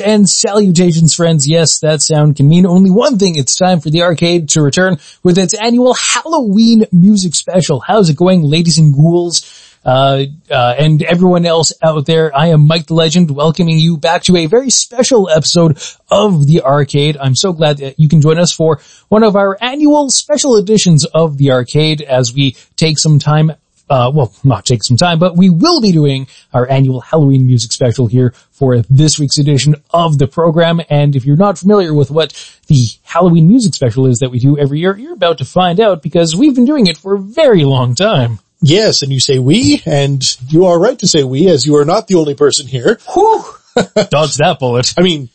And 0.00 0.28
salutations, 0.28 1.14
friends. 1.14 1.46
Yes, 1.46 1.80
that 1.80 2.00
sound 2.00 2.36
can 2.36 2.48
mean 2.48 2.66
only 2.66 2.90
one 2.90 3.18
thing. 3.18 3.36
It's 3.36 3.56
time 3.56 3.80
for 3.80 3.90
the 3.90 4.02
arcade 4.02 4.48
to 4.50 4.62
return 4.62 4.98
with 5.22 5.36
its 5.36 5.54
annual 5.54 5.94
Halloween 5.94 6.86
music 6.90 7.34
special. 7.34 7.80
How's 7.80 8.08
it 8.08 8.16
going, 8.16 8.42
ladies 8.42 8.78
and 8.78 8.94
ghouls? 8.94 9.68
Uh, 9.84 10.24
uh, 10.50 10.74
and 10.78 11.02
everyone 11.02 11.46
else 11.46 11.72
out 11.82 12.06
there, 12.06 12.36
I 12.36 12.48
am 12.48 12.66
Mike 12.66 12.86
the 12.86 12.94
Legend, 12.94 13.30
welcoming 13.30 13.78
you 13.78 13.96
back 13.96 14.22
to 14.24 14.36
a 14.36 14.46
very 14.46 14.70
special 14.70 15.28
episode 15.28 15.78
of 16.10 16.46
the 16.46 16.62
arcade. 16.62 17.16
I'm 17.18 17.36
so 17.36 17.52
glad 17.52 17.78
that 17.78 17.98
you 17.98 18.08
can 18.08 18.20
join 18.20 18.38
us 18.38 18.52
for 18.52 18.80
one 19.08 19.22
of 19.22 19.36
our 19.36 19.56
annual 19.60 20.10
special 20.10 20.56
editions 20.56 21.04
of 21.04 21.38
the 21.38 21.52
arcade 21.52 22.02
as 22.02 22.34
we 22.34 22.56
take 22.76 22.98
some 22.98 23.18
time 23.18 23.52
uh, 23.90 24.10
well, 24.14 24.32
not 24.44 24.64
take 24.64 24.84
some 24.84 24.96
time, 24.96 25.18
but 25.18 25.36
we 25.36 25.50
will 25.50 25.80
be 25.80 25.90
doing 25.90 26.28
our 26.54 26.66
annual 26.70 27.00
Halloween 27.00 27.46
music 27.46 27.72
special 27.72 28.06
here 28.06 28.32
for 28.52 28.78
this 28.82 29.18
week's 29.18 29.38
edition 29.38 29.74
of 29.90 30.16
the 30.16 30.28
program. 30.28 30.80
And 30.88 31.16
if 31.16 31.26
you're 31.26 31.36
not 31.36 31.58
familiar 31.58 31.92
with 31.92 32.10
what 32.10 32.32
the 32.68 32.86
Halloween 33.02 33.48
music 33.48 33.74
special 33.74 34.06
is 34.06 34.20
that 34.20 34.30
we 34.30 34.38
do 34.38 34.56
every 34.56 34.78
year, 34.78 34.96
you're 34.96 35.12
about 35.12 35.38
to 35.38 35.44
find 35.44 35.80
out 35.80 36.02
because 36.02 36.36
we've 36.36 36.54
been 36.54 36.64
doing 36.64 36.86
it 36.86 36.96
for 36.96 37.16
a 37.16 37.18
very 37.18 37.64
long 37.64 37.96
time. 37.96 38.38
Yes, 38.62 39.02
and 39.02 39.12
you 39.12 39.20
say 39.20 39.38
we, 39.38 39.82
and 39.86 40.22
you 40.48 40.66
are 40.66 40.78
right 40.78 40.98
to 40.98 41.08
say 41.08 41.24
we, 41.24 41.48
as 41.48 41.66
you 41.66 41.76
are 41.76 41.84
not 41.84 42.06
the 42.06 42.16
only 42.16 42.34
person 42.34 42.66
here. 42.66 43.00
Whew! 43.12 43.42
Dodge 44.10 44.36
that 44.36 44.58
bullet. 44.60 44.94
I 44.98 45.02
mean, 45.02 45.30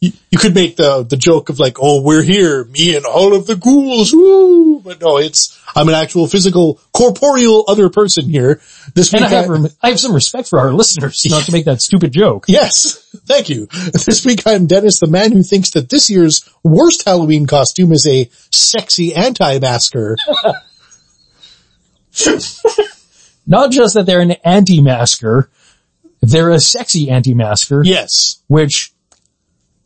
you, 0.00 0.12
you 0.30 0.38
could 0.38 0.54
make 0.54 0.76
the, 0.76 1.02
the 1.02 1.16
joke 1.16 1.50
of 1.50 1.58
like, 1.58 1.76
oh, 1.80 2.00
we're 2.02 2.22
here, 2.22 2.64
me 2.64 2.96
and 2.96 3.04
all 3.04 3.34
of 3.34 3.46
the 3.46 3.54
ghouls, 3.56 4.14
woo! 4.14 4.80
But 4.80 4.98
no, 5.00 5.18
it's, 5.18 5.60
I'm 5.76 5.88
an 5.88 5.94
actual 5.94 6.26
physical, 6.26 6.80
corporeal 6.94 7.64
other 7.68 7.90
person 7.90 8.28
here. 8.28 8.62
This 8.94 9.12
week 9.12 9.22
I 9.22 9.28
have, 9.28 9.48
rem- 9.48 9.66
I 9.82 9.90
have 9.90 10.00
some 10.00 10.14
respect 10.14 10.48
for 10.48 10.58
our 10.58 10.72
listeners, 10.72 11.22
not 11.28 11.44
to 11.44 11.52
make 11.52 11.66
that 11.66 11.82
stupid 11.82 12.12
joke. 12.12 12.46
Yes, 12.48 12.96
thank 13.26 13.50
you. 13.50 13.66
This 13.92 14.24
week 14.24 14.42
I'm 14.46 14.66
Dennis, 14.66 15.00
the 15.00 15.06
man 15.06 15.32
who 15.32 15.42
thinks 15.42 15.70
that 15.72 15.90
this 15.90 16.08
year's 16.08 16.48
worst 16.64 17.04
Halloween 17.04 17.46
costume 17.46 17.92
is 17.92 18.06
a 18.06 18.30
sexy 18.50 19.14
anti-masker. 19.14 20.16
Not 23.46 23.70
just 23.70 23.94
that 23.94 24.06
they're 24.06 24.20
an 24.20 24.32
anti-masker, 24.44 25.50
they're 26.20 26.50
a 26.50 26.60
sexy 26.60 27.10
anti-masker, 27.10 27.82
Yes. 27.84 28.42
which 28.48 28.92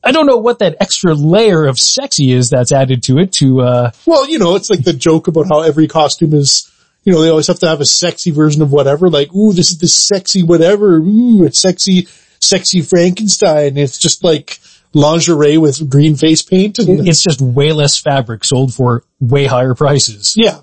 I 0.05 0.12
don't 0.12 0.27
know 0.27 0.36
what 0.36 0.58
that 0.58 0.77
extra 0.80 1.14
layer 1.14 1.66
of 1.66 1.78
sexy 1.78 2.33
is 2.33 2.50
that's 2.50 2.72
added 2.72 3.02
to 3.05 3.19
it 3.19 3.33
to, 3.34 3.62
uh, 3.62 3.91
Well, 4.06 4.28
you 4.28 4.38
know, 4.38 4.55
it's 4.56 4.69
like 4.70 4.84
the 4.84 4.92
joke 4.92 5.28
about 5.28 5.47
how 5.48 5.62
every 5.62 5.88
costume 5.88 6.34
is, 6.34 6.70
you 7.04 7.12
know, 7.12 7.22
they 7.22 7.31
always 7.31 7.47
have 7.47 7.59
to 7.60 7.69
have 7.69 7.81
a 7.81 7.87
sexy 7.87 8.31
version 8.31 8.62
of 8.62 8.70
whatever, 8.70 9.09
like, 9.09 9.34
ooh, 9.34 9.53
this 9.53 9.70
is 9.70 9.78
the 9.78 9.88
sexy 9.88 10.43
whatever, 10.43 10.97
ooh, 10.97 11.44
it's 11.44 11.60
sexy, 11.60 12.06
sexy 12.41 12.82
Frankenstein. 12.82 13.78
It's 13.78 13.98
just 13.98 14.22
like 14.22 14.59
lingerie 14.93 15.59
with 15.59 15.88
green 15.91 16.16
face 16.16 16.43
paint 16.43 16.78
and, 16.78 17.09
it's 17.09 17.22
just 17.22 17.41
way 17.41 17.72
less 17.72 17.98
fabric 17.98 18.44
sold 18.44 18.72
for 18.72 19.04
way 19.20 19.47
higher 19.47 19.75
prices. 19.75 20.34
yeah. 20.37 20.60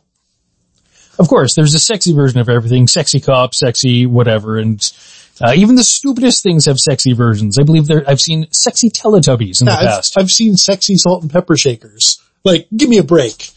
Of 1.19 1.27
course, 1.27 1.53
there's 1.55 1.75
a 1.75 1.79
sexy 1.79 2.13
version 2.13 2.39
of 2.39 2.49
everything, 2.49 2.87
sexy 2.87 3.19
cop, 3.19 3.53
sexy 3.53 4.05
whatever, 4.05 4.57
and 4.57 4.81
uh, 5.43 5.53
even 5.55 5.75
the 5.75 5.83
stupidest 5.83 6.43
things 6.43 6.65
have 6.65 6.79
sexy 6.79 7.13
versions. 7.13 7.57
I 7.59 7.63
believe 7.63 7.87
there, 7.87 8.03
I've 8.07 8.21
seen 8.21 8.47
sexy 8.51 8.89
Teletubbies 8.89 9.61
in 9.61 9.65
the 9.65 9.71
I've, 9.71 9.87
past. 9.87 10.19
I've 10.19 10.31
seen 10.31 10.57
sexy 10.57 10.97
salt 10.97 11.23
and 11.23 11.31
pepper 11.31 11.57
shakers. 11.57 12.21
Like, 12.43 12.67
give 12.75 12.89
me 12.89 12.97
a 12.97 13.03
break. 13.03 13.49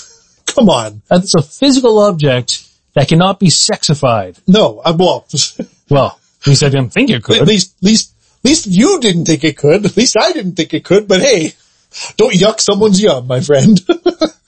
Come 0.46 0.68
on. 0.68 1.02
That's 1.08 1.34
a 1.34 1.42
physical 1.42 1.98
object 1.98 2.68
that 2.94 3.08
cannot 3.08 3.40
be 3.40 3.48
sexified. 3.48 4.40
No, 4.46 4.82
I'm, 4.84 4.98
well, 4.98 5.26
Well, 5.92 6.18
at 6.40 6.46
least 6.46 6.62
I 6.62 6.70
didn't 6.70 6.90
think 6.94 7.10
it 7.10 7.22
could. 7.22 7.36
at 7.36 7.46
least, 7.46 7.76
least, 7.82 8.14
least 8.42 8.66
you 8.66 8.98
didn't 9.00 9.26
think 9.26 9.44
it 9.44 9.58
could. 9.58 9.84
At 9.84 9.96
least 9.96 10.16
I 10.18 10.32
didn't 10.32 10.54
think 10.54 10.72
it 10.72 10.84
could, 10.84 11.06
but 11.06 11.20
hey, 11.20 11.52
don't 12.16 12.32
yuck 12.32 12.60
someone's 12.60 13.00
yum, 13.00 13.26
my 13.26 13.40
friend. 13.40 13.78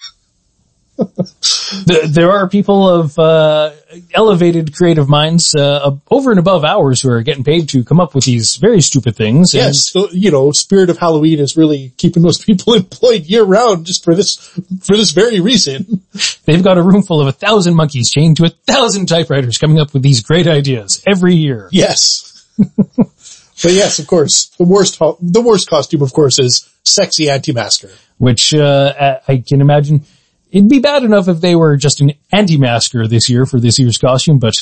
Th- 0.97 2.05
There 2.05 2.31
are 2.31 2.49
people 2.49 2.89
of 2.89 3.19
uh, 3.19 3.73
elevated 4.13 4.75
creative 4.75 5.09
minds 5.09 5.55
uh, 5.55 5.97
over 6.11 6.31
and 6.31 6.39
above 6.39 6.65
ours 6.65 7.01
who 7.03 7.11
are 7.11 7.23
getting 7.23 7.43
paid 7.45 7.69
to 7.71 7.83
come 7.85 8.01
up 8.01 8.15
with 8.15 8.25
these 8.25 8.57
very 8.57 8.81
stupid 8.81 9.17
things. 9.17 9.55
and- 9.55 9.63
Yes, 9.65 9.93
you 10.13 10.31
know, 10.31 10.53
Spirit 10.53 10.91
of 10.91 10.99
Halloween 10.99 11.41
is 11.41 11.57
really 11.57 11.93
keeping 11.97 12.23
those 12.23 12.39
people 12.45 12.75
employed 12.75 13.25
year 13.25 13.43
round 13.43 13.87
just 13.87 14.05
for 14.05 14.15
this, 14.15 14.37
for 14.83 14.97
this 14.97 15.11
very 15.11 15.41
reason. 15.41 16.03
They've 16.45 16.63
got 16.63 16.79
a 16.79 16.83
room 16.83 17.03
full 17.03 17.21
of 17.21 17.27
a 17.27 17.33
thousand 17.33 17.75
monkeys 17.75 18.11
chained 18.11 18.37
to 18.39 18.45
a 18.45 18.51
thousand 18.51 19.07
typewriters 19.07 19.59
coming 19.59 19.81
up 19.81 19.93
with 19.95 20.03
these 20.03 20.23
great 20.23 20.47
ideas 20.47 21.03
every 21.07 21.35
year. 21.35 21.69
Yes. 21.73 22.31
but 22.57 23.73
yes, 23.73 23.99
of 23.99 24.07
course, 24.07 24.47
the 24.59 24.65
worst, 24.65 24.99
the 25.21 25.43
worst 25.45 25.69
costume, 25.69 26.03
of 26.03 26.13
course, 26.13 26.39
is 26.39 26.69
sexy 26.85 27.29
anti-masker. 27.31 27.91
Which, 28.19 28.55
uh, 28.55 29.19
I 29.27 29.39
can 29.39 29.61
imagine 29.61 30.05
it'd 30.55 30.69
be 30.71 30.79
bad 30.79 31.03
enough 31.03 31.29
if 31.29 31.41
they 31.41 31.57
were 31.57 31.77
just 31.77 32.01
an 32.01 32.13
anti-masker 32.33 33.07
this 33.09 33.29
year 33.29 33.45
for 33.45 33.59
this 33.61 33.79
year's 33.79 33.99
costume, 33.99 34.39
but 34.39 34.55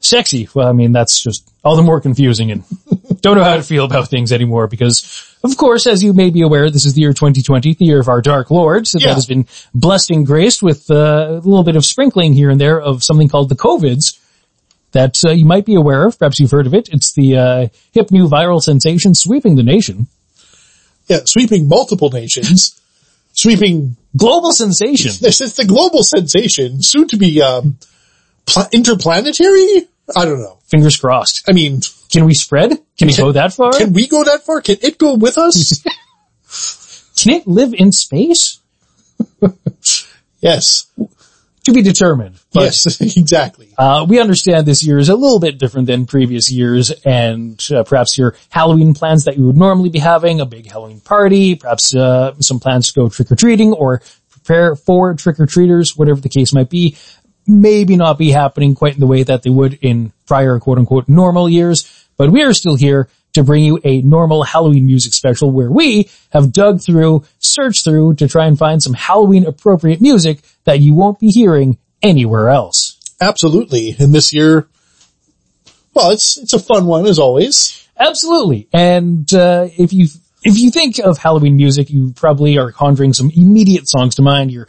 sexy, 0.00 0.48
well, 0.54 0.68
I 0.68 0.72
mean, 0.72 0.92
that's 0.92 1.22
just 1.22 1.48
all 1.62 1.76
the 1.76 1.82
more 1.82 2.00
confusing 2.00 2.50
and 2.50 2.64
don't 3.20 3.36
know 3.36 3.44
how 3.44 3.56
to 3.56 3.62
feel 3.62 3.84
about 3.84 4.08
things 4.08 4.32
anymore 4.32 4.66
because, 4.66 5.36
of 5.44 5.56
course, 5.56 5.86
as 5.86 6.02
you 6.02 6.12
may 6.14 6.30
be 6.30 6.42
aware, 6.42 6.70
this 6.70 6.86
is 6.86 6.94
the 6.94 7.02
year 7.02 7.12
2020, 7.12 7.74
the 7.74 7.84
year 7.84 8.00
of 8.00 8.08
our 8.08 8.20
Dark 8.20 8.50
Lord, 8.50 8.86
so 8.86 8.98
Yeah. 8.98 9.08
that 9.08 9.14
has 9.14 9.26
been 9.26 9.46
blessed 9.74 10.10
and 10.10 10.26
graced 10.26 10.62
with 10.62 10.90
uh, 10.90 10.94
a 11.28 11.32
little 11.34 11.64
bit 11.64 11.76
of 11.76 11.84
sprinkling 11.84 12.32
here 12.32 12.50
and 12.50 12.60
there 12.60 12.80
of 12.80 13.04
something 13.04 13.28
called 13.28 13.48
the 13.48 13.56
COVIDs 13.56 14.18
that 14.92 15.20
uh, 15.26 15.32
you 15.32 15.44
might 15.44 15.66
be 15.66 15.74
aware 15.74 16.06
of. 16.06 16.18
Perhaps 16.18 16.40
you've 16.40 16.50
heard 16.50 16.66
of 16.66 16.72
it. 16.72 16.88
It's 16.90 17.12
the 17.12 17.36
uh, 17.36 17.68
hip 17.92 18.10
new 18.10 18.26
viral 18.28 18.62
sensation 18.62 19.14
sweeping 19.14 19.56
the 19.56 19.62
nation. 19.62 20.06
Yeah, 21.08 21.20
sweeping 21.24 21.68
multiple 21.68 22.10
nations, 22.10 22.80
sweeping, 23.32 23.96
Global 24.16 24.52
sensation. 24.52 25.12
this 25.20 25.40
is 25.40 25.56
the 25.56 25.64
global 25.64 26.02
sensation, 26.02 26.82
soon 26.82 27.08
to 27.08 27.16
be, 27.16 27.42
um, 27.42 27.78
pla- 28.46 28.68
interplanetary? 28.72 29.88
I 30.16 30.24
don't 30.24 30.40
know. 30.40 30.58
Fingers 30.68 30.96
crossed. 30.96 31.44
I 31.48 31.52
mean, 31.52 31.80
Can 32.10 32.24
we 32.24 32.34
spread? 32.34 32.70
Can 32.98 33.08
we 33.08 33.14
go 33.16 33.32
that 33.32 33.52
far? 33.52 33.72
can 33.72 33.92
we 33.92 34.06
go 34.06 34.24
that 34.24 34.44
far? 34.44 34.60
Can 34.60 34.76
it 34.82 34.98
go 34.98 35.14
with 35.14 35.36
us? 35.38 35.82
Can 37.16 37.34
it 37.34 37.46
live 37.46 37.74
in 37.74 37.92
space? 37.92 38.60
yes. 40.40 40.86
To 41.66 41.72
be 41.72 41.82
determined. 41.82 42.36
But, 42.52 42.62
yes, 42.62 43.00
exactly. 43.16 43.74
uh, 43.76 44.06
we 44.08 44.20
understand 44.20 44.66
this 44.66 44.84
year 44.84 44.98
is 44.98 45.08
a 45.08 45.16
little 45.16 45.40
bit 45.40 45.58
different 45.58 45.88
than 45.88 46.06
previous 46.06 46.48
years 46.48 46.92
and 47.04 47.60
uh, 47.74 47.82
perhaps 47.82 48.16
your 48.16 48.36
Halloween 48.50 48.94
plans 48.94 49.24
that 49.24 49.36
you 49.36 49.46
would 49.46 49.56
normally 49.56 49.88
be 49.88 49.98
having, 49.98 50.40
a 50.40 50.46
big 50.46 50.66
Halloween 50.66 51.00
party, 51.00 51.56
perhaps, 51.56 51.92
uh, 51.92 52.34
some 52.38 52.60
plans 52.60 52.92
to 52.92 53.00
go 53.00 53.08
trick-or-treating 53.08 53.72
or 53.72 54.00
prepare 54.30 54.76
for 54.76 55.14
trick-or-treaters, 55.14 55.98
whatever 55.98 56.20
the 56.20 56.28
case 56.28 56.52
might 56.52 56.70
be, 56.70 56.96
maybe 57.48 57.96
not 57.96 58.16
be 58.16 58.30
happening 58.30 58.76
quite 58.76 58.94
in 58.94 59.00
the 59.00 59.06
way 59.08 59.24
that 59.24 59.42
they 59.42 59.50
would 59.50 59.74
in 59.82 60.12
prior 60.24 60.60
quote-unquote 60.60 61.08
normal 61.08 61.48
years, 61.48 62.06
but 62.16 62.30
we 62.30 62.44
are 62.44 62.54
still 62.54 62.76
here 62.76 63.08
to 63.36 63.44
bring 63.44 63.64
you 63.64 63.78
a 63.84 64.02
normal 64.02 64.42
Halloween 64.42 64.86
music 64.86 65.14
special 65.14 65.50
where 65.50 65.70
we 65.70 66.10
have 66.30 66.52
dug 66.52 66.82
through, 66.82 67.24
searched 67.38 67.84
through 67.84 68.14
to 68.14 68.28
try 68.28 68.46
and 68.46 68.58
find 68.58 68.82
some 68.82 68.92
Halloween 68.92 69.46
appropriate 69.46 70.00
music 70.00 70.40
that 70.64 70.80
you 70.80 70.94
won't 70.94 71.20
be 71.20 71.28
hearing 71.28 71.78
anywhere 72.02 72.48
else. 72.48 72.98
Absolutely. 73.20 73.94
And 73.98 74.12
this 74.12 74.32
year, 74.32 74.68
well, 75.94 76.10
it's, 76.10 76.36
it's 76.36 76.52
a 76.52 76.58
fun 76.58 76.86
one 76.86 77.06
as 77.06 77.18
always. 77.18 77.88
Absolutely. 77.98 78.68
And, 78.72 79.32
uh, 79.32 79.68
if 79.78 79.92
you, 79.92 80.08
if 80.42 80.58
you 80.58 80.70
think 80.70 80.98
of 80.98 81.18
Halloween 81.18 81.56
music, 81.56 81.88
you 81.88 82.12
probably 82.14 82.58
are 82.58 82.72
conjuring 82.72 83.14
some 83.14 83.30
immediate 83.34 83.88
songs 83.88 84.16
to 84.16 84.22
mind. 84.22 84.50
You're, 84.50 84.68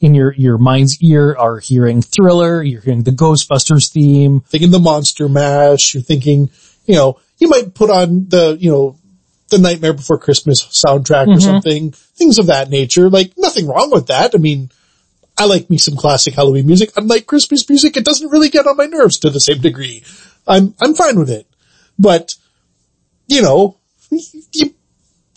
in 0.00 0.14
your, 0.14 0.32
your 0.34 0.58
mind's 0.58 1.02
ear 1.02 1.34
are 1.38 1.58
hearing 1.58 2.02
Thriller, 2.02 2.62
you're 2.62 2.82
hearing 2.82 3.02
the 3.02 3.10
Ghostbusters 3.10 3.90
theme. 3.90 4.40
Thinking 4.40 4.70
the 4.70 4.78
Monster 4.78 5.28
Mash, 5.28 5.94
you're 5.94 6.02
thinking, 6.02 6.50
you 6.84 6.94
know, 6.94 7.18
you 7.38 7.48
might 7.48 7.74
put 7.74 7.90
on 7.90 8.28
the, 8.28 8.56
you 8.58 8.70
know, 8.70 8.98
the 9.48 9.58
Nightmare 9.58 9.92
Before 9.92 10.18
Christmas 10.18 10.62
soundtrack 10.64 11.26
or 11.26 11.34
mm-hmm. 11.34 11.40
something, 11.40 11.92
things 11.92 12.38
of 12.38 12.46
that 12.46 12.68
nature. 12.68 13.08
Like 13.08 13.32
nothing 13.36 13.68
wrong 13.68 13.90
with 13.90 14.08
that. 14.08 14.34
I 14.34 14.38
mean, 14.38 14.70
I 15.38 15.44
like 15.44 15.68
me 15.70 15.78
some 15.78 15.96
classic 15.96 16.34
Halloween 16.34 16.66
music. 16.66 16.90
Unlike 16.96 17.26
Christmas 17.26 17.68
music, 17.68 17.96
it 17.96 18.04
doesn't 18.04 18.30
really 18.30 18.48
get 18.48 18.66
on 18.66 18.76
my 18.76 18.86
nerves 18.86 19.18
to 19.20 19.30
the 19.30 19.40
same 19.40 19.60
degree. 19.60 20.02
I'm, 20.46 20.74
I'm 20.80 20.94
fine 20.94 21.18
with 21.18 21.30
it. 21.30 21.46
But, 21.98 22.34
you 23.26 23.42
know, 23.42 23.76
you, 24.10 24.74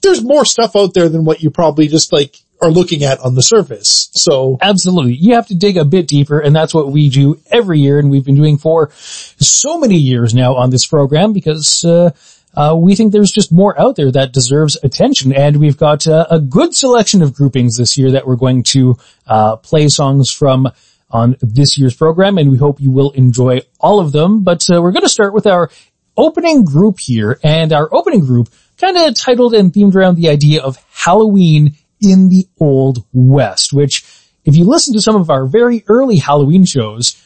there's 0.02 0.24
more 0.24 0.46
stuff 0.46 0.76
out 0.76 0.94
there 0.94 1.10
than 1.10 1.26
what 1.26 1.44
you 1.44 1.50
probably 1.52 1.88
just 1.88 2.14
like 2.14 2.38
are 2.62 2.70
looking 2.70 3.04
at 3.04 3.20
on 3.20 3.36
the 3.36 3.42
surface. 3.42 4.10
So 4.14 4.58
Absolutely. 4.62 5.14
You 5.14 5.36
have 5.36 5.48
to 5.48 5.56
dig 5.56 5.78
a 5.78 5.86
bit 5.86 6.08
deeper 6.08 6.40
and 6.40 6.56
that's 6.56 6.74
what 6.74 6.92
we 6.92 7.10
do 7.10 7.40
every 7.52 7.80
year 7.80 8.00
and 8.00 8.10
we've 8.10 8.26
been 8.26 8.36
doing 8.36 8.58
for 8.58 8.92
so 8.94 9.80
many 9.80 9.96
years 9.98 10.34
now 10.34 10.56
on 10.56 10.70
this 10.70 10.86
program 10.86 11.34
because, 11.34 11.84
uh, 11.86 12.12
uh, 12.56 12.76
we 12.76 12.96
think 12.96 13.14
there's 13.14 13.32
just 13.32 13.52
more 13.52 13.80
out 13.80 13.96
there 13.96 14.12
that 14.12 14.34
deserves 14.34 14.78
attention 14.84 15.32
and 15.32 15.58
we've 15.58 15.78
got 15.78 16.08
uh, 16.08 16.26
a 16.30 16.40
good 16.40 16.76
selection 16.76 17.22
of 17.22 17.34
groupings 17.34 17.78
this 17.78 17.98
year 17.98 18.12
that 18.12 18.28
we're 18.28 18.36
going 18.36 18.64
to, 18.64 18.98
uh, 19.28 19.56
play 19.58 19.88
songs 19.88 20.32
from 20.32 20.68
on 21.12 21.36
this 21.42 21.78
year's 21.78 21.96
program 21.96 22.38
and 22.38 22.52
we 22.52 22.58
hope 22.58 22.82
you 22.82 22.92
will 22.92 23.12
enjoy 23.12 23.62
all 23.80 24.00
of 24.00 24.12
them. 24.12 24.44
But, 24.44 24.68
uh, 24.70 24.82
we're 24.82 24.92
going 24.92 25.04
to 25.04 25.10
start 25.10 25.34
with 25.34 25.48
our 25.48 25.70
opening 26.18 26.66
group 26.66 27.00
here 27.00 27.40
and 27.44 27.72
our 27.72 27.88
opening 27.94 28.20
group 28.20 28.50
kind 28.78 28.98
of 28.98 29.14
titled 29.14 29.54
and 29.54 29.72
themed 29.72 29.96
around 29.96 30.16
the 30.16 30.30
idea 30.30 30.62
of 30.62 30.78
Halloween 30.92 31.76
in 32.02 32.30
the 32.30 32.48
Old 32.60 33.04
West, 33.14 33.74
which 33.74 34.04
if 34.46 34.56
you 34.56 34.66
listen 34.66 34.94
to 34.94 35.02
some 35.02 35.16
of 35.16 35.30
our 35.30 35.46
very 35.46 35.84
early 35.88 36.18
Halloween 36.18 36.66
shows, 36.66 37.22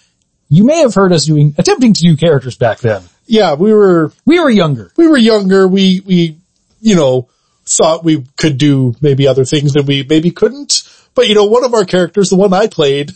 you 0.49 0.63
may 0.63 0.79
have 0.79 0.93
heard 0.93 1.13
us 1.13 1.25
doing, 1.25 1.55
attempting 1.57 1.93
to 1.93 2.01
do 2.01 2.17
characters 2.17 2.57
back 2.57 2.79
then. 2.79 3.03
Yeah, 3.25 3.53
we 3.55 3.73
were, 3.73 4.11
We 4.25 4.39
were 4.39 4.49
younger. 4.49 4.91
we 4.97 5.07
were 5.07 5.17
younger. 5.17 5.67
We, 5.67 6.01
we, 6.05 6.37
you 6.81 6.95
know, 6.95 7.29
thought 7.65 8.03
we 8.03 8.25
could 8.37 8.57
do 8.57 8.93
maybe 9.01 9.27
other 9.27 9.45
things 9.45 9.73
that 9.73 9.85
we 9.85 10.03
maybe 10.03 10.31
couldn't. 10.31 10.83
But 11.15 11.27
you 11.27 11.35
know, 11.35 11.45
one 11.45 11.63
of 11.63 11.73
our 11.73 11.85
characters, 11.85 12.29
the 12.29 12.35
one 12.35 12.53
I 12.53 12.67
played, 12.67 13.11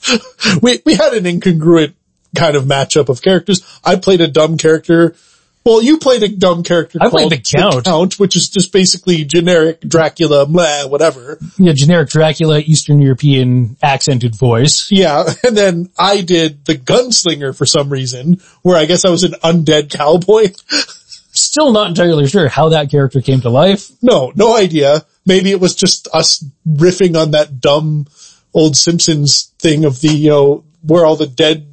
we, 0.62 0.80
we 0.84 0.94
had 0.94 1.14
an 1.14 1.24
incongruent 1.24 1.94
kind 2.36 2.54
of 2.56 2.64
matchup 2.64 3.08
of 3.08 3.22
characters. 3.22 3.66
I 3.84 3.96
played 3.96 4.20
a 4.20 4.28
dumb 4.28 4.56
character. 4.56 5.16
Well, 5.64 5.82
you 5.82 5.98
played 5.98 6.22
a 6.22 6.28
dumb 6.28 6.62
character 6.62 6.98
I 7.00 7.10
played 7.10 7.30
called 7.30 7.32
the 7.32 7.82
Count. 7.84 8.18
which 8.18 8.34
is 8.34 8.48
just 8.48 8.72
basically 8.72 9.24
generic 9.24 9.80
Dracula, 9.80 10.46
blah, 10.46 10.86
whatever. 10.86 11.38
Yeah, 11.58 11.72
generic 11.74 12.08
Dracula, 12.08 12.60
Eastern 12.60 13.02
European 13.02 13.76
accented 13.82 14.34
voice. 14.34 14.90
Yeah, 14.90 15.24
and 15.44 15.56
then 15.56 15.90
I 15.98 16.22
did 16.22 16.64
the 16.64 16.76
gunslinger 16.76 17.56
for 17.56 17.66
some 17.66 17.90
reason, 17.90 18.40
where 18.62 18.76
I 18.76 18.86
guess 18.86 19.04
I 19.04 19.10
was 19.10 19.24
an 19.24 19.32
undead 19.44 19.90
cowboy. 19.90 20.52
Still 21.32 21.72
not 21.72 21.88
entirely 21.88 22.26
sure 22.26 22.48
how 22.48 22.70
that 22.70 22.90
character 22.90 23.20
came 23.20 23.42
to 23.42 23.50
life. 23.50 23.90
No, 24.02 24.32
no 24.34 24.56
idea. 24.56 25.04
Maybe 25.26 25.50
it 25.50 25.60
was 25.60 25.76
just 25.76 26.08
us 26.12 26.44
riffing 26.66 27.20
on 27.20 27.32
that 27.32 27.60
dumb 27.60 28.06
old 28.52 28.76
Simpsons 28.76 29.52
thing 29.58 29.84
of 29.84 30.00
the, 30.00 30.08
you 30.08 30.30
know, 30.30 30.64
where 30.82 31.04
all 31.04 31.16
the 31.16 31.26
dead, 31.26 31.69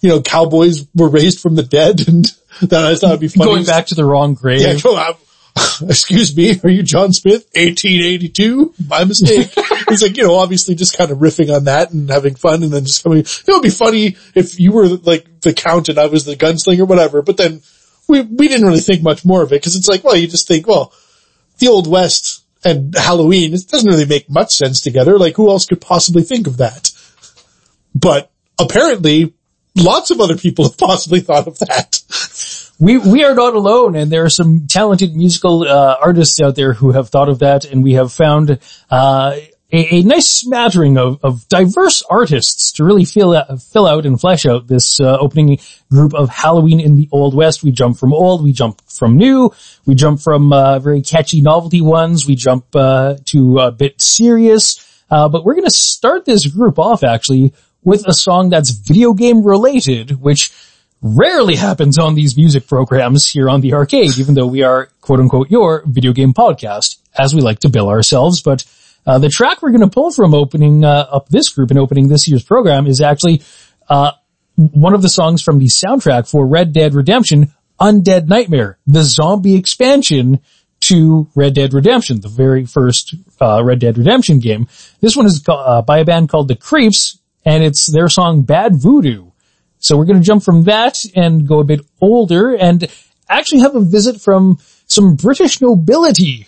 you 0.00 0.08
know, 0.08 0.20
cowboys 0.22 0.86
were 0.94 1.08
raised 1.08 1.40
from 1.40 1.54
the 1.54 1.62
dead 1.62 2.00
and 2.08 2.24
that 2.62 2.84
I 2.84 2.94
thought 2.94 3.12
would 3.12 3.20
be 3.20 3.28
funny. 3.28 3.50
Going 3.50 3.64
back 3.64 3.86
to 3.86 3.94
the 3.94 4.04
wrong 4.04 4.34
grave. 4.34 4.60
Yeah, 4.60 4.78
go. 4.80 5.16
Excuse 5.82 6.36
me, 6.36 6.58
are 6.62 6.70
you 6.70 6.82
John 6.82 7.12
Smith? 7.12 7.46
1882? 7.54 8.74
My 8.86 9.04
mistake. 9.04 9.52
it's 9.56 10.02
like, 10.02 10.16
you 10.16 10.24
know, 10.24 10.36
obviously 10.36 10.74
just 10.74 10.96
kind 10.96 11.10
of 11.10 11.18
riffing 11.18 11.54
on 11.54 11.64
that 11.64 11.90
and 11.92 12.08
having 12.10 12.34
fun 12.34 12.62
and 12.62 12.72
then 12.72 12.84
just 12.84 13.02
coming, 13.02 13.20
it 13.20 13.44
would 13.48 13.62
be 13.62 13.70
funny 13.70 14.16
if 14.34 14.60
you 14.60 14.72
were 14.72 14.86
like 14.86 15.40
the 15.40 15.52
count 15.52 15.88
and 15.88 15.98
I 15.98 16.06
was 16.06 16.24
the 16.24 16.36
gunslinger, 16.36 16.86
whatever, 16.86 17.22
but 17.22 17.36
then 17.36 17.62
we, 18.06 18.20
we 18.22 18.48
didn't 18.48 18.66
really 18.66 18.80
think 18.80 19.02
much 19.02 19.24
more 19.24 19.42
of 19.42 19.52
it 19.52 19.56
because 19.56 19.76
it's 19.76 19.88
like, 19.88 20.04
well, 20.04 20.16
you 20.16 20.28
just 20.28 20.46
think, 20.46 20.66
well, 20.66 20.92
the 21.58 21.68
Old 21.68 21.90
West 21.90 22.44
and 22.64 22.94
Halloween, 22.96 23.54
it 23.54 23.68
doesn't 23.68 23.90
really 23.90 24.06
make 24.06 24.30
much 24.30 24.52
sense 24.52 24.80
together. 24.80 25.18
Like 25.18 25.36
who 25.36 25.48
else 25.48 25.66
could 25.66 25.80
possibly 25.80 26.22
think 26.22 26.46
of 26.46 26.58
that? 26.58 26.90
But 27.94 28.30
apparently 28.58 29.34
lots 29.78 30.10
of 30.10 30.20
other 30.20 30.36
people 30.36 30.64
have 30.64 30.76
possibly 30.76 31.20
thought 31.20 31.46
of 31.46 31.58
that. 31.60 32.02
We 32.80 32.98
we 32.98 33.24
are 33.24 33.34
not 33.34 33.54
alone, 33.54 33.96
and 33.96 34.10
there 34.10 34.24
are 34.24 34.30
some 34.30 34.66
talented 34.68 35.16
musical 35.16 35.62
uh, 35.62 35.96
artists 36.00 36.40
out 36.40 36.54
there 36.54 36.72
who 36.72 36.92
have 36.92 37.08
thought 37.08 37.28
of 37.28 37.40
that, 37.40 37.64
and 37.64 37.82
we 37.82 37.94
have 37.94 38.12
found 38.12 38.60
uh, 38.90 39.36
a, 39.72 39.96
a 39.96 40.02
nice 40.02 40.28
smattering 40.28 40.96
of, 40.96 41.18
of 41.22 41.48
diverse 41.48 42.02
artists 42.08 42.72
to 42.72 42.84
really 42.84 43.04
fill 43.04 43.34
out, 43.34 43.60
fill 43.60 43.86
out 43.86 44.06
and 44.06 44.20
flesh 44.20 44.46
out 44.46 44.66
this 44.66 45.00
uh, 45.00 45.18
opening 45.18 45.58
group 45.90 46.14
of 46.14 46.30
Halloween 46.30 46.80
in 46.80 46.94
the 46.94 47.08
Old 47.12 47.34
West. 47.34 47.62
We 47.62 47.72
jump 47.72 47.98
from 47.98 48.12
old, 48.12 48.42
we 48.42 48.52
jump 48.52 48.80
from 48.88 49.16
new, 49.16 49.52
we 49.84 49.94
jump 49.94 50.20
from 50.20 50.52
uh, 50.52 50.78
very 50.78 51.02
catchy 51.02 51.40
novelty 51.40 51.80
ones, 51.80 52.26
we 52.26 52.34
jump 52.34 52.64
uh, 52.74 53.16
to 53.26 53.58
a 53.58 53.72
bit 53.72 54.00
serious. 54.00 54.84
Uh, 55.10 55.28
but 55.28 55.44
we're 55.44 55.54
going 55.54 55.64
to 55.64 55.70
start 55.70 56.24
this 56.24 56.46
group 56.46 56.78
off 56.78 57.02
actually 57.02 57.54
with 57.88 58.06
a 58.06 58.12
song 58.12 58.50
that's 58.50 58.70
video 58.70 59.14
game 59.14 59.42
related, 59.42 60.20
which 60.20 60.52
rarely 61.00 61.56
happens 61.56 61.98
on 61.98 62.14
these 62.14 62.36
music 62.36 62.66
programs 62.66 63.26
here 63.26 63.48
on 63.48 63.62
the 63.62 63.72
arcade, 63.72 64.18
even 64.18 64.34
though 64.34 64.46
we 64.46 64.62
are 64.62 64.90
quote 65.00 65.20
unquote 65.20 65.50
your 65.50 65.82
video 65.86 66.12
game 66.12 66.34
podcast, 66.34 66.98
as 67.18 67.34
we 67.34 67.40
like 67.40 67.60
to 67.60 67.70
bill 67.70 67.88
ourselves. 67.88 68.42
But 68.42 68.64
uh, 69.06 69.18
the 69.18 69.30
track 69.30 69.62
we're 69.62 69.70
going 69.70 69.88
to 69.88 69.88
pull 69.88 70.10
from 70.10 70.34
opening 70.34 70.84
uh, 70.84 71.06
up 71.10 71.30
this 71.30 71.48
group 71.48 71.70
and 71.70 71.78
opening 71.78 72.08
this 72.08 72.28
year's 72.28 72.44
program 72.44 72.86
is 72.86 73.00
actually 73.00 73.42
uh, 73.88 74.12
one 74.56 74.92
of 74.92 75.00
the 75.00 75.08
songs 75.08 75.40
from 75.42 75.58
the 75.58 75.66
soundtrack 75.66 76.28
for 76.30 76.46
Red 76.46 76.74
Dead 76.74 76.92
Redemption, 76.92 77.54
Undead 77.80 78.26
Nightmare, 78.26 78.76
the 78.86 79.02
zombie 79.02 79.54
expansion 79.54 80.40
to 80.80 81.28
Red 81.34 81.54
Dead 81.54 81.72
Redemption, 81.72 82.20
the 82.20 82.28
very 82.28 82.66
first 82.66 83.14
uh, 83.40 83.62
Red 83.64 83.78
Dead 83.78 83.96
Redemption 83.96 84.40
game. 84.40 84.68
This 85.00 85.16
one 85.16 85.26
is 85.26 85.42
uh, 85.48 85.82
by 85.82 85.98
a 86.00 86.04
band 86.04 86.28
called 86.28 86.48
The 86.48 86.56
Creeps, 86.56 87.17
and 87.48 87.64
it's 87.64 87.86
their 87.86 88.10
song 88.10 88.42
Bad 88.42 88.76
Voodoo. 88.76 89.30
So 89.78 89.96
we're 89.96 90.04
going 90.04 90.20
to 90.20 90.26
jump 90.26 90.42
from 90.42 90.64
that 90.64 91.02
and 91.16 91.48
go 91.48 91.60
a 91.60 91.64
bit 91.64 91.80
older 91.98 92.54
and 92.54 92.86
actually 93.28 93.60
have 93.60 93.74
a 93.74 93.80
visit 93.80 94.20
from 94.20 94.58
some 94.86 95.16
British 95.16 95.62
nobility. 95.62 96.46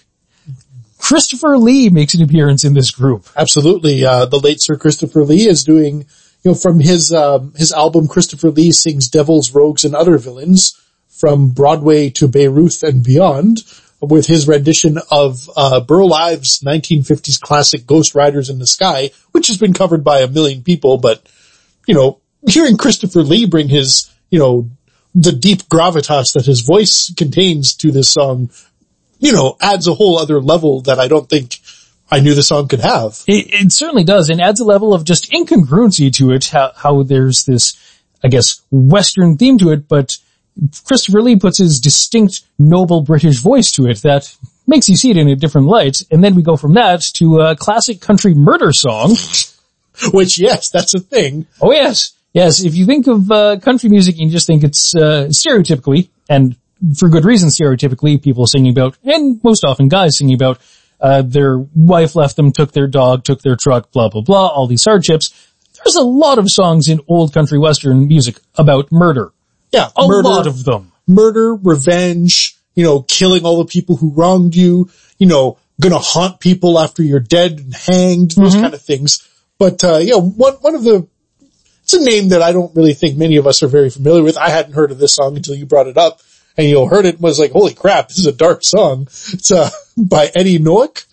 Christopher 0.99 1.56
Lee 1.56 1.88
makes 1.88 2.12
an 2.12 2.23
appearance 2.23 2.64
in 2.64 2.75
this 2.75 2.91
group. 2.91 3.26
Absolutely. 3.35 4.05
Uh, 4.05 4.26
the 4.26 4.38
late 4.38 4.61
Sir 4.61 4.76
Christopher 4.76 5.25
Lee 5.25 5.49
is 5.49 5.64
doing, 5.64 6.00
you 6.43 6.50
know, 6.50 6.55
from 6.55 6.81
his, 6.81 7.12
um, 7.14 7.55
his 7.56 7.73
album 7.73 8.06
Christopher 8.06 8.50
Lee 8.50 8.70
Sings 8.70 9.08
Devils, 9.08 9.55
Rogues 9.55 9.85
and 9.85 9.94
Other 9.94 10.19
Villains 10.19 10.79
from 11.08 11.50
Broadway 11.50 12.11
to 12.11 12.29
Beirut 12.29 12.82
and 12.82 13.02
beyond 13.02 13.62
with 14.00 14.26
his 14.26 14.49
rendition 14.49 14.99
of, 15.11 15.49
uh, 15.56 15.81
Burl 15.81 16.14
Ives 16.14 16.61
1950s 16.61 17.40
classic 17.40 17.87
Ghost 17.87 18.14
Riders 18.14 18.50
in 18.50 18.59
the 18.59 18.66
Sky, 18.66 19.11
which 19.33 19.49
has 19.49 19.59
been 19.59 19.75
covered 19.75 20.02
by 20.02 20.21
a 20.21 20.28
million 20.28 20.62
people, 20.62 20.99
but, 20.99 21.23
you 21.87 21.95
know, 21.95 22.21
hearing 22.49 22.76
Christopher 22.76 23.23
Lee 23.23 23.47
bring 23.47 23.69
his, 23.69 24.11
you 24.30 24.38
know, 24.38 24.71
the 25.14 25.33
deep 25.33 25.62
gravitas 25.64 26.35
that 26.35 26.47
his 26.47 26.61
voice 26.61 27.12
contains 27.16 27.75
to 27.76 27.90
this 27.90 28.11
song, 28.11 28.50
you 29.19 29.33
know, 29.33 29.57
adds 29.61 29.88
a 29.88 29.95
whole 29.95 30.19
other 30.19 30.40
level 30.40 30.83
that 30.83 30.99
I 30.99 31.09
don't 31.09 31.28
think 31.28 31.57
I 32.11 32.21
knew 32.21 32.35
the 32.35 32.42
song 32.42 32.69
could 32.69 32.80
have. 32.80 33.23
It, 33.26 33.52
it 33.52 33.73
certainly 33.73 34.04
does 34.04 34.30
and 34.30 34.40
adds 34.40 34.61
a 34.61 34.64
level 34.64 34.95
of 34.95 35.04
just 35.04 35.30
incongruency 35.30 36.12
to 36.14 36.33
it, 36.33 36.47
how, 36.47 36.73
how 36.76 37.02
there's 37.02 37.45
this, 37.45 37.76
I 38.23 38.28
guess, 38.28 38.62
Western 38.71 39.37
theme 39.37 39.59
to 39.59 39.71
it, 39.71 39.88
but 39.88 40.19
Christopher 40.85 41.23
Lee 41.23 41.37
puts 41.37 41.59
his 41.59 41.81
distinct, 41.81 42.43
noble 42.59 43.02
British 43.02 43.38
voice 43.38 43.71
to 43.73 43.87
it 43.87 43.99
that 44.02 44.35
makes 44.67 44.88
you 44.88 44.97
see 44.97 45.11
it 45.11 45.17
in 45.17 45.29
a 45.29 45.37
different 45.37 45.67
light. 45.67 46.02
And 46.11 46.23
then 46.23 46.35
we 46.35 46.43
go 46.43 46.57
from 46.57 46.75
that 46.75 47.00
to 47.14 47.40
a 47.40 47.57
classic 47.57 48.00
country 48.00 48.35
murder 48.35 48.73
song. 48.73 49.17
Which 50.12 50.38
yes, 50.38 50.71
that's 50.71 50.95
a 50.95 51.00
thing. 51.00 51.47
Oh 51.61 51.73
yes. 51.73 52.12
Yes, 52.33 52.62
if 52.62 52.76
you 52.76 52.87
think 52.87 53.09
of 53.09 53.31
uh, 53.31 53.59
country 53.59 53.88
music 53.90 54.17
and 54.17 54.26
you 54.26 54.31
just 54.31 54.47
think 54.47 54.62
it's 54.62 54.95
uh, 54.95 55.26
stereotypically, 55.31 56.09
and 56.29 56.57
for 56.97 57.09
good 57.09 57.25
reason 57.25 57.49
stereotypically, 57.49 58.23
people 58.23 58.47
singing 58.47 58.71
about, 58.71 58.97
and 59.02 59.43
most 59.43 59.64
often 59.64 59.88
guys 59.88 60.17
singing 60.17 60.37
about, 60.37 60.61
uh, 61.00 61.23
their 61.23 61.59
wife 61.75 62.14
left 62.14 62.37
them, 62.37 62.52
took 62.52 62.71
their 62.73 62.87
dog, 62.87 63.25
took 63.25 63.43
their 63.43 63.57
truck, 63.57 63.90
blah, 63.90 64.09
blah, 64.09 64.23
blah, 64.23 64.47
all 64.47 64.69
these 64.69 64.85
hardships. 64.85 65.35
There's 65.83 65.97
a 65.97 66.02
lot 66.02 66.38
of 66.38 66.49
songs 66.49 66.88
in 66.88 67.00
old 67.09 67.35
country 67.35 67.59
western 67.59 68.07
music 68.07 68.38
about 68.57 68.93
murder. 68.93 69.33
Yeah, 69.72 69.88
A 69.96 70.06
murder, 70.08 70.28
lot 70.28 70.46
of 70.46 70.64
them. 70.64 70.92
murder, 71.06 71.54
revenge, 71.54 72.56
you 72.74 72.84
know, 72.84 73.02
killing 73.02 73.44
all 73.44 73.58
the 73.58 73.64
people 73.70 73.96
who 73.96 74.10
wronged 74.12 74.54
you, 74.56 74.90
you 75.18 75.26
know, 75.26 75.58
gonna 75.80 75.98
haunt 75.98 76.40
people 76.40 76.78
after 76.78 77.02
you're 77.02 77.20
dead 77.20 77.58
and 77.58 77.74
hanged, 77.74 78.32
those 78.32 78.54
kind 78.54 78.74
of 78.74 78.82
things. 78.82 79.26
But, 79.58 79.82
uh, 79.84 79.98
yeah, 79.98 80.16
one, 80.16 80.54
one 80.54 80.74
of 80.74 80.82
the, 80.84 81.06
it's 81.82 81.94
a 81.94 82.04
name 82.04 82.28
that 82.30 82.42
I 82.42 82.52
don't 82.52 82.74
really 82.74 82.94
think 82.94 83.16
many 83.16 83.36
of 83.36 83.46
us 83.46 83.62
are 83.62 83.68
very 83.68 83.90
familiar 83.90 84.22
with. 84.22 84.36
I 84.36 84.48
hadn't 84.50 84.74
heard 84.74 84.90
of 84.90 84.98
this 84.98 85.14
song 85.14 85.36
until 85.36 85.54
you 85.54 85.66
brought 85.66 85.86
it 85.86 85.96
up 85.98 86.20
and 86.56 86.66
you 86.68 86.86
heard 86.86 87.06
it 87.06 87.14
and 87.14 87.22
was 87.22 87.38
like, 87.38 87.52
holy 87.52 87.74
crap, 87.74 88.08
this 88.08 88.18
is 88.18 88.26
a 88.26 88.32
dark 88.32 88.62
song. 88.62 89.02
It's, 89.02 89.50
uh, 89.50 89.70
by 89.96 90.30
Eddie 90.34 90.58
Noack. 90.58 91.04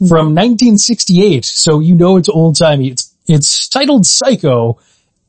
From 0.00 0.34
1968, 0.34 1.44
so 1.44 1.78
you 1.80 1.94
know 1.94 2.16
it's 2.16 2.28
old 2.28 2.58
timey. 2.58 2.88
It's, 2.88 3.14
it's 3.28 3.68
titled 3.68 4.04
Psycho, 4.04 4.78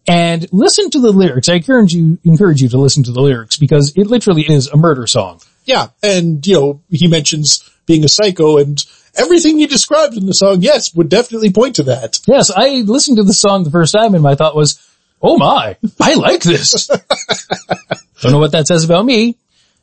and 0.07 0.47
listen 0.51 0.89
to 0.91 0.99
the 0.99 1.11
lyrics. 1.11 1.49
I 1.49 1.55
encourage 1.55 1.93
you, 1.93 2.19
encourage 2.23 2.61
you 2.61 2.69
to 2.69 2.77
listen 2.77 3.03
to 3.03 3.11
the 3.11 3.21
lyrics 3.21 3.57
because 3.57 3.93
it 3.95 4.07
literally 4.07 4.43
is 4.43 4.67
a 4.67 4.77
murder 4.77 5.07
song. 5.07 5.41
Yeah. 5.65 5.87
And, 6.03 6.45
you 6.45 6.53
know, 6.53 6.81
he 6.89 7.07
mentions 7.07 7.69
being 7.85 8.03
a 8.03 8.09
psycho 8.09 8.57
and 8.57 8.83
everything 9.15 9.57
he 9.57 9.67
described 9.67 10.15
in 10.15 10.25
the 10.25 10.33
song, 10.33 10.61
yes, 10.61 10.93
would 10.93 11.09
definitely 11.09 11.51
point 11.51 11.77
to 11.77 11.83
that. 11.83 12.19
Yes, 12.27 12.51
I 12.55 12.81
listened 12.81 13.17
to 13.17 13.23
the 13.23 13.33
song 13.33 13.63
the 13.63 13.71
first 13.71 13.93
time 13.93 14.13
and 14.13 14.23
my 14.23 14.35
thought 14.35 14.55
was, 14.55 14.79
oh 15.21 15.37
my, 15.37 15.77
I 15.99 16.13
like 16.13 16.43
this. 16.43 16.87
Don't 18.21 18.31
know 18.31 18.39
what 18.39 18.51
that 18.51 18.67
says 18.67 18.83
about 18.83 19.05
me. 19.05 19.37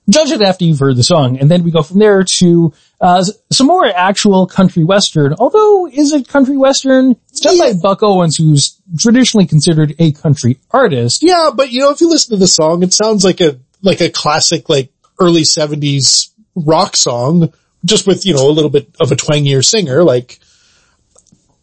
Judge 0.09 0.31
it 0.31 0.43
after 0.43 0.65
you've 0.65 0.81
heard 0.81 0.97
the 0.97 1.05
song. 1.05 1.39
And 1.39 1.51
then 1.51 1.63
we 1.63 1.71
go 1.71 1.83
from 1.83 1.99
there 1.99 2.25
to, 2.25 2.73
uh, 3.03 3.23
some 3.51 3.67
more 3.67 3.85
actual 3.85 4.47
country 4.47 4.85
western. 4.85 5.35
Although, 5.39 5.89
is 5.89 6.13
it 6.13 6.29
country 6.29 6.57
western? 6.57 7.17
It's 7.31 7.41
done 7.41 7.59
by 7.59 7.73
Buck 7.83 8.03
Owens, 8.03 8.37
who's 8.37 8.81
traditionally 8.97 9.47
considered 9.47 9.95
a 9.99 10.13
country 10.13 10.59
artist. 10.71 11.23
Yeah, 11.23 11.51
but 11.55 11.73
you 11.73 11.81
know, 11.81 11.91
if 11.91 12.01
you 12.01 12.09
listen 12.09 12.37
to 12.37 12.41
the 12.41 12.47
song, 12.47 12.85
it 12.85 12.95
sounds 12.95 13.25
like 13.25 13.41
a, 13.41 13.59
like 13.83 14.01
a 14.01 14.09
classic, 14.09 14.69
like 14.69 14.93
early 15.19 15.43
seventies 15.43 16.31
rock 16.55 16.95
song, 16.95 17.53
just 17.85 18.07
with, 18.07 18.25
you 18.25 18.35
know, 18.35 18.49
a 18.49 18.53
little 18.53 18.71
bit 18.71 18.89
of 19.01 19.11
a 19.11 19.17
twangier 19.17 19.65
singer. 19.65 20.05
Like, 20.05 20.39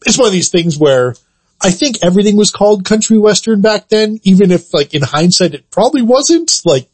it's 0.06 0.18
one 0.18 0.28
of 0.28 0.34
these 0.34 0.50
things 0.50 0.78
where 0.78 1.16
I 1.62 1.72
think 1.72 2.00
everything 2.04 2.36
was 2.36 2.52
called 2.52 2.86
country 2.86 3.18
western 3.18 3.62
back 3.62 3.88
then, 3.88 4.20
even 4.24 4.52
if 4.52 4.74
like 4.74 4.94
in 4.94 5.02
hindsight 5.02 5.54
it 5.54 5.72
probably 5.72 6.02
wasn't. 6.02 6.52
Like, 6.66 6.90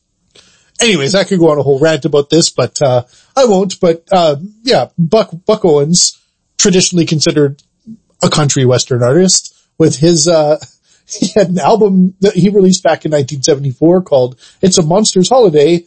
anyways, 0.79 1.15
I 1.15 1.24
could 1.24 1.39
go 1.39 1.51
on 1.51 1.60
a 1.60 1.63
whole 1.63 1.79
rant 1.79 2.05
about 2.05 2.29
this, 2.29 2.50
but, 2.50 2.79
uh, 2.82 3.03
I 3.36 3.46
won't, 3.46 3.79
but, 3.79 4.03
uh, 4.12 4.38
yeah, 4.63 4.89
Buck, 4.98 5.32
Buck 5.46 5.65
Owens, 5.65 6.20
traditionally 6.58 7.05
considered 7.05 7.62
a 8.24 8.29
country 8.29 8.65
western 8.65 9.03
artist 9.03 9.55
with 9.77 9.98
his, 9.98 10.27
uh, 10.27 10.58
he 11.08 11.27
had 11.36 11.50
an 11.50 11.60
album 11.60 12.15
that 12.22 12.34
he 12.34 12.50
released 12.50 12.84
back 12.84 13.05
in 13.05 13.12
1974 13.12 14.01
called 14.01 14.39
It's 14.62 14.77
a 14.77 14.84
Monster's 14.84 15.29
Holiday. 15.29 15.86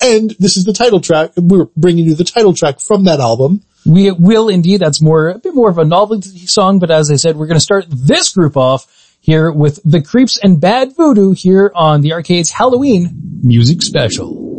And 0.00 0.34
this 0.38 0.56
is 0.56 0.64
the 0.64 0.72
title 0.72 1.00
track. 1.00 1.32
We're 1.36 1.66
bringing 1.76 2.04
you 2.04 2.14
the 2.14 2.24
title 2.24 2.54
track 2.54 2.80
from 2.80 3.04
that 3.04 3.20
album. 3.20 3.62
We 3.84 4.10
will 4.12 4.48
indeed. 4.48 4.80
That's 4.80 5.02
more, 5.02 5.30
a 5.30 5.38
bit 5.38 5.54
more 5.54 5.70
of 5.70 5.78
a 5.78 5.84
novelty 5.84 6.46
song. 6.46 6.78
But 6.78 6.90
as 6.90 7.10
I 7.10 7.16
said, 7.16 7.36
we're 7.36 7.46
going 7.46 7.56
to 7.56 7.60
start 7.60 7.86
this 7.88 8.32
group 8.32 8.56
off 8.56 8.86
here 9.28 9.52
with 9.52 9.78
The 9.84 10.00
Creeps 10.00 10.38
and 10.38 10.58
Bad 10.58 10.96
Voodoo 10.96 11.32
here 11.32 11.70
on 11.74 12.00
the 12.00 12.12
Arcade's 12.12 12.50
Halloween 12.50 13.40
Music 13.42 13.82
Special. 13.82 14.57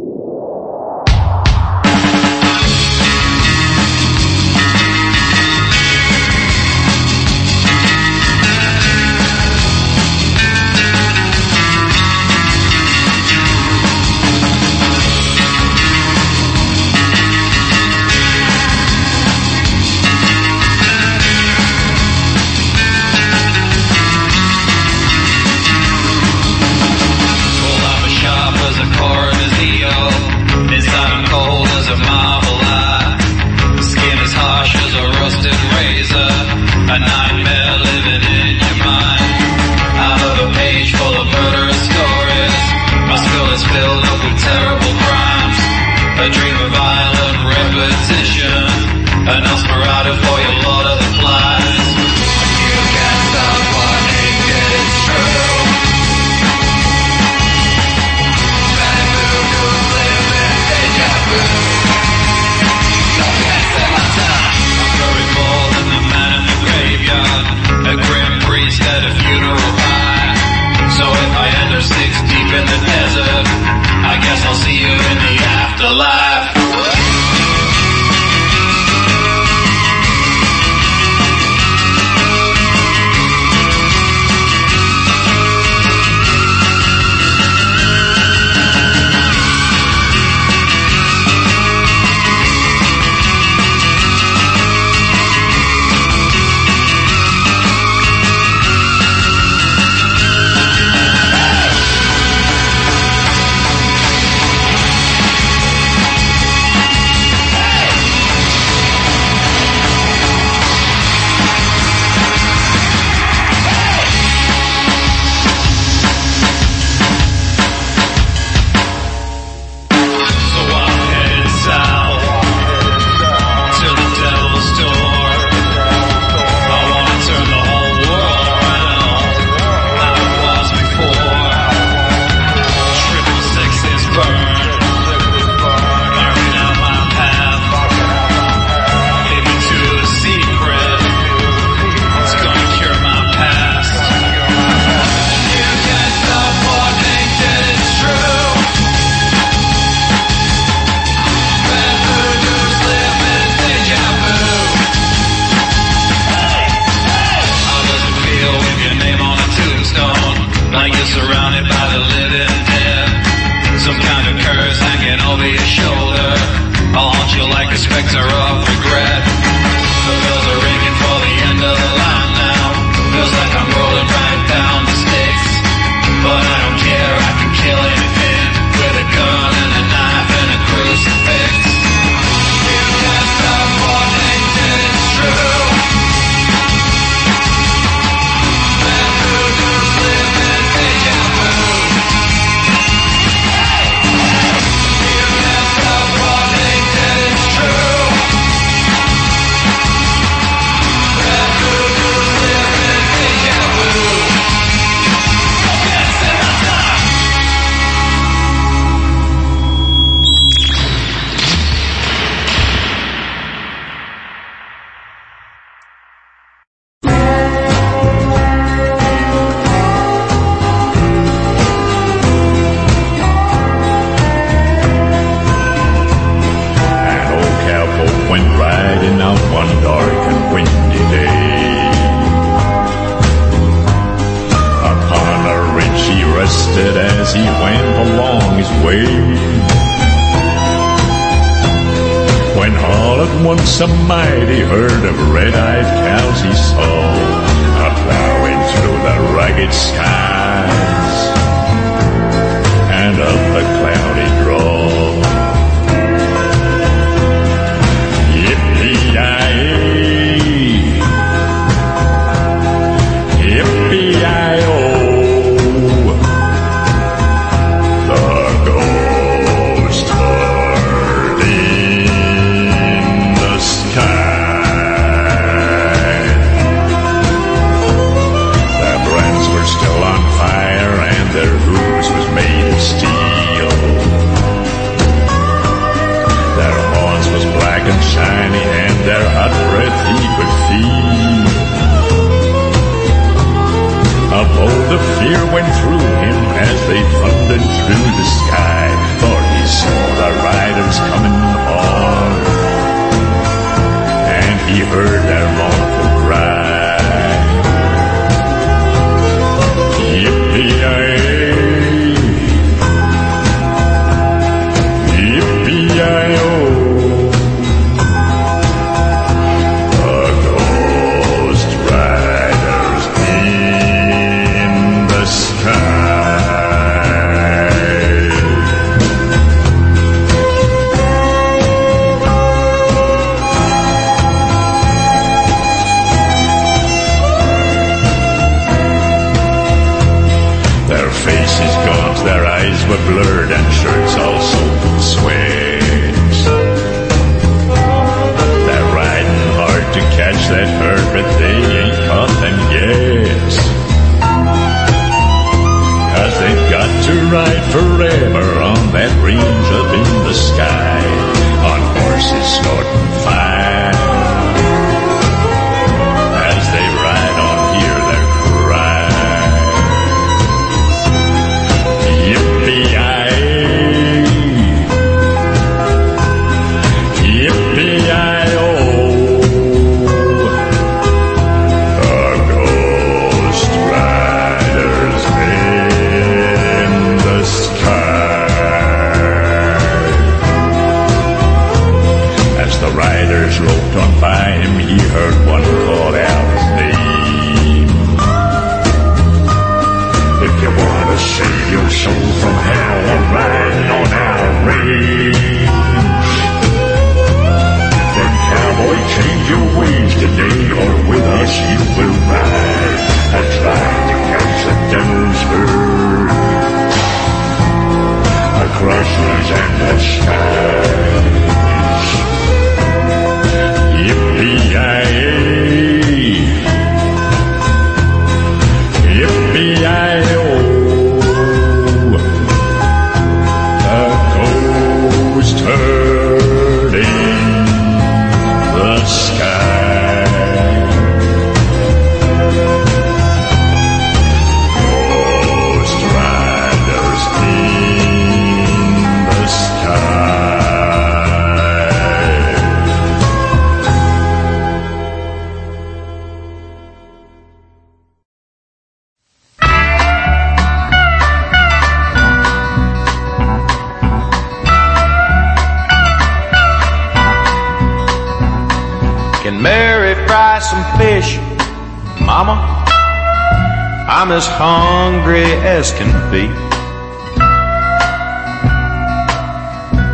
I'm 474.29 474.37
as 474.37 474.45
hungry 474.45 475.41
as 475.41 475.91
can 475.93 476.11
be. 476.29 476.45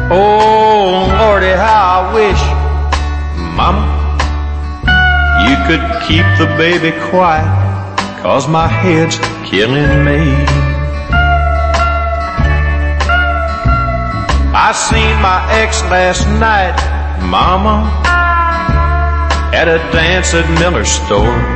Oh, 0.09 1.05
Lordy, 1.19 1.51
how 1.51 1.99
I 1.99 2.13
wish, 2.15 2.41
Mama, 3.57 3.83
you 5.43 5.57
could 5.67 5.83
keep 6.07 6.23
the 6.39 6.47
baby 6.55 6.97
quiet, 7.09 7.43
cause 8.21 8.47
my 8.47 8.69
head's 8.69 9.17
killing 9.49 10.05
me. 10.05 10.31
I 14.55 14.71
seen 14.71 15.21
my 15.21 15.45
ex 15.59 15.81
last 15.91 16.25
night, 16.39 16.77
Mama 17.21 17.91
at 19.53 19.67
a 19.67 19.79
dance 19.91 20.33
at 20.33 20.49
Miller's 20.57 20.89
store. 20.89 21.54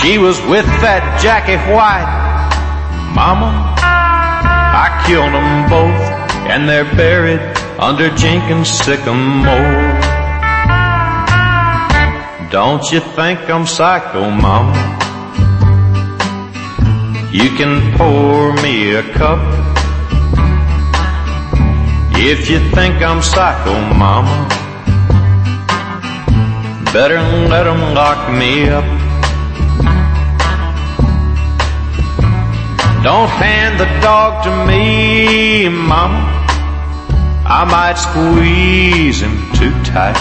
She 0.00 0.18
was 0.18 0.40
with 0.48 0.66
that 0.80 1.20
Jackie 1.22 1.60
White. 1.72 2.10
Mama, 3.14 3.74
I 3.76 5.02
killed 5.06 5.34
them 5.34 5.68
both 5.68 6.02
and 6.50 6.68
they're 6.68 6.90
buried 6.96 7.40
under 7.78 8.08
Jenkins 8.16 8.68
sycamore. 8.68 10.00
Don't 12.50 12.84
you 12.90 13.00
think 13.00 13.48
I'm 13.48 13.66
psycho, 13.66 14.30
Mama? 14.30 14.74
You 17.32 17.50
can 17.56 17.96
pour 17.96 18.52
me 18.62 18.96
a 18.96 19.02
cup 19.12 19.60
if 22.22 22.50
you 22.50 22.58
think 22.70 22.96
I'm 23.02 23.22
psycho, 23.22 23.72
mama, 23.94 24.46
better 26.92 27.18
let 27.48 27.66
'em 27.66 27.94
lock 27.94 28.30
me 28.30 28.68
up. 28.68 28.99
Don't 33.02 33.30
hand 33.30 33.80
the 33.80 33.86
dog 34.02 34.44
to 34.44 34.66
me, 34.66 35.70
mama. 35.70 36.20
I 37.46 37.64
might 37.64 37.96
squeeze 37.96 39.22
him 39.22 39.36
too 39.54 39.72
tight. 39.82 40.20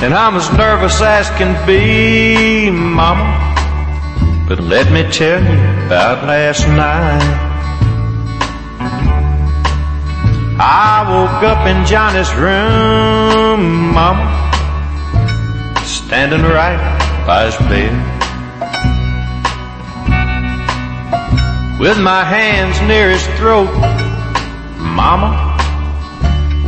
And 0.00 0.14
I'm 0.14 0.36
as 0.36 0.50
nervous 0.52 1.00
as 1.02 1.28
can 1.30 1.54
be, 1.66 2.70
mama. 2.70 3.26
But 4.48 4.60
let 4.60 4.90
me 4.92 5.02
tell 5.10 5.42
you 5.42 5.58
about 5.86 6.24
last 6.26 6.66
night. 6.68 7.48
I 10.62 11.04
woke 11.10 11.42
up 11.42 11.66
in 11.66 11.84
Johnny's 11.84 12.32
room, 12.34 13.92
mama, 13.92 14.24
standing 15.84 16.42
right 16.42 16.78
by 17.26 17.46
his 17.46 17.56
bed. 17.68 18.09
With 21.80 21.98
my 21.98 22.22
hands 22.24 22.78
near 22.82 23.08
his 23.08 23.26
throat, 23.38 23.72
mama, 24.76 25.32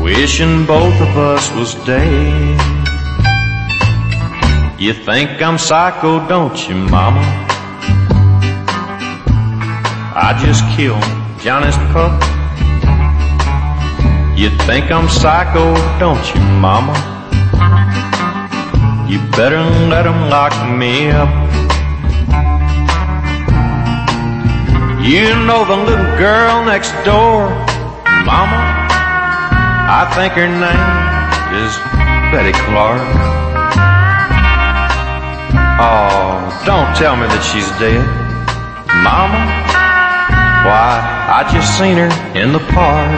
wishing 0.02 0.64
both 0.64 0.98
of 1.02 1.18
us 1.18 1.52
was 1.52 1.74
dead. 1.84 2.58
You 4.80 4.94
think 4.94 5.42
I'm 5.42 5.58
psycho, 5.58 6.26
don't 6.26 6.56
you, 6.66 6.76
mama? 6.76 7.20
I 10.16 10.32
just 10.40 10.64
killed 10.78 11.04
Johnny's 11.44 11.76
pup. 11.92 12.16
You 14.34 14.48
think 14.66 14.90
I'm 14.90 15.10
psycho, 15.10 15.74
don't 15.98 16.24
you, 16.34 16.40
mama? 16.40 16.96
You 19.06 19.18
better 19.36 19.62
let 19.92 20.06
'em 20.06 20.30
lock 20.30 20.54
me 20.70 21.10
up. 21.10 21.41
You 25.02 25.34
know 25.34 25.64
the 25.64 25.76
little 25.76 26.16
girl 26.16 26.64
next 26.64 26.92
door, 27.04 27.50
mama? 28.22 28.62
I 29.90 30.06
think 30.14 30.32
her 30.34 30.46
name 30.46 31.02
is 31.58 31.74
Betty 32.30 32.52
Clark. 32.70 33.02
Oh, 35.82 36.38
don't 36.64 36.94
tell 36.94 37.16
me 37.16 37.26
that 37.26 37.42
she's 37.42 37.66
dead, 37.82 38.06
mama. 39.02 39.42
Why, 40.70 41.02
I 41.34 41.50
just 41.52 41.76
seen 41.76 41.96
her 41.98 42.12
in 42.38 42.52
the 42.52 42.62
park. 42.70 43.10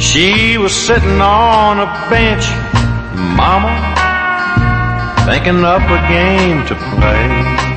She 0.00 0.56
was 0.56 0.72
sitting 0.72 1.20
on 1.20 1.80
a 1.80 1.86
bench, 2.08 2.48
mama, 3.36 3.68
thinking 5.26 5.62
up 5.64 5.82
a 5.82 6.00
game 6.08 6.64
to 6.68 6.74
play. 6.96 7.67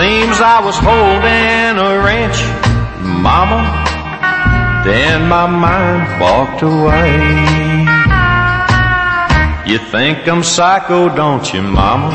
Seems 0.00 0.40
I 0.40 0.64
was 0.64 0.78
holding 0.78 1.76
a 1.76 2.00
wrench, 2.02 2.40
mama, 3.20 3.60
then 4.82 5.28
my 5.28 5.46
mind 5.46 6.18
walked 6.18 6.62
away. 6.62 7.20
You 9.70 9.78
think 9.90 10.26
I'm 10.26 10.42
psycho, 10.42 11.14
don't 11.14 11.52
you, 11.52 11.60
mama? 11.60 12.12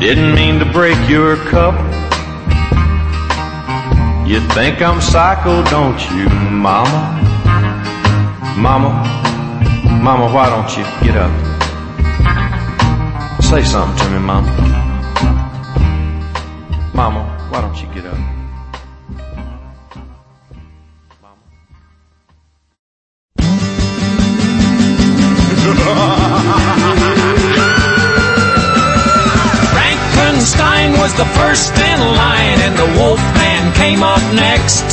Didn't 0.00 0.34
mean 0.34 0.60
to 0.60 0.64
break 0.64 0.96
your 1.10 1.36
cup. 1.52 1.74
You 4.26 4.40
think 4.56 4.80
I'm 4.80 5.02
psycho, 5.02 5.62
don't 5.64 6.00
you, 6.16 6.30
mama? 6.30 7.20
Mama, 8.56 9.04
mama, 10.02 10.32
why 10.32 10.48
don't 10.48 10.74
you 10.74 10.84
get 11.06 11.18
up? 11.18 11.34
Say 13.42 13.62
something 13.62 13.98
to 13.98 14.10
me, 14.10 14.20
mama. 14.20 14.85
First 31.56 31.72
in 31.72 32.00
line 32.20 32.58
and 32.68 32.76
the 32.76 32.88
Wolfman 33.00 33.64
came 33.80 34.02
up 34.02 34.20
next. 34.36 34.84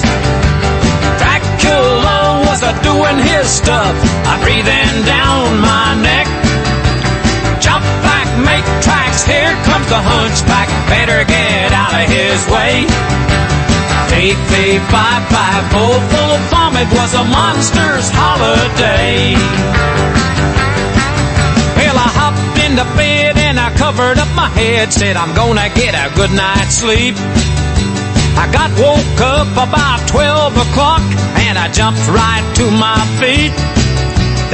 Dracula 1.20 2.40
was 2.48 2.64
a 2.64 2.72
doing 2.80 3.20
his 3.20 3.48
stuff, 3.52 3.96
a 4.32 4.36
breathing 4.40 4.96
down 5.04 5.60
my 5.60 5.92
neck. 6.00 6.28
Jump 7.60 7.84
back, 8.08 8.28
make 8.48 8.64
tracks, 8.80 9.28
here 9.28 9.52
comes 9.68 9.88
the 9.92 10.00
hunchback, 10.00 10.72
better 10.88 11.28
get 11.28 11.72
out 11.76 11.94
of 12.00 12.08
his 12.08 12.40
way. 12.48 12.88
Five, 14.88 15.24
five, 15.28 15.64
full, 15.74 16.00
of 16.00 16.42
vomit 16.48 16.88
was 16.96 17.14
a 17.14 17.24
monster's 17.26 18.08
holiday. 18.14 19.36
Well, 21.76 21.98
I 21.98 22.08
hopped 22.16 22.58
into 22.64 22.86
bed 22.96 23.43
Covered 23.78 24.18
up 24.18 24.30
my 24.36 24.50
head, 24.50 24.94
said 24.94 25.16
I'm 25.16 25.36
gonna 25.36 25.70
get 25.74 25.94
a 25.94 26.14
good 26.16 26.32
night's 26.32 26.78
sleep. 26.78 27.16
I 28.36 28.50
got 28.52 28.72
woke 28.80 29.20
up 29.22 29.52
about 29.54 30.08
12 30.10 30.58
o'clock 30.58 31.04
and 31.46 31.58
I 31.58 31.70
jumped 31.72 32.06
right 32.10 32.46
to 32.58 32.66
my 32.72 33.00
feet. 33.22 33.54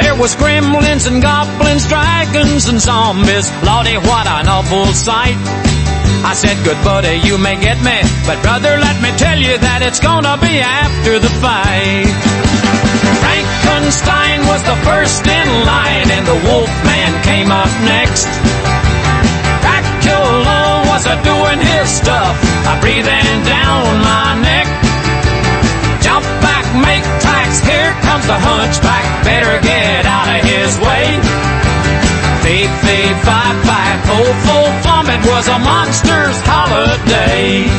There 0.01 0.15
was 0.15 0.35
gremlins 0.35 1.07
and 1.07 1.21
goblins, 1.21 1.87
dragons 1.87 2.67
and 2.67 2.79
zombies. 2.79 3.47
Lordy, 3.63 3.97
what 3.97 4.27
an 4.27 4.47
awful 4.47 4.87
sight. 4.93 5.37
I 6.23 6.33
said, 6.35 6.57
good 6.63 6.79
buddy, 6.83 7.19
you 7.23 7.37
may 7.37 7.59
get 7.59 7.79
me, 7.79 7.99
but 8.27 8.41
brother, 8.41 8.75
let 8.75 9.01
me 9.01 9.11
tell 9.17 9.39
you 9.39 9.57
that 9.57 9.81
it's 9.81 9.99
gonna 9.99 10.35
be 10.39 10.59
after 10.59 11.19
the 11.19 11.31
fight. 11.39 12.39
Frankenstein 13.89 14.45
was 14.45 14.61
the 14.61 14.75
first 14.85 15.25
in 15.25 15.47
line 15.65 16.11
and 16.11 16.27
the 16.27 16.35
Wolfman 16.45 17.23
came 17.23 17.49
up 17.49 17.71
next. 17.89 18.48
Dracula 20.99 20.99
was 20.99 21.05
a 21.05 21.15
doing 21.23 21.59
his 21.59 21.89
stuff, 21.89 22.35
a 22.67 22.77
breathing 22.81 23.43
down 23.45 24.01
my 24.03 24.35
neck. 24.41 24.67
Jump 26.01 26.25
back, 26.43 26.65
make 26.75 27.03
tracks, 27.21 27.59
here 27.59 27.93
comes 28.03 28.25
the 28.27 28.35
hunchback, 28.35 29.23
better 29.23 29.61
get 29.61 30.05
out 30.05 30.27
of 30.27 30.43
his 30.43 30.77
way. 30.79 31.17
Thief, 32.43 32.69
thief, 32.83 33.15
five, 33.23 33.55
five, 33.63 34.03
full, 34.07 34.33
full 34.43 34.71
vomit 34.83 35.23
was 35.25 35.47
a 35.47 35.59
monster's 35.59 36.41
holiday. 36.43 37.63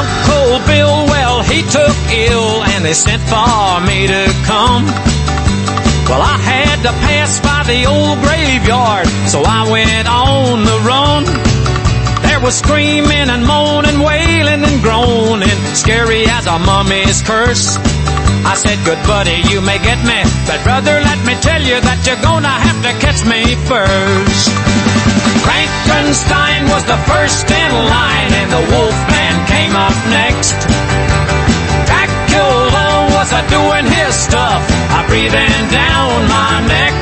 Uncle 0.00 0.60
Bill, 0.66 1.06
well, 1.12 1.42
he 1.42 1.60
took 1.62 1.96
ill 2.10 2.62
and 2.64 2.84
they 2.84 2.94
sent 2.94 3.22
for 3.22 3.80
me 3.86 4.06
to 4.06 4.32
come. 4.46 5.07
Well, 6.18 6.26
I 6.26 6.42
had 6.42 6.82
to 6.82 6.90
pass 7.06 7.38
by 7.38 7.62
the 7.62 7.86
old 7.86 8.18
graveyard, 8.26 9.06
so 9.30 9.46
I 9.46 9.70
went 9.70 10.10
on 10.10 10.66
the 10.66 10.78
run. 10.82 11.22
There 12.26 12.42
was 12.42 12.58
screaming 12.58 13.30
and 13.30 13.46
moaning, 13.46 14.02
wailing 14.02 14.66
and 14.66 14.82
groaning, 14.82 15.54
scary 15.78 16.26
as 16.26 16.50
a 16.50 16.58
mummy's 16.58 17.22
curse. 17.22 17.78
I 18.42 18.58
said, 18.58 18.82
good 18.82 18.98
buddy, 19.06 19.46
you 19.46 19.62
may 19.62 19.78
get 19.78 20.02
me, 20.02 20.18
but 20.50 20.58
brother, 20.66 20.98
let 20.98 21.22
me 21.22 21.38
tell 21.38 21.62
you 21.62 21.78
that 21.86 22.02
you're 22.02 22.18
gonna 22.18 22.50
have 22.50 22.82
to 22.82 22.92
catch 22.98 23.22
me 23.22 23.54
first. 23.70 24.50
Frankenstein 25.46 26.66
was 26.66 26.82
the 26.82 26.98
first 27.06 27.46
in 27.46 27.70
line 27.94 28.32
and 28.42 28.50
the 28.50 28.64
Wolfman 28.74 29.36
came 29.46 29.74
up 29.78 29.94
next. 30.10 30.66
Dracula 31.86 33.06
was 33.14 33.30
a 33.30 33.42
doing 33.54 33.86
his 33.86 34.18
stuff, 34.18 34.66
a 34.90 35.00
breathing 35.08 35.60
down 35.68 36.28
my 36.28 36.64
neck. 36.68 36.94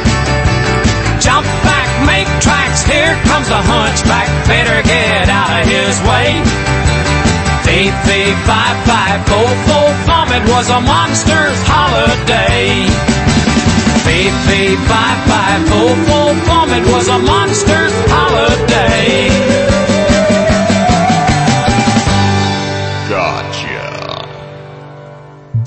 Jump 1.23 1.47
back, 1.63 1.89
make 2.07 2.29
tracks, 2.43 2.83
here 2.83 3.15
comes 3.27 3.49
the 3.49 3.61
hunchback, 3.61 4.29
better 4.47 4.83
get 4.83 5.29
out 5.29 5.51
of 5.61 5.65
his 5.67 5.97
way. 6.07 6.39
Thief, 7.67 7.95
thief, 8.07 8.37
five, 8.47 8.79
five, 8.87 9.19
full, 9.27 9.55
full 9.67 9.93
vomit 10.07 10.43
was 10.49 10.71
a 10.71 10.81
monster's 10.81 11.61
holiday. 11.67 12.87
Thief, 14.07 14.35
thief, 14.47 14.79
five, 14.87 15.19
five, 15.27 15.61
full, 15.67 15.97
full 16.07 16.35
vomit 16.47 16.85
was 16.95 17.09
a 17.09 17.19
monster's 17.19 17.86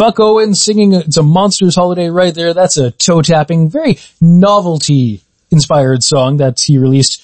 Buck 0.10 0.20
Owens 0.22 0.60
singing 0.60 0.94
It's 0.94 1.18
a 1.18 1.22
Monsters 1.22 1.76
Holiday 1.76 2.10
right 2.10 2.34
there. 2.34 2.56
That's 2.56 2.78
a 2.78 2.90
toe 2.90 3.22
tapping, 3.22 3.70
very 3.70 4.00
novelty 4.20 5.22
inspired 5.52 6.02
song 6.02 6.38
that 6.38 6.60
he 6.60 6.80
released 6.80 7.24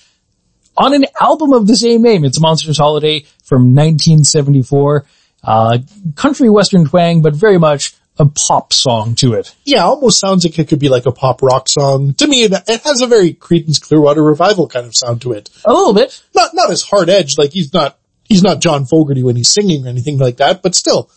on 0.77 0.93
an 0.93 1.05
album 1.19 1.53
of 1.53 1.65
the 1.65 1.75
same 1.75 2.03
name. 2.03 2.23
It's 2.23 2.39
Monsters 2.39 2.77
Holiday 2.77 3.25
from 3.43 3.73
1974. 3.73 5.03
Uh, 5.43 5.79
country 6.13 6.47
western 6.47 6.85
twang, 6.85 7.23
but 7.23 7.33
very 7.33 7.57
much 7.57 7.95
a 8.19 8.27
pop 8.27 8.71
song 8.71 9.15
to 9.15 9.33
it. 9.33 9.55
Yeah, 9.63 9.85
almost 9.85 10.19
sounds 10.19 10.45
like 10.45 10.59
it 10.59 10.67
could 10.67 10.77
be 10.77 10.89
like 10.89 11.07
a 11.07 11.11
pop 11.11 11.41
rock 11.41 11.67
song. 11.67 12.13
To 12.13 12.27
me, 12.27 12.43
it, 12.43 12.53
it 12.67 12.83
has 12.83 13.01
a 13.01 13.07
very 13.07 13.33
Creedence 13.33 13.81
Clearwater 13.81 14.21
Revival 14.21 14.67
kind 14.67 14.85
of 14.85 14.93
sound 14.95 15.23
to 15.23 15.31
it. 15.31 15.49
A 15.65 15.73
little 15.73 15.95
bit. 15.95 16.21
Not, 16.35 16.53
not 16.53 16.69
as 16.69 16.83
hard 16.83 17.09
edged, 17.09 17.39
like 17.39 17.53
he's 17.53 17.73
not, 17.73 17.97
he's 18.25 18.43
not 18.43 18.61
John 18.61 18.85
Fogerty 18.85 19.23
when 19.23 19.35
he's 19.35 19.51
singing 19.51 19.87
or 19.87 19.89
anything 19.89 20.19
like 20.19 20.37
that, 20.37 20.61
but 20.61 20.75
still, 20.75 21.09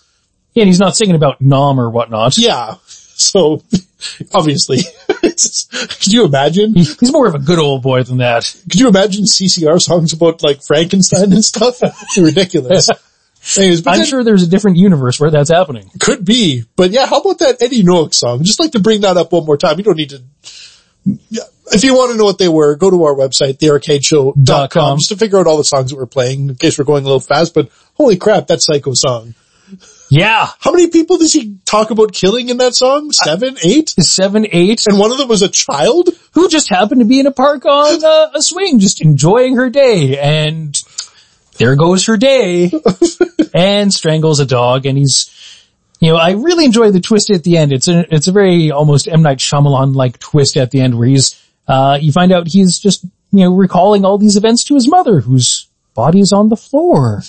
And 0.60 0.68
he's 0.68 0.80
not 0.80 0.96
singing 0.96 1.14
about 1.16 1.40
Nom 1.40 1.78
or 1.80 1.90
whatnot. 1.90 2.36
yeah. 2.38 2.76
So, 2.84 3.62
obviously, 4.34 4.78
could 5.08 6.06
you 6.06 6.24
imagine? 6.24 6.74
He's 6.74 7.12
more 7.12 7.26
of 7.26 7.34
a 7.34 7.38
good 7.40 7.58
old 7.58 7.82
boy 7.82 8.04
than 8.04 8.18
that. 8.18 8.44
Could 8.70 8.78
you 8.78 8.88
imagine 8.88 9.24
CCR 9.24 9.80
songs 9.80 10.12
about 10.12 10.42
like 10.44 10.62
Frankenstein 10.62 11.32
and 11.32 11.44
stuff? 11.44 11.78
It's 11.82 12.16
ridiculous. 12.18 12.88
Anyways, 13.56 13.86
I'm 13.86 13.98
then- 13.98 14.06
sure 14.06 14.22
there's 14.24 14.42
a 14.42 14.48
different 14.48 14.76
universe 14.76 15.18
where 15.18 15.30
that's 15.30 15.50
happening. 15.50 15.90
Could 16.00 16.24
be, 16.24 16.64
but 16.76 16.90
yeah, 16.90 17.06
how 17.06 17.20
about 17.20 17.38
that 17.38 17.60
Eddie 17.62 17.82
Noack 17.82 18.14
song? 18.14 18.40
I'd 18.40 18.44
Just 18.44 18.60
like 18.60 18.72
to 18.72 18.80
bring 18.80 19.00
that 19.02 19.16
up 19.16 19.32
one 19.32 19.44
more 19.46 19.56
time. 19.56 19.78
You 19.78 19.84
don't 19.84 19.96
need 19.96 20.10
to, 20.10 20.22
yeah, 21.30 21.42
if 21.72 21.82
you 21.84 21.94
want 21.94 22.12
to 22.12 22.18
know 22.18 22.24
what 22.24 22.38
they 22.38 22.48
were, 22.48 22.76
go 22.76 22.90
to 22.90 23.04
our 23.04 23.14
website, 23.14 23.58
thearcadeshow.com, 23.58 24.98
just 24.98 25.10
to 25.10 25.16
figure 25.16 25.38
out 25.38 25.46
all 25.46 25.56
the 25.56 25.64
songs 25.64 25.90
that 25.90 25.96
we're 25.96 26.06
playing 26.06 26.48
in 26.50 26.54
case 26.56 26.78
we're 26.78 26.84
going 26.84 27.02
a 27.02 27.06
little 27.06 27.20
fast, 27.20 27.54
but 27.54 27.68
holy 27.94 28.16
crap, 28.16 28.46
that 28.48 28.62
psycho 28.62 28.92
song. 28.94 29.34
Yeah. 30.10 30.48
How 30.60 30.72
many 30.72 30.88
people 30.88 31.18
does 31.18 31.32
he 31.32 31.58
talk 31.64 31.90
about 31.90 32.12
killing 32.12 32.48
in 32.48 32.56
that 32.58 32.74
song? 32.74 33.12
Seven, 33.12 33.56
eight? 33.62 33.90
Seven, 33.90 34.46
eight. 34.50 34.86
And 34.88 34.98
one 34.98 35.12
of 35.12 35.18
them 35.18 35.28
was 35.28 35.42
a 35.42 35.48
child? 35.48 36.08
who 36.38 36.48
just 36.48 36.68
happened 36.68 37.00
to 37.00 37.04
be 37.04 37.18
in 37.18 37.26
a 37.26 37.32
park 37.32 37.66
on 37.66 38.04
uh, 38.04 38.30
a 38.34 38.40
swing, 38.40 38.78
just 38.78 39.00
enjoying 39.00 39.56
her 39.56 39.68
day, 39.68 40.16
and 40.18 40.80
there 41.56 41.74
goes 41.74 42.06
her 42.06 42.16
day, 42.16 42.70
and 43.54 43.92
strangles 43.92 44.38
a 44.38 44.46
dog, 44.46 44.86
and 44.86 44.96
he's, 44.96 45.66
you 45.98 46.12
know, 46.12 46.16
I 46.16 46.32
really 46.32 46.64
enjoy 46.64 46.92
the 46.92 47.00
twist 47.00 47.30
at 47.30 47.42
the 47.42 47.56
end. 47.56 47.72
It's 47.72 47.88
a, 47.88 48.06
it's 48.14 48.28
a 48.28 48.32
very 48.32 48.70
almost 48.70 49.08
M. 49.08 49.22
Night 49.22 49.38
Shyamalan-like 49.38 50.20
twist 50.20 50.56
at 50.56 50.70
the 50.70 50.80
end 50.80 50.96
where 50.96 51.08
he's, 51.08 51.44
uh, 51.66 51.98
you 52.00 52.12
find 52.12 52.30
out 52.30 52.46
he's 52.46 52.78
just, 52.78 53.02
you 53.32 53.40
know, 53.40 53.52
recalling 53.52 54.04
all 54.04 54.16
these 54.16 54.36
events 54.36 54.62
to 54.64 54.74
his 54.74 54.88
mother, 54.88 55.18
whose 55.18 55.66
body 55.94 56.20
is 56.20 56.32
on 56.32 56.50
the 56.50 56.56
floor. 56.56 57.22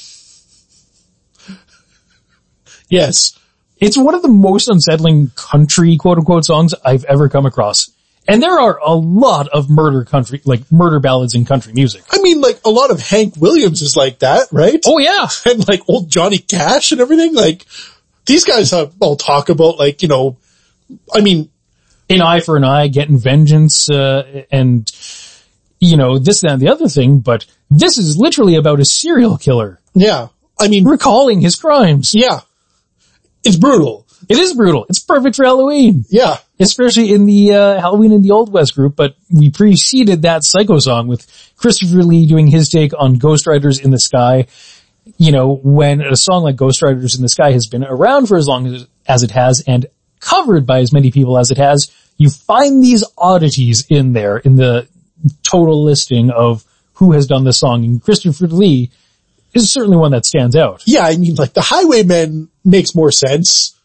Yes. 2.90 3.38
It's 3.80 3.98
one 3.98 4.16
of 4.16 4.22
the 4.22 4.28
most 4.28 4.68
unsettling 4.68 5.32
country 5.36 5.96
quote 5.98 6.18
unquote 6.18 6.46
songs 6.46 6.74
I've 6.84 7.06
ever 7.06 7.30
come 7.30 7.46
across. 7.46 7.90
And 8.28 8.44
there 8.44 8.60
are 8.60 8.78
a 8.84 8.94
lot 8.94 9.48
of 9.48 9.70
murder 9.70 10.04
country, 10.04 10.42
like 10.46 10.72
murder 10.72 11.00
ballads 11.00 11.34
in 11.34 11.46
country 11.46 11.74
music. 11.74 12.04
I 12.12 12.22
mean, 12.22 12.42
like 12.42 12.60
a 12.66 12.70
lot 12.70 12.92
of 12.92 13.00
Hank 13.00 13.36
Williams 13.38 13.82
is 13.82 13.96
like 13.96 14.20
that, 14.20 14.50
right? 14.52 14.80
Oh 14.86 15.00
yeah. 15.00 15.28
and 15.52 15.68
like 15.68 15.82
old 15.88 16.10
Johnny 16.12 16.38
Cash 16.38 16.92
and 16.92 17.02
everything. 17.02 17.34
Like 17.34 17.66
these 18.26 18.44
guys 18.44 18.72
have 18.72 18.94
all 19.00 19.16
talk 19.16 19.50
about 19.50 19.80
like, 19.80 20.02
you 20.04 20.10
know, 20.10 20.38
I 21.14 21.22
mean, 21.22 21.50
An 22.10 22.22
eye 22.22 22.42
for 22.42 22.58
an 22.58 22.64
eye, 22.64 22.88
getting 22.88 23.18
vengeance, 23.18 23.90
uh, 23.90 24.44
and, 24.52 24.92
you 25.80 25.96
know, 25.98 26.18
this, 26.20 26.42
that, 26.42 26.52
and 26.54 26.62
the 26.62 26.70
other 26.70 26.88
thing, 26.88 27.20
but 27.20 27.46
this 27.72 27.98
is 27.98 28.18
literally 28.18 28.56
about 28.56 28.80
a 28.80 28.86
serial 28.86 29.38
killer 29.38 29.80
yeah, 29.94 30.28
I 30.60 30.68
mean, 30.68 30.86
recalling 30.86 31.42
his 31.42 31.56
crimes. 31.56 32.14
yeah, 32.14 32.42
it's 33.44 33.56
brutal. 33.56 34.06
It 34.28 34.38
is 34.38 34.54
brutal. 34.54 34.86
It's 34.90 35.00
perfect 35.00 35.38
for 35.38 35.46
Halloween. 35.46 36.06
Yeah. 36.10 36.38
especially 36.60 37.14
in 37.14 37.26
the 37.26 37.54
uh, 37.54 37.80
Halloween 37.80 38.12
in 38.12 38.22
the 38.22 38.32
Old 38.32 38.52
West 38.52 38.76
group, 38.76 38.96
but 38.96 39.16
we 39.34 39.50
preceded 39.50 40.24
that 40.24 40.44
Psycho 40.44 40.78
song 40.80 41.08
with 41.08 41.26
Christopher 41.56 42.04
Lee 42.04 42.28
doing 42.28 42.48
his 42.48 42.70
take 42.70 42.92
on 42.98 43.16
Ghost 43.16 43.48
Riders 43.48 43.80
in 43.80 43.92
the 43.92 44.00
Sky. 44.00 44.48
You 45.18 45.32
know, 45.32 45.56
when 45.56 46.02
a 46.02 46.16
song 46.16 46.44
like 46.44 46.58
Ghost 46.58 46.82
Riders 46.82 47.16
in 47.16 47.22
the 47.22 47.30
Sky 47.30 47.52
has 47.54 47.68
been 47.68 47.84
around 47.84 48.28
for 48.28 48.38
as 48.38 48.48
long 48.48 48.68
as, 48.68 48.88
as 49.08 49.24
it 49.24 49.32
has 49.32 49.64
and 49.66 49.88
covered 50.20 50.68
by 50.68 50.82
as 50.82 50.92
many 50.92 51.12
people 51.12 51.38
as 51.38 51.50
it 51.50 51.58
has, 51.58 51.90
you 52.18 52.30
find 52.30 52.84
these 52.84 53.04
oddities 53.18 53.86
in 53.90 54.14
there 54.14 54.38
in 54.38 54.56
the 54.58 54.88
total 55.44 55.84
listing 55.84 56.30
of 56.30 56.64
who 56.94 57.14
has 57.14 57.26
done 57.26 57.46
this 57.46 57.58
song. 57.58 57.86
And 57.86 58.04
Christopher 58.04 58.48
Lee 58.48 58.92
is 59.54 59.72
certainly 59.72 59.98
one 59.98 60.12
that 60.12 60.26
stands 60.26 60.56
out. 60.56 60.84
Yeah, 60.86 61.06
I 61.06 61.16
mean, 61.18 61.36
like 61.36 61.54
the 61.54 61.62
Highwaymen 61.62 62.50
makes 62.70 62.96
more 62.96 63.12
sense. 63.12 63.76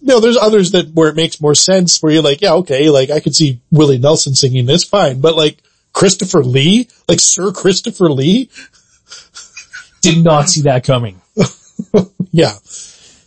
You 0.00 0.08
know, 0.08 0.20
there's 0.20 0.36
others 0.36 0.72
that 0.72 0.90
where 0.94 1.08
it 1.08 1.16
makes 1.16 1.40
more 1.40 1.54
sense 1.54 2.00
where 2.00 2.12
you're 2.12 2.22
like, 2.22 2.40
yeah, 2.40 2.54
okay, 2.54 2.88
like 2.90 3.10
I 3.10 3.20
could 3.20 3.34
see 3.34 3.60
Willie 3.70 3.98
Nelson 3.98 4.34
singing 4.34 4.66
this 4.66 4.84
fine, 4.84 5.20
but 5.20 5.36
like 5.36 5.58
Christopher 5.92 6.44
Lee, 6.44 6.88
like 7.08 7.18
Sir 7.20 7.50
Christopher 7.50 8.10
Lee, 8.10 8.48
Did 10.02 10.24
not 10.24 10.48
see 10.48 10.62
that 10.62 10.84
coming. 10.84 11.20
yeah, 12.30 12.52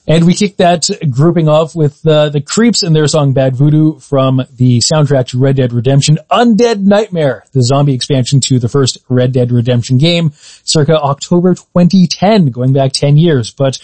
And 0.08 0.26
we 0.26 0.34
kicked 0.34 0.58
that 0.58 0.90
grouping 1.10 1.48
off 1.50 1.76
with 1.76 2.06
uh, 2.08 2.30
the 2.30 2.42
Creeps 2.42 2.84
and 2.84 2.96
their 2.96 3.08
song 3.08 3.34
Bad 3.34 3.56
Voodoo 3.56 4.00
from 4.00 4.42
the 4.56 4.80
soundtrack 4.80 5.28
to 5.28 5.40
Red 5.40 5.58
Dead 5.58 5.74
Redemption 5.74 6.18
Undead 6.30 6.82
Nightmare, 6.82 7.46
the 7.52 7.64
zombie 7.64 7.94
expansion 7.94 8.40
to 8.42 8.60
the 8.60 8.70
first 8.70 9.00
Red 9.10 9.34
Dead 9.34 9.52
Redemption 9.52 9.98
game, 9.98 10.32
circa 10.64 11.00
October 11.00 11.56
2010, 11.56 12.48
going 12.48 12.74
back 12.74 12.94
10 12.94 13.18
years. 13.18 13.52
But 13.52 13.80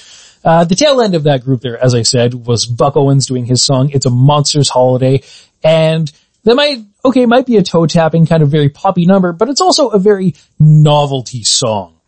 uh, 0.48 0.64
the 0.64 0.76
tail 0.76 1.02
end 1.02 1.14
of 1.14 1.24
that 1.24 1.44
group 1.44 1.60
there, 1.60 1.78
as 1.78 1.94
I 1.94 2.04
said, 2.04 2.34
was 2.34 2.66
Buck 2.66 2.96
Owens 2.96 3.26
doing 3.26 3.46
his 3.46 3.62
song 3.62 3.90
It's 3.90 4.06
a 4.06 4.10
Monsters 4.10 4.70
Holiday. 4.70 5.22
And 5.62 6.10
that 6.46 6.56
might, 6.56 6.86
okay, 7.04 7.24
it 7.24 7.28
might 7.28 7.46
be 7.46 7.58
a 7.58 7.64
toe 7.64 7.86
tapping 7.86 8.26
kind 8.26 8.42
of 8.42 8.50
very 8.50 8.70
poppy 8.70 9.06
number, 9.06 9.34
but 9.34 9.50
it's 9.50 9.60
also 9.60 9.90
a 9.90 10.00
very 10.00 10.36
novelty 10.58 11.44
song. 11.44 12.00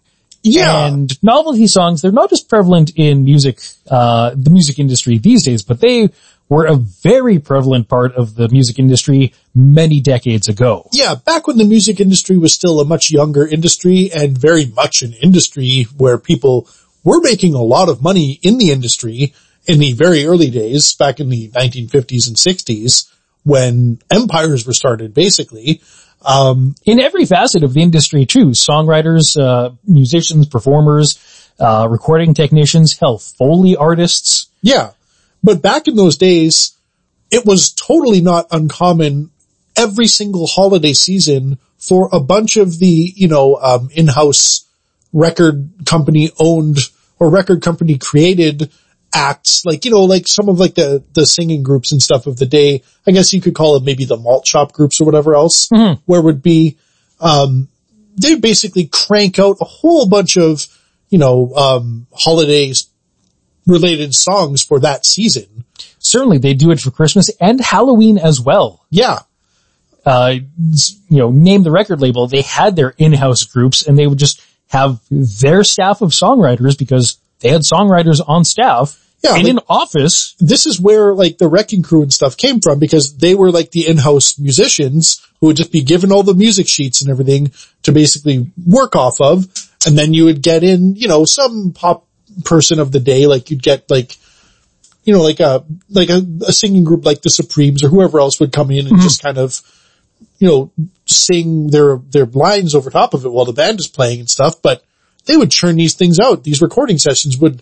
yeah, 0.41 0.87
And 0.87 1.21
novelty 1.21 1.67
songs, 1.67 2.01
they're 2.01 2.13
not 2.13 2.29
just 2.29 2.47
prevalent 2.47 2.93
in 2.95 3.25
music, 3.25 3.59
uh, 3.91 4.31
the 4.37 4.51
music 4.51 4.79
industry 4.79 5.17
these 5.17 5.43
days, 5.43 5.63
but 5.63 5.81
they 5.81 6.07
were 6.47 6.65
a 6.65 6.77
very 6.77 7.39
prevalent 7.39 7.89
part 7.89 8.13
of 8.15 8.35
the 8.35 8.47
music 8.47 8.79
industry 8.79 9.33
many 9.53 9.99
decades 9.99 10.47
ago. 10.47 10.87
yeah. 10.93 11.15
Back 11.15 11.45
when 11.45 11.57
the 11.57 11.65
music 11.65 11.99
industry 11.99 12.37
was 12.37 12.53
still 12.53 12.79
a 12.79 12.85
much 12.85 13.11
younger 13.11 13.45
industry 13.45 14.11
and 14.15 14.37
very 14.37 14.65
much 14.65 15.01
an 15.01 15.11
industry 15.11 15.87
where 15.97 16.17
people 16.17 16.69
were 17.03 17.21
making 17.21 17.53
a 17.53 17.61
lot 17.61 17.89
of 17.89 18.01
money 18.01 18.39
in 18.41 18.57
the 18.57 18.71
industry 18.71 19.33
in 19.65 19.79
the 19.79 19.93
very 19.93 20.25
early 20.25 20.49
days, 20.49 20.95
back 20.95 21.19
in 21.19 21.29
the 21.29 21.49
1950s 21.49 22.27
and 22.27 22.35
60s, 22.35 23.11
when 23.43 23.99
empires 24.09 24.65
were 24.65 24.73
started, 24.73 25.13
basically. 25.13 25.81
In 26.27 26.99
every 26.99 27.25
facet 27.25 27.63
of 27.63 27.73
the 27.73 27.81
industry 27.81 28.25
too, 28.25 28.47
songwriters, 28.47 29.39
uh, 29.39 29.71
musicians, 29.85 30.47
performers, 30.47 31.19
uh, 31.59 31.87
recording 31.89 32.33
technicians, 32.33 32.97
hell, 32.97 33.17
Foley 33.17 33.75
artists. 33.75 34.47
Yeah. 34.61 34.91
But 35.43 35.61
back 35.61 35.87
in 35.87 35.95
those 35.95 36.17
days, 36.17 36.73
it 37.31 37.45
was 37.45 37.71
totally 37.71 38.21
not 38.21 38.47
uncommon 38.51 39.31
every 39.75 40.07
single 40.07 40.47
holiday 40.47 40.93
season 40.93 41.59
for 41.77 42.09
a 42.11 42.19
bunch 42.19 42.57
of 42.57 42.79
the, 42.79 43.13
you 43.15 43.27
know, 43.27 43.55
um, 43.55 43.89
in-house 43.93 44.65
record 45.13 45.71
company 45.85 46.31
owned 46.39 46.77
or 47.19 47.29
record 47.29 47.61
company 47.61 47.97
created 47.97 48.71
acts, 49.13 49.63
like, 49.65 49.85
you 49.85 49.91
know, 49.91 50.03
like 50.03 50.27
some 50.27 50.49
of 50.49 50.59
like 50.59 50.75
the, 50.75 51.03
the 51.13 51.25
singing 51.25 51.63
groups 51.63 51.91
and 51.91 52.01
stuff 52.01 52.27
of 52.27 52.37
the 52.37 52.45
day. 52.45 52.83
I 53.07 53.11
guess 53.11 53.33
you 53.33 53.41
could 53.41 53.55
call 53.55 53.75
it 53.75 53.83
maybe 53.83 54.05
the 54.05 54.17
malt 54.17 54.45
shop 54.45 54.71
groups 54.71 55.01
or 55.01 55.05
whatever 55.05 55.33
else, 55.33 55.67
where 56.05 56.21
would 56.21 56.43
be, 56.43 56.77
um, 57.19 57.67
they 58.15 58.35
basically 58.35 58.85
crank 58.85 59.39
out 59.39 59.57
a 59.61 59.65
whole 59.65 60.07
bunch 60.07 60.37
of, 60.37 60.67
you 61.09 61.17
know, 61.17 61.53
um, 61.55 62.05
holidays 62.13 62.87
related 63.65 64.13
songs 64.13 64.63
for 64.63 64.79
that 64.79 65.05
season. 65.05 65.65
Certainly 65.97 66.37
they 66.37 66.53
do 66.53 66.71
it 66.71 66.79
for 66.79 66.91
Christmas 66.91 67.31
and 67.41 67.59
Halloween 67.59 68.17
as 68.17 68.39
well. 68.39 68.85
Yeah. 68.89 69.19
uh, 70.05 70.35
you 71.09 71.17
know, 71.17 71.31
name 71.31 71.63
the 71.63 71.71
record 71.71 72.01
label, 72.01 72.27
they 72.27 72.41
had 72.41 72.75
their 72.75 72.93
in-house 72.97 73.43
groups 73.43 73.85
and 73.85 73.97
they 73.97 74.07
would 74.07 74.17
just 74.17 74.41
have 74.69 74.99
their 75.09 75.63
staff 75.63 76.01
of 76.01 76.11
songwriters 76.11 76.77
because 76.77 77.17
they 77.41 77.49
had 77.49 77.61
songwriters 77.61 78.21
on 78.25 78.45
staff 78.45 79.03
Yeah, 79.23 79.35
in 79.35 79.43
like- 79.43 79.51
an 79.51 79.59
office. 79.67 80.35
This 80.39 80.65
is 80.65 80.79
where 80.79 81.13
like 81.13 81.37
the 81.37 81.47
wrecking 81.47 81.83
crew 81.83 82.03
and 82.03 82.13
stuff 82.13 82.37
came 82.37 82.61
from 82.61 82.79
because 82.79 83.17
they 83.17 83.35
were 83.35 83.51
like 83.51 83.71
the 83.71 83.87
in-house 83.87 84.39
musicians 84.39 85.25
who 85.39 85.47
would 85.47 85.57
just 85.57 85.71
be 85.71 85.81
given 85.81 86.11
all 86.11 86.23
the 86.23 86.33
music 86.33 86.67
sheets 86.67 87.01
and 87.01 87.09
everything 87.09 87.51
to 87.83 87.91
basically 87.91 88.51
work 88.65 88.95
off 88.95 89.19
of. 89.19 89.47
And 89.85 89.97
then 89.97 90.13
you 90.13 90.25
would 90.25 90.41
get 90.41 90.63
in, 90.63 90.95
you 90.95 91.07
know, 91.07 91.25
some 91.25 91.71
pop 91.73 92.05
person 92.45 92.79
of 92.79 92.91
the 92.91 92.99
day, 92.99 93.25
like 93.25 93.49
you'd 93.49 93.63
get 93.63 93.89
like, 93.89 94.17
you 95.03 95.13
know, 95.13 95.23
like 95.23 95.39
a, 95.39 95.65
like 95.89 96.09
a, 96.09 96.21
a 96.47 96.53
singing 96.53 96.83
group 96.83 97.05
like 97.05 97.21
the 97.21 97.29
Supremes 97.29 97.83
or 97.83 97.89
whoever 97.89 98.19
else 98.19 98.39
would 98.39 98.51
come 98.51 98.69
in 98.69 98.85
and 98.85 98.97
mm-hmm. 98.97 99.01
just 99.01 99.23
kind 99.23 99.37
of, 99.37 99.61
you 100.39 100.47
know, 100.47 100.71
sing 101.05 101.67
their, 101.67 101.97
their 101.97 102.25
lines 102.25 102.73
over 102.73 102.89
top 102.89 103.13
of 103.13 103.25
it 103.25 103.31
while 103.31 103.45
the 103.45 103.53
band 103.53 103.79
is 103.79 103.87
playing 103.87 104.21
and 104.21 104.29
stuff, 104.29 104.61
but 104.61 104.83
they 105.25 105.37
would 105.37 105.51
churn 105.51 105.75
these 105.75 105.93
things 105.93 106.19
out. 106.19 106.43
These 106.43 106.61
recording 106.61 106.97
sessions 106.97 107.37
would, 107.37 107.61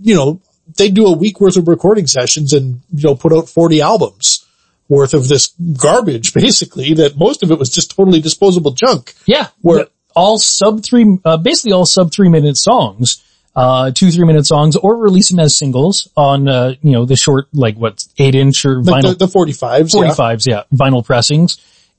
you 0.00 0.14
know, 0.14 0.40
they'd 0.76 0.94
do 0.94 1.06
a 1.06 1.16
week 1.16 1.40
worth 1.40 1.56
of 1.56 1.68
recording 1.68 2.06
sessions 2.06 2.52
and, 2.52 2.80
you 2.94 3.04
know, 3.04 3.14
put 3.14 3.32
out 3.32 3.48
40 3.48 3.80
albums 3.80 4.46
worth 4.88 5.14
of 5.14 5.28
this 5.28 5.48
garbage, 5.76 6.32
basically, 6.34 6.94
that 6.94 7.16
most 7.18 7.42
of 7.42 7.50
it 7.50 7.58
was 7.58 7.70
just 7.70 7.94
totally 7.94 8.20
disposable 8.20 8.70
junk. 8.70 9.14
Yeah. 9.26 9.48
Where- 9.60 9.88
all 10.16 10.38
sub 10.38 10.84
three, 10.84 11.18
uh, 11.24 11.36
basically 11.36 11.72
all 11.72 11.86
sub 11.86 12.12
three 12.12 12.28
minute 12.28 12.56
songs, 12.56 13.22
uh, 13.56 13.90
two, 13.92 14.10
three 14.10 14.26
minute 14.26 14.46
songs 14.46 14.76
or 14.76 14.96
release 14.96 15.30
them 15.30 15.38
as 15.40 15.56
singles 15.56 16.08
on, 16.16 16.48
uh, 16.48 16.74
you 16.82 16.92
know, 16.92 17.04
the 17.04 17.16
short, 17.16 17.46
like 17.52 17.76
what, 17.76 18.04
eight 18.18 18.34
inch 18.34 18.64
or 18.64 18.80
vinyl, 18.80 19.16
the, 19.16 19.26
the 19.26 19.32
45s. 19.32 19.94
yeah. 19.94 20.10
45s, 20.10 20.46
yeah, 20.46 20.62
vinyl 20.72 21.04
pressings. 21.04 21.58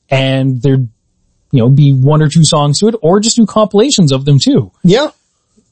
And 0.10 0.62
there'd, 0.62 0.90
you 1.52 1.60
know, 1.60 1.70
be 1.70 1.94
one 1.94 2.22
or 2.22 2.30
two 2.30 2.44
songs 2.44 2.80
to 2.80 2.88
it 2.88 2.96
or 3.02 3.20
just 3.20 3.38
do 3.38 3.46
compilations 3.46 4.12
of 4.12 4.26
them 4.26 4.40
too. 4.40 4.72
Yeah. 4.84 5.12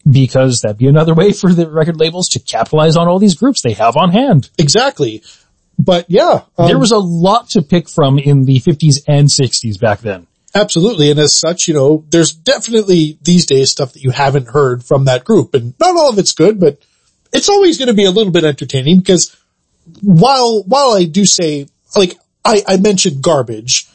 because 0.10 0.62
that'd 0.62 0.78
be 0.78 0.88
another 0.88 1.14
way 1.14 1.32
for 1.34 1.54
the 1.54 1.70
record 1.70 2.00
labels 2.00 2.30
to 2.30 2.40
capitalize 2.40 2.96
on 2.96 3.08
all 3.08 3.20
these 3.20 3.36
groups 3.36 3.62
they 3.62 3.74
have 3.74 3.96
on 3.98 4.12
hand. 4.12 4.50
Exactly. 4.58 5.22
But 5.80 6.06
yeah, 6.10 6.44
um, 6.58 6.68
there 6.68 6.78
was 6.78 6.92
a 6.92 6.98
lot 6.98 7.50
to 7.50 7.62
pick 7.62 7.90
from 7.90 8.20
in 8.20 8.46
the 8.46 8.60
50s 8.60 9.02
and 9.08 9.28
60s 9.28 9.80
back 9.80 10.00
then. 10.00 10.28
Absolutely. 10.56 11.12
And 11.12 11.20
as 11.20 11.36
such, 11.36 11.68
you 11.68 11.74
know, 11.74 12.06
there's 12.10 12.34
definitely 12.34 13.18
these 13.22 13.46
days 13.46 13.72
stuff 13.72 13.94
that 13.94 14.04
you 14.04 14.12
haven't 14.12 14.50
heard 14.50 14.84
from 14.84 15.06
that 15.06 15.24
group 15.24 15.54
and 15.54 15.74
not 15.80 15.96
all 15.96 16.10
of 16.10 16.20
it's 16.20 16.34
good, 16.34 16.60
but 16.60 16.80
it's 17.32 17.50
always 17.50 17.78
going 17.78 17.88
to 17.88 17.94
be 17.94 18.06
a 18.06 18.12
little 18.12 18.32
bit 18.32 18.44
entertaining 18.44 19.00
because 19.00 19.36
while, 20.02 20.64
while 20.64 20.92
I 20.92 21.06
do 21.06 21.26
say, 21.26 21.68
like, 21.96 22.18
I, 22.46 22.64
I 22.68 22.78
mentioned 22.78 23.22
garbage, 23.22 23.88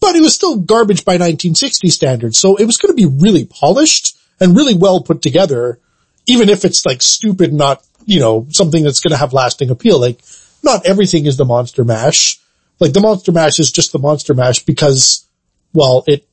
but 0.00 0.16
it 0.16 0.20
was 0.20 0.34
still 0.34 0.58
garbage 0.58 1.04
by 1.04 1.12
1960 1.12 1.88
standards. 1.90 2.38
So 2.38 2.56
it 2.56 2.64
was 2.64 2.76
going 2.76 2.94
to 2.94 2.96
be 2.96 3.16
really 3.22 3.44
polished 3.44 4.18
and 4.40 4.56
really 4.56 4.74
well 4.74 5.02
put 5.02 5.22
together, 5.22 5.78
even 6.26 6.48
if 6.48 6.64
it's 6.64 6.84
like 6.84 7.02
stupid, 7.02 7.52
not, 7.52 7.84
you 8.04 8.18
know, 8.18 8.46
something 8.50 8.82
that's 8.82 9.00
going 9.00 9.12
to 9.12 9.16
have 9.16 9.32
lasting 9.32 9.70
appeal. 9.70 10.00
Like 10.00 10.20
not 10.62 10.86
everything 10.86 11.26
is 11.26 11.36
the 11.36 11.44
monster 11.44 11.84
mash. 11.84 12.40
Like 12.80 12.92
the 12.92 13.00
monster 13.00 13.32
mash 13.32 13.60
is 13.60 13.70
just 13.70 13.92
the 13.92 13.98
monster 13.98 14.34
mash 14.34 14.64
because, 14.64 15.26
well, 15.72 16.04
it, 16.06 16.26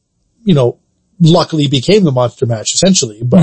you 0.44 0.54
know, 0.54 0.80
luckily 1.20 1.68
became 1.68 2.04
the 2.04 2.12
monster 2.12 2.46
mash 2.46 2.74
essentially, 2.74 3.22
but 3.24 3.40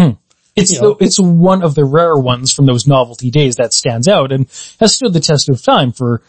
It's 0.56 0.72
You 0.72 0.80
know. 0.80 0.94
the, 0.94 1.04
it's 1.04 1.20
one 1.20 1.62
of 1.62 1.74
the 1.74 1.84
rare 1.84 2.16
ones 2.16 2.52
from 2.52 2.64
those 2.64 2.86
novelty 2.86 3.30
days 3.30 3.56
that 3.56 3.74
stands 3.74 4.08
out 4.08 4.32
and 4.32 4.46
has 4.80 4.94
stood 4.94 5.12
the 5.12 5.20
test 5.20 5.50
of 5.50 5.62
time 5.62 5.92
for 5.92 6.22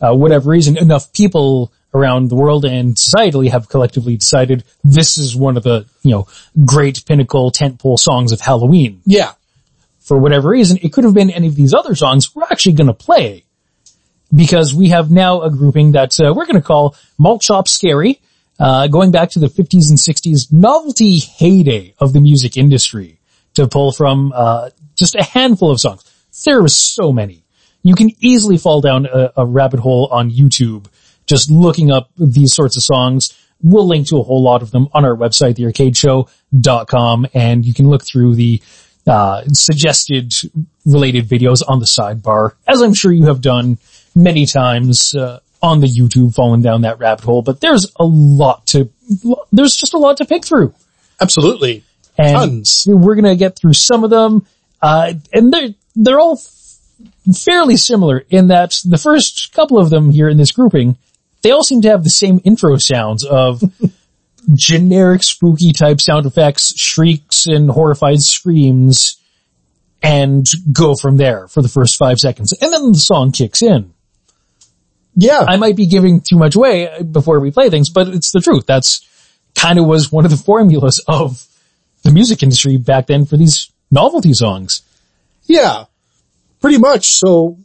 uh, 0.00 0.12
whatever 0.14 0.50
reason. 0.50 0.76
Enough 0.76 1.12
people 1.14 1.72
around 1.94 2.28
the 2.28 2.36
world 2.36 2.64
and 2.64 2.94
societally 2.94 3.50
have 3.50 3.68
collectively 3.68 4.16
decided 4.16 4.64
this 4.84 5.18
is 5.18 5.34
one 5.34 5.56
of 5.56 5.62
the 5.62 5.86
you 6.02 6.10
know 6.10 6.28
great 6.64 7.04
pinnacle 7.06 7.50
tentpole 7.50 7.98
songs 7.98 8.32
of 8.32 8.40
Halloween. 8.40 9.00
yeah, 9.06 9.32
for 10.00 10.18
whatever 10.18 10.50
reason, 10.50 10.78
it 10.82 10.92
could 10.92 11.04
have 11.04 11.14
been 11.14 11.30
any 11.30 11.46
of 11.46 11.54
these 11.54 11.72
other 11.72 11.94
songs 11.94 12.34
we're 12.34 12.44
actually 12.44 12.74
going 12.74 12.88
to 12.88 12.94
play. 12.94 13.44
Because 14.32 14.72
we 14.72 14.90
have 14.90 15.10
now 15.10 15.42
a 15.42 15.50
grouping 15.50 15.92
that 15.92 16.20
uh, 16.20 16.32
we're 16.32 16.46
going 16.46 16.54
to 16.54 16.62
call 16.62 16.94
Malt 17.18 17.42
Shop 17.42 17.66
Scary, 17.66 18.20
uh, 18.60 18.86
going 18.88 19.10
back 19.10 19.30
to 19.30 19.38
the 19.38 19.48
50s 19.48 19.88
and 19.88 19.98
60s 19.98 20.52
novelty 20.52 21.18
heyday 21.18 21.94
of 21.98 22.12
the 22.12 22.20
music 22.20 22.56
industry 22.56 23.18
to 23.54 23.66
pull 23.66 23.90
from 23.90 24.32
uh, 24.34 24.70
just 24.94 25.14
a 25.14 25.22
handful 25.22 25.70
of 25.70 25.80
songs. 25.80 26.04
There 26.44 26.62
was 26.62 26.76
so 26.76 27.10
many. 27.10 27.44
You 27.82 27.94
can 27.94 28.10
easily 28.20 28.58
fall 28.58 28.80
down 28.80 29.06
a, 29.06 29.32
a 29.38 29.46
rabbit 29.46 29.80
hole 29.80 30.08
on 30.12 30.30
YouTube 30.30 30.86
just 31.26 31.50
looking 31.50 31.90
up 31.90 32.10
these 32.16 32.54
sorts 32.54 32.76
of 32.76 32.82
songs. 32.82 33.32
We'll 33.62 33.86
link 33.86 34.08
to 34.08 34.18
a 34.18 34.22
whole 34.22 34.42
lot 34.42 34.62
of 34.62 34.70
them 34.70 34.88
on 34.92 35.04
our 35.04 35.16
website, 35.16 35.54
thearcadeshow.com, 35.54 37.26
and 37.34 37.64
you 37.64 37.72
can 37.72 37.88
look 37.88 38.04
through 38.04 38.34
the 38.34 38.62
uh, 39.06 39.44
suggested 39.52 40.34
related 40.84 41.26
videos 41.26 41.62
on 41.66 41.78
the 41.78 41.86
sidebar, 41.86 42.52
as 42.66 42.82
I'm 42.82 42.94
sure 42.94 43.12
you 43.12 43.26
have 43.26 43.40
done 43.40 43.78
many 44.14 44.44
times 44.44 45.14
uh, 45.14 45.40
on 45.62 45.80
the 45.80 45.86
YouTube, 45.86 46.34
falling 46.34 46.62
down 46.62 46.82
that 46.82 46.98
rabbit 46.98 47.24
hole. 47.24 47.42
But 47.42 47.60
there's 47.60 47.86
a 47.98 48.04
lot 48.04 48.66
to, 48.68 48.90
there's 49.52 49.76
just 49.76 49.94
a 49.94 49.98
lot 49.98 50.18
to 50.18 50.24
pick 50.24 50.44
through. 50.44 50.74
Absolutely. 51.20 51.84
And 52.18 52.34
Tons. 52.34 52.84
we're 52.86 53.14
gonna 53.14 53.36
get 53.36 53.56
through 53.56 53.74
some 53.74 54.04
of 54.04 54.10
them, 54.10 54.46
uh, 54.82 55.14
and 55.32 55.52
they're, 55.52 55.74
they're 55.94 56.20
all 56.20 56.40
fairly 57.34 57.76
similar 57.76 58.24
in 58.30 58.48
that 58.48 58.80
the 58.84 58.98
first 58.98 59.52
couple 59.52 59.78
of 59.78 59.90
them 59.90 60.10
here 60.10 60.28
in 60.28 60.36
this 60.36 60.52
grouping, 60.52 60.96
they 61.42 61.50
all 61.50 61.62
seem 61.62 61.80
to 61.82 61.88
have 61.88 62.04
the 62.04 62.10
same 62.10 62.40
intro 62.44 62.76
sounds 62.76 63.24
of 63.24 63.62
generic 64.54 65.22
spooky 65.22 65.72
type 65.72 66.00
sound 66.00 66.26
effects, 66.26 66.74
shrieks 66.76 67.46
and 67.46 67.70
horrified 67.70 68.20
screams, 68.20 69.16
and 70.02 70.46
go 70.72 70.94
from 70.94 71.16
there 71.16 71.48
for 71.48 71.62
the 71.62 71.68
first 71.68 71.96
five 71.96 72.18
seconds. 72.18 72.52
And 72.60 72.72
then 72.72 72.92
the 72.92 72.98
song 72.98 73.32
kicks 73.32 73.62
in. 73.62 73.92
Yeah. 75.14 75.44
I 75.46 75.56
might 75.56 75.76
be 75.76 75.86
giving 75.86 76.20
too 76.20 76.36
much 76.36 76.54
away 76.54 77.02
before 77.02 77.40
we 77.40 77.50
play 77.50 77.70
things, 77.70 77.90
but 77.90 78.08
it's 78.08 78.32
the 78.32 78.40
truth. 78.40 78.66
That's 78.66 79.06
kind 79.54 79.78
of 79.78 79.86
was 79.86 80.12
one 80.12 80.24
of 80.24 80.30
the 80.30 80.36
formulas 80.36 81.02
of 81.08 81.46
the 82.02 82.10
music 82.10 82.42
industry 82.42 82.76
back 82.76 83.06
then 83.08 83.26
for 83.26 83.36
these 83.36 83.70
novelty 83.90 84.32
songs. 84.32 84.82
Yeah, 85.44 85.84
pretty 86.60 86.78
much. 86.78 87.08
So 87.08 87.58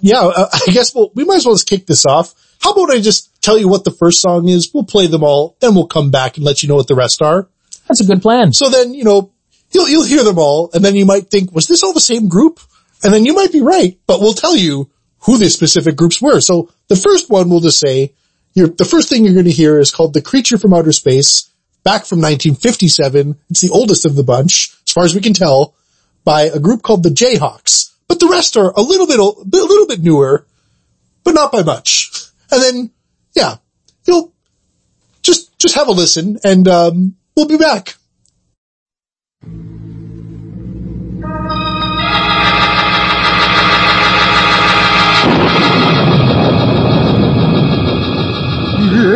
yeah, 0.00 0.20
uh, 0.20 0.48
I 0.68 0.72
guess 0.72 0.94
we'll, 0.94 1.10
we 1.14 1.24
might 1.24 1.36
as 1.36 1.46
well 1.46 1.54
just 1.54 1.68
kick 1.68 1.86
this 1.86 2.06
off. 2.06 2.34
How 2.60 2.72
about 2.72 2.90
I 2.90 3.00
just 3.00 3.42
tell 3.42 3.58
you 3.58 3.68
what 3.68 3.84
the 3.84 3.90
first 3.90 4.20
song 4.20 4.48
is? 4.48 4.70
We'll 4.72 4.84
play 4.84 5.06
them 5.06 5.24
all, 5.24 5.56
then 5.60 5.74
we'll 5.74 5.86
come 5.86 6.10
back 6.10 6.36
and 6.36 6.44
let 6.44 6.62
you 6.62 6.68
know 6.68 6.76
what 6.76 6.88
the 6.88 6.94
rest 6.94 7.22
are. 7.22 7.48
That's 7.88 8.02
a 8.02 8.04
good 8.04 8.22
plan. 8.22 8.52
So 8.52 8.68
then, 8.68 8.92
you 8.94 9.04
know, 9.04 9.32
you'll, 9.72 9.88
you'll 9.88 10.04
hear 10.04 10.22
them 10.22 10.38
all 10.38 10.70
and 10.74 10.84
then 10.84 10.94
you 10.94 11.06
might 11.06 11.30
think, 11.30 11.52
was 11.52 11.66
this 11.66 11.82
all 11.82 11.92
the 11.92 12.00
same 12.00 12.28
group? 12.28 12.60
And 13.02 13.14
then 13.14 13.24
you 13.24 13.34
might 13.34 13.50
be 13.50 13.62
right, 13.62 13.98
but 14.06 14.20
we'll 14.20 14.34
tell 14.34 14.54
you 14.54 14.90
who 15.20 15.38
the 15.38 15.48
specific 15.50 15.96
groups 15.96 16.20
were. 16.20 16.40
So 16.40 16.70
the 16.88 16.96
first 16.96 17.30
one 17.30 17.48
we'll 17.48 17.60
just 17.60 17.78
say, 17.78 18.14
the 18.54 18.88
first 18.88 19.08
thing 19.08 19.24
you're 19.24 19.34
going 19.34 19.44
to 19.44 19.50
hear 19.50 19.78
is 19.78 19.90
called 19.90 20.14
The 20.14 20.22
Creature 20.22 20.58
from 20.58 20.74
Outer 20.74 20.92
Space, 20.92 21.50
back 21.84 22.04
from 22.04 22.18
1957. 22.18 23.36
It's 23.50 23.60
the 23.60 23.70
oldest 23.70 24.06
of 24.06 24.16
the 24.16 24.24
bunch, 24.24 24.74
as 24.86 24.92
far 24.92 25.04
as 25.04 25.14
we 25.14 25.20
can 25.20 25.34
tell, 25.34 25.74
by 26.24 26.42
a 26.42 26.58
group 26.58 26.82
called 26.82 27.02
the 27.02 27.10
Jayhawks. 27.10 27.92
But 28.08 28.18
the 28.18 28.28
rest 28.28 28.56
are 28.56 28.72
a 28.76 28.80
little 28.80 29.06
bit, 29.06 29.20
a 29.20 29.24
little 29.24 29.86
bit 29.86 30.00
newer, 30.00 30.46
but 31.22 31.34
not 31.34 31.52
by 31.52 31.62
much. 31.62 32.10
And 32.52 32.60
then, 32.60 32.90
yeah, 33.32 33.58
you'll 34.08 34.32
just, 35.22 35.56
just 35.56 35.76
have 35.76 35.86
a 35.86 35.92
listen 35.92 36.40
and, 36.42 36.66
um, 36.66 37.14
we'll 37.36 37.46
be 37.46 37.56
back. 37.56 37.94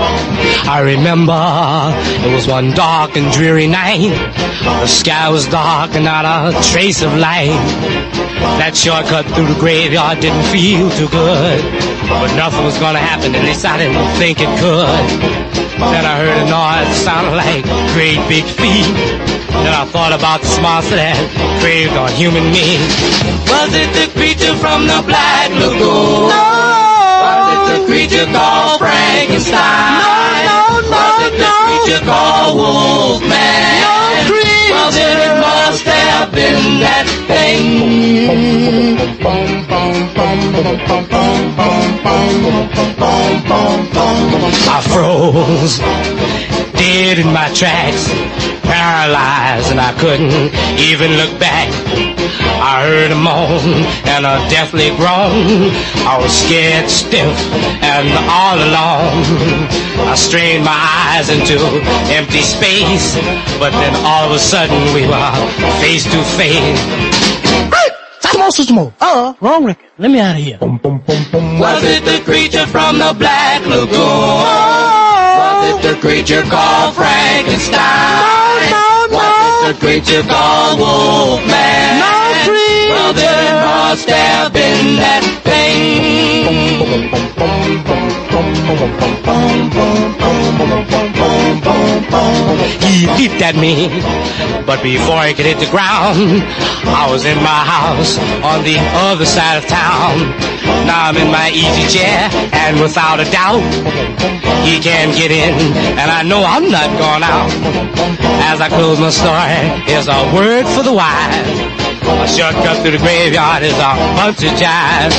I 0.00 0.80
remember 0.84 1.34
it 2.22 2.32
was 2.32 2.46
one 2.46 2.70
dark 2.70 3.16
and 3.16 3.32
dreary 3.32 3.66
night. 3.66 4.14
The 4.62 4.86
sky 4.86 5.28
was 5.28 5.46
dark 5.48 5.94
and 5.94 6.04
not 6.04 6.24
a 6.24 6.54
trace 6.70 7.02
of 7.02 7.16
light. 7.16 7.58
That 8.62 8.76
shortcut 8.76 9.26
through 9.34 9.46
the 9.46 9.58
graveyard 9.58 10.20
didn't 10.20 10.46
feel 10.54 10.90
too 10.94 11.08
good. 11.08 11.58
But 12.06 12.34
nothing 12.36 12.64
was 12.64 12.78
gonna 12.78 13.02
happen, 13.02 13.34
at 13.34 13.44
least 13.44 13.64
I 13.64 13.78
didn't 13.78 14.06
think 14.18 14.38
it 14.40 14.50
could. 14.62 15.04
Then 15.78 16.04
I 16.06 16.14
heard 16.22 16.36
a 16.36 16.46
noise 16.46 16.94
sounding 17.02 17.34
like 17.34 17.64
great 17.94 18.22
big 18.30 18.46
feet. 18.46 18.94
Then 19.50 19.74
I 19.74 19.84
thought 19.84 20.12
about 20.12 20.42
the 20.42 20.62
monster 20.62 20.96
that 20.96 21.18
craved 21.60 21.96
on 21.96 22.10
human 22.12 22.50
meat. 22.54 22.78
Was 23.50 23.74
it 23.74 23.90
the 23.98 24.06
creature 24.14 24.54
from 24.56 24.86
the 24.86 25.02
Black 25.06 25.50
Lagoon? 25.50 26.30
No! 26.30 26.67
Was 27.68 27.80
the 27.80 27.86
creature 27.86 28.26
called 28.32 28.78
Frankenstein? 28.80 30.00
No, 30.48 30.80
no, 30.80 30.88
no, 30.88 30.96
Was 30.96 31.28
it 31.28 31.36
the 31.38 31.52
creature 31.68 32.04
called 32.04 32.56
Wolfman? 32.56 33.80
No, 33.84 33.96
Well, 34.70 34.90
then 34.92 35.16
it 35.28 35.34
must 35.40 35.84
have 35.84 36.32
been 36.32 36.80
that 36.80 37.06
thing. 37.28 38.98
I 44.70 44.80
froze, 44.82 45.78
dead 46.78 47.18
in 47.18 47.32
my 47.32 47.48
tracks, 47.54 48.08
paralyzed, 48.62 49.70
and 49.70 49.80
I 49.80 49.92
couldn't 49.98 50.52
even 50.78 51.12
look 51.12 51.38
back. 51.38 52.17
I 52.78 52.86
heard 52.86 53.10
a 53.10 53.18
moan 53.18 53.82
and 54.06 54.22
a 54.24 54.38
deathly 54.48 54.94
groan. 54.94 55.74
I 56.06 56.14
was 56.22 56.30
scared 56.30 56.88
stiff 56.88 57.34
and 57.82 58.06
all 58.30 58.54
alone. 58.54 59.66
I 60.06 60.14
strained 60.14 60.62
my 60.64 60.78
eyes 60.78 61.28
into 61.28 61.58
empty 62.14 62.38
space, 62.38 63.18
but 63.58 63.74
then 63.82 63.96
all 64.06 64.30
of 64.30 64.30
a 64.30 64.38
sudden 64.38 64.78
we 64.94 65.10
were 65.10 65.18
face 65.82 66.04
to 66.06 66.22
face. 66.38 66.78
Come 68.22 68.42
on, 68.42 68.52
Sister 68.52 68.72
Mo. 68.72 68.92
Uh, 69.00 69.34
wrong 69.40 69.64
record. 69.64 69.90
Let 69.98 70.12
me 70.12 70.20
out 70.20 70.36
of 70.36 70.42
here. 70.42 70.58
Was 70.62 71.82
it 71.82 72.04
the 72.04 72.22
creature 72.24 72.66
from 72.68 72.98
the 72.98 73.12
Black 73.18 73.66
Lagoon? 73.66 73.90
Was 73.90 75.74
it 75.74 75.82
the 75.82 76.00
creature 76.00 76.42
called 76.42 76.94
Frankenstein? 76.94 78.70
Was 79.10 79.66
it 79.66 79.74
the 79.74 79.80
creature 79.84 80.22
called 80.22 80.78
Wolfman? 80.78 82.27
Well, 82.48 83.12
there 83.12 83.54
must 83.66 84.08
have 84.08 84.52
been 84.52 84.96
that 84.96 85.24
thing. 85.44 86.67
He 86.78 86.84
leaped 93.18 93.42
at 93.42 93.56
me, 93.58 93.90
but 94.64 94.80
before 94.82 95.16
I 95.18 95.32
could 95.34 95.46
hit 95.46 95.58
the 95.58 95.66
ground, 95.66 96.44
I 96.86 97.10
was 97.10 97.24
in 97.24 97.36
my 97.38 97.66
house 97.66 98.16
on 98.46 98.62
the 98.62 98.78
other 99.10 99.26
side 99.26 99.58
of 99.58 99.66
town. 99.66 100.30
Now 100.86 101.10
I'm 101.10 101.16
in 101.16 101.32
my 101.32 101.50
easy 101.50 101.98
chair, 101.98 102.30
and 102.54 102.78
without 102.80 103.18
a 103.18 103.24
doubt, 103.26 103.58
he 104.62 104.78
can't 104.78 105.10
get 105.18 105.32
in, 105.32 105.58
and 105.98 106.10
I 106.10 106.22
know 106.22 106.44
I'm 106.46 106.70
not 106.70 106.90
going 106.94 107.24
out. 107.26 107.50
As 108.46 108.60
I 108.60 108.68
close 108.68 109.00
my 109.00 109.10
story, 109.10 109.82
here's 109.90 110.06
a 110.06 110.30
word 110.32 110.64
for 110.78 110.84
the 110.84 110.92
wise. 110.92 111.78
A 112.08 112.28
shortcut 112.28 112.82
through 112.82 112.92
the 112.92 112.98
graveyard 112.98 113.62
is 113.64 113.74
a 113.74 113.94
bunch 114.14 114.42
of 114.44 114.52
jive. 114.54 115.12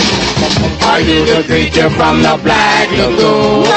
Are 0.90 1.00
you 1.02 1.24
the 1.24 1.44
creature 1.50 1.90
from 1.90 2.22
the 2.22 2.40
Black 2.44 2.92
Lagoon? 2.92 3.64
No! 3.64 3.74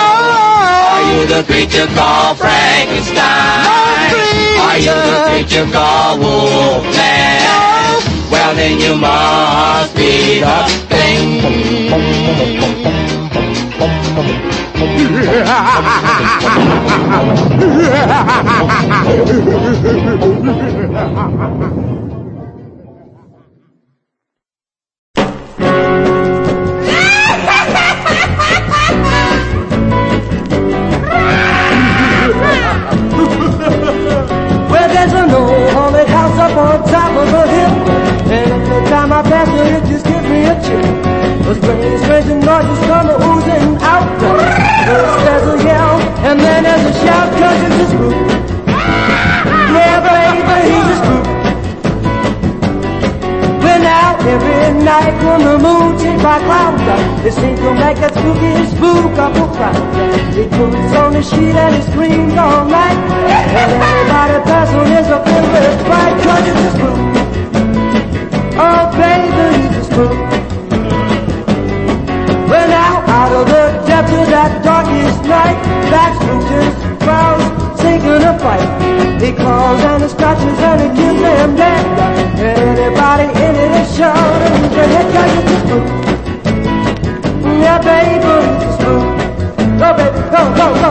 Are 0.93 1.03
you 1.11 1.25
the 1.27 1.43
creature 1.51 1.87
called 1.97 2.37
Frankenstein? 2.37 3.17
No, 3.17 4.61
Are 4.61 4.77
you 4.77 4.93
the 4.93 5.25
creature 5.31 5.65
called 5.73 6.21
Wolfman? 6.21 7.41
No. 7.49 8.01
Well 8.31 8.55
then 8.55 8.79
you 8.79 8.95
must 8.95 9.97
be 9.97 10.41
the 10.41 10.69
thing. 10.93 11.41
up 36.43 36.57
on 36.57 36.83
top 36.91 37.13
of 37.23 37.29
a 37.33 37.45
hill. 37.55 37.75
And 38.35 38.53
every 38.53 38.83
time 38.91 39.13
I 39.13 39.23
pass 39.23 39.49
it, 39.49 39.69
it 39.79 39.85
just 39.91 40.05
gives 40.07 40.27
me 40.33 40.41
a 40.53 40.55
chill. 40.65 40.89
The 41.47 41.55
strange, 41.55 42.01
strange 42.03 42.45
noises 42.45 42.81
come 42.89 43.09
oozing 43.29 43.69
out. 43.93 44.07
First 44.87 45.19
there's 45.27 45.49
a 45.55 45.65
yell, 45.65 45.97
and 46.27 46.41
then 46.41 46.65
there's 46.65 46.85
a 46.91 46.95
shout, 47.05 47.29
cause 47.39 47.63
it's 47.67 47.79
a 47.83 47.87
spook. 47.95 48.32
every 54.27 54.85
night 54.85 55.15
when 55.25 55.41
the 55.43 55.59
moon 55.59 55.99
takes 55.99 56.23
my 56.23 56.39
clouds 56.47 56.83
They 57.23 57.31
sing 57.31 57.57
to 57.57 57.75
make 57.75 57.99
a 57.99 58.09
spooky 58.15 58.55
spook 58.71 59.19
up 59.19 59.35
a 59.35 59.47
crowd 59.57 60.35
He 60.35 60.45
boots 60.47 60.95
on 60.97 61.13
the 61.13 61.23
sheet 61.23 61.55
and 61.55 61.75
he 61.75 61.83
screams 61.91 62.35
all 62.39 62.65
night. 62.67 62.99
And 63.27 63.47
everybody 63.63 64.39
passing 64.47 64.93
is 64.99 65.09
a 65.11 65.19
filled 65.27 65.51
with 65.53 65.87
fright 65.87 66.17
Cause 66.23 66.47
it's 66.51 66.63
a 66.63 66.71
spook. 66.77 66.99
Oh 68.65 68.83
baby, 69.01 69.49
it's 69.67 69.77
a 69.77 69.85
spook. 69.91 70.13
Well 72.51 72.69
now, 72.69 72.95
out 73.19 73.33
of 73.33 73.47
the 73.47 73.65
depths 73.87 74.13
of 74.13 74.27
that 74.35 74.63
darkest 74.63 75.23
night 75.25 75.59
That 75.91 76.11
spook 76.21 76.43
just 76.53 76.79
crowds, 77.03 77.81
sinking 77.81 78.23
a 78.23 78.39
fight. 78.39 78.69
He 79.21 79.33
claws 79.33 79.81
and 79.85 80.03
he 80.03 80.09
scratches 80.09 80.59
and 80.59 80.81
he 80.83 80.89
gives 81.01 81.21
them 81.23 81.57
death 81.57 82.22
Anybody 82.73 83.25
in 83.25 83.55
it 83.55 83.73
is 83.83 83.97
show? 83.97 84.15
it 84.97 85.07
cause 85.13 85.35
it's 85.37 85.53
a 85.53 85.69
fool. 85.69 85.85
Yeah, 87.61 87.79
baby, 87.85 88.33
it's 88.49 88.65
a 88.65 88.81
fool. 88.81 89.05
Go, 89.79 89.89
baby, 89.95 90.21
go, 90.31 90.41
go. 90.57 90.82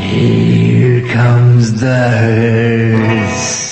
Here 0.00 1.06
comes 1.08 1.80
the 1.80 2.08
hearse. 2.08 3.69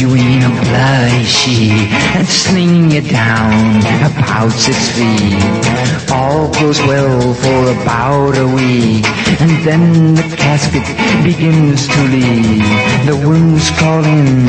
Bloody 0.00 1.24
sheet 1.24 1.90
and 2.16 2.26
slinging 2.26 2.90
you 2.90 3.00
down 3.02 3.78
about 4.10 4.50
six 4.50 4.90
feet. 4.96 6.10
All 6.10 6.50
goes 6.52 6.80
well 6.80 7.34
for 7.34 7.82
about 7.82 8.36
a 8.38 8.46
week, 8.46 9.04
and 9.40 9.64
then 9.64 10.14
the 10.14 10.36
casket 10.36 10.84
begins 11.22 11.86
to 11.88 12.02
leak. 12.08 12.62
The 13.06 13.16
worms 13.26 13.70
crawl 13.70 14.04
in, 14.04 14.46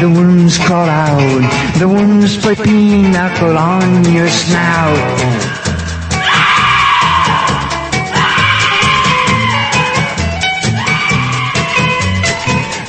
the 0.00 0.12
worms 0.14 0.58
crawl 0.58 0.88
out, 0.88 1.78
the 1.78 1.88
worms 1.88 2.36
play 2.36 2.54
pinochle 2.54 3.56
on 3.56 4.12
your 4.12 4.28
snout. 4.28 5.60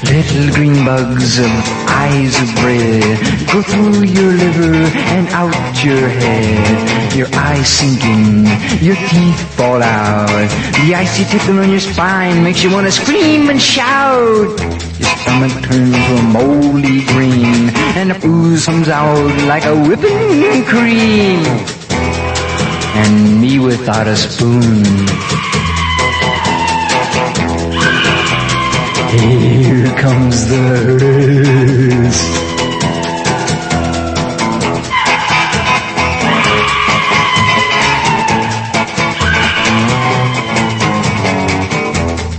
Little 0.04 0.54
green 0.54 0.86
bugs 0.86 1.40
of 1.40 1.81
eyes 2.02 2.36
of 2.42 2.50
bread 2.62 3.18
go 3.54 3.62
through 3.62 4.04
your 4.18 4.32
liver 4.44 4.76
and 5.16 5.28
out 5.30 5.84
your 5.84 6.08
head. 6.08 7.16
Your 7.16 7.28
eyes 7.34 7.68
sink 7.68 8.04
in, 8.04 8.46
your 8.82 8.96
teeth 9.10 9.42
fall 9.58 9.82
out. 9.84 10.50
The 10.82 10.96
icy 10.96 11.26
tickle 11.26 11.60
on 11.60 11.70
your 11.70 11.80
spine 11.80 12.44
makes 12.44 12.64
you 12.64 12.72
want 12.72 12.88
to 12.88 12.92
scream 12.92 13.50
and 13.50 13.62
shout. 13.62 14.50
Your 15.02 15.12
stomach 15.22 15.54
turns 15.68 15.96
to 16.08 16.14
a 16.16 16.24
moldy 16.38 17.06
green 17.14 17.70
and 17.98 18.12
the 18.12 18.18
ooze 18.26 18.66
comes 18.66 18.90
out 18.90 19.32
like 19.54 19.66
a 19.66 19.76
whipping 19.88 20.64
cream. 20.66 21.40
And 23.02 23.42
me 23.42 23.60
without 23.60 24.08
a 24.08 24.16
spoon. 24.16 25.11
Here 29.12 29.94
comes 29.98 30.48
the. 30.48 30.98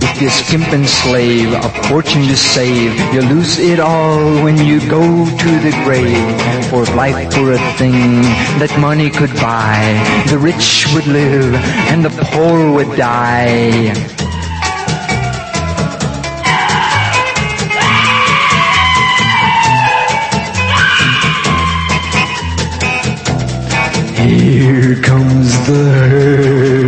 If 0.01 0.19
you 0.19 0.29
skimp 0.29 0.69
and 0.69 0.89
slave, 0.89 1.53
a 1.53 1.69
fortune 1.89 2.23
to 2.23 2.35
save, 2.35 2.97
you 3.13 3.21
lose 3.21 3.59
it 3.59 3.79
all 3.79 4.43
when 4.43 4.57
you 4.57 4.79
go 4.89 5.03
to 5.03 5.59
the 5.59 5.79
grave. 5.85 6.71
For 6.71 6.85
life 6.95 7.37
were 7.37 7.51
a 7.51 7.73
thing 7.77 8.23
that 8.57 8.75
money 8.79 9.11
could 9.11 9.35
buy, 9.35 10.25
the 10.27 10.39
rich 10.39 10.87
would 10.95 11.05
live 11.05 11.53
and 11.93 12.03
the 12.03 12.09
poor 12.31 12.71
would 12.71 12.97
die. 12.97 14.22
Here 24.23 24.95
comes 25.01 25.67
the 25.67 25.73
hearse. 26.09 26.83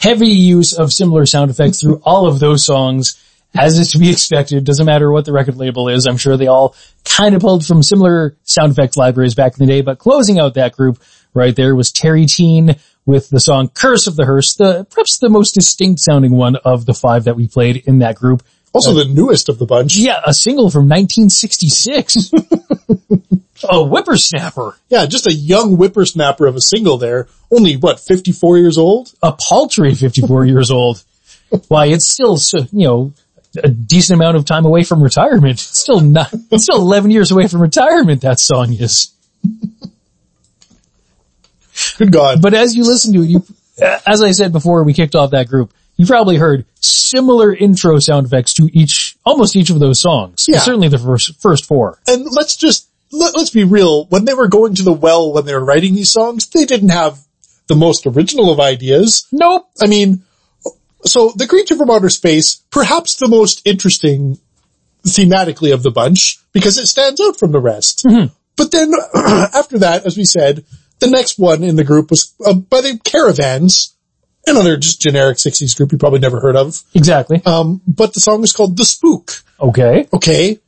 Heavy 0.00 0.28
use 0.28 0.72
of 0.72 0.92
similar 0.92 1.26
sound 1.26 1.50
effects 1.50 1.80
through 1.80 2.00
all 2.04 2.26
of 2.26 2.38
those 2.38 2.64
songs, 2.64 3.20
as 3.58 3.78
is 3.78 3.92
to 3.92 3.98
be 3.98 4.10
expected. 4.10 4.64
Doesn't 4.64 4.86
matter 4.86 5.10
what 5.10 5.24
the 5.24 5.32
record 5.32 5.56
label 5.56 5.88
is. 5.88 6.06
I'm 6.06 6.16
sure 6.16 6.36
they 6.36 6.46
all 6.46 6.74
kind 7.04 7.34
of 7.34 7.40
pulled 7.40 7.66
from 7.66 7.82
similar 7.82 8.36
sound 8.44 8.72
effects 8.72 8.96
libraries 8.96 9.34
back 9.34 9.58
in 9.58 9.66
the 9.66 9.72
day. 9.72 9.80
But 9.80 9.98
closing 9.98 10.38
out 10.38 10.54
that 10.54 10.76
group 10.76 10.98
right 11.34 11.54
there 11.54 11.74
was 11.74 11.92
Terry 11.92 12.26
Teene 12.26 12.78
with 13.06 13.30
the 13.30 13.40
song 13.40 13.68
Curse 13.68 14.06
of 14.06 14.16
the 14.16 14.24
Hearse, 14.24 14.54
the 14.54 14.86
perhaps 14.90 15.18
the 15.18 15.28
most 15.28 15.52
distinct 15.52 16.00
sounding 16.00 16.32
one 16.32 16.56
of 16.56 16.86
the 16.86 16.94
five 16.94 17.24
that 17.24 17.36
we 17.36 17.48
played 17.48 17.82
in 17.86 18.00
that 18.00 18.16
group. 18.16 18.42
Also 18.72 18.92
uh, 18.92 19.04
the 19.04 19.04
newest 19.06 19.48
of 19.48 19.58
the 19.58 19.66
bunch. 19.66 19.96
Yeah, 19.96 20.20
a 20.24 20.32
single 20.32 20.70
from 20.70 20.88
1966. 20.88 22.30
a 23.68 23.84
whippersnapper. 23.84 24.76
Yeah, 24.88 25.06
just 25.06 25.26
a 25.26 25.32
young 25.32 25.76
whippersnapper 25.76 26.46
of 26.46 26.56
a 26.56 26.60
single 26.60 26.98
there. 26.98 27.26
Only 27.50 27.76
what, 27.76 27.98
54 27.98 28.58
years 28.58 28.78
old? 28.78 29.12
A 29.22 29.32
paltry 29.32 29.94
54 29.94 30.46
years 30.46 30.70
old. 30.70 31.02
Why, 31.68 31.86
it's 31.86 32.08
still, 32.08 32.36
so- 32.36 32.66
you 32.70 32.86
know, 32.86 33.12
a 33.56 33.68
decent 33.68 34.16
amount 34.18 34.36
of 34.36 34.44
time 34.44 34.64
away 34.64 34.84
from 34.84 35.02
retirement. 35.02 35.54
It's 35.54 35.78
still 35.78 36.00
not, 36.00 36.32
it's 36.50 36.64
still 36.64 36.76
11 36.76 37.10
years 37.10 37.30
away 37.30 37.48
from 37.48 37.60
retirement, 37.60 38.22
that 38.22 38.38
song 38.38 38.72
is. 38.72 39.12
Good 41.98 42.12
God. 42.12 42.42
But 42.42 42.54
as 42.54 42.76
you 42.76 42.84
listen 42.84 43.12
to 43.14 43.22
it, 43.22 43.28
you, 43.28 43.44
as 44.06 44.22
I 44.22 44.32
said 44.32 44.52
before 44.52 44.84
we 44.84 44.92
kicked 44.92 45.14
off 45.14 45.30
that 45.30 45.48
group, 45.48 45.72
you 45.96 46.06
probably 46.06 46.36
heard 46.36 46.64
similar 46.80 47.54
intro 47.54 47.98
sound 47.98 48.26
effects 48.26 48.54
to 48.54 48.70
each, 48.72 49.16
almost 49.24 49.56
each 49.56 49.70
of 49.70 49.80
those 49.80 50.00
songs. 50.00 50.46
Yeah. 50.48 50.58
Certainly 50.58 50.88
the 50.88 50.98
first, 50.98 51.40
first 51.40 51.66
four. 51.66 51.98
And 52.06 52.24
let's 52.30 52.56
just, 52.56 52.88
let, 53.12 53.36
let's 53.36 53.50
be 53.50 53.64
real. 53.64 54.06
When 54.06 54.24
they 54.24 54.34
were 54.34 54.48
going 54.48 54.74
to 54.76 54.82
the 54.82 54.92
well 54.92 55.32
when 55.32 55.44
they 55.44 55.54
were 55.54 55.64
writing 55.64 55.94
these 55.94 56.10
songs, 56.10 56.48
they 56.48 56.64
didn't 56.64 56.90
have 56.90 57.18
the 57.66 57.74
most 57.74 58.06
original 58.06 58.50
of 58.50 58.60
ideas. 58.60 59.26
Nope. 59.32 59.68
I 59.80 59.86
mean, 59.86 60.22
so 61.04 61.32
the 61.36 61.46
creature 61.46 61.76
from 61.76 61.90
outer 61.90 62.10
space, 62.10 62.62
perhaps 62.70 63.16
the 63.16 63.28
most 63.28 63.66
interesting 63.66 64.38
thematically 65.06 65.72
of 65.72 65.82
the 65.82 65.90
bunch 65.90 66.38
because 66.52 66.76
it 66.78 66.86
stands 66.86 67.20
out 67.20 67.38
from 67.38 67.52
the 67.52 67.60
rest. 67.60 68.04
But 68.56 68.70
then 68.70 68.92
after 69.14 69.78
that, 69.78 70.04
as 70.04 70.16
we 70.16 70.24
said, 70.24 70.64
The 71.00 71.08
next 71.10 71.38
one 71.38 71.64
in 71.64 71.76
the 71.76 71.84
group 71.84 72.10
was 72.10 72.34
uh, 72.44 72.52
by 72.52 72.82
the 72.82 72.98
Caravans, 73.02 73.96
another 74.46 74.76
just 74.76 75.00
generic 75.00 75.38
60s 75.38 75.74
group 75.76 75.92
you 75.92 75.98
probably 75.98 76.18
never 76.18 76.40
heard 76.40 76.56
of. 76.56 76.82
Exactly. 76.94 77.40
Um, 77.46 77.80
but 77.86 78.12
the 78.12 78.20
song 78.20 78.44
is 78.44 78.52
called 78.52 78.76
The 78.76 78.84
Spook. 78.84 79.42
Okay. 79.58 80.06
Okay. 80.12 80.58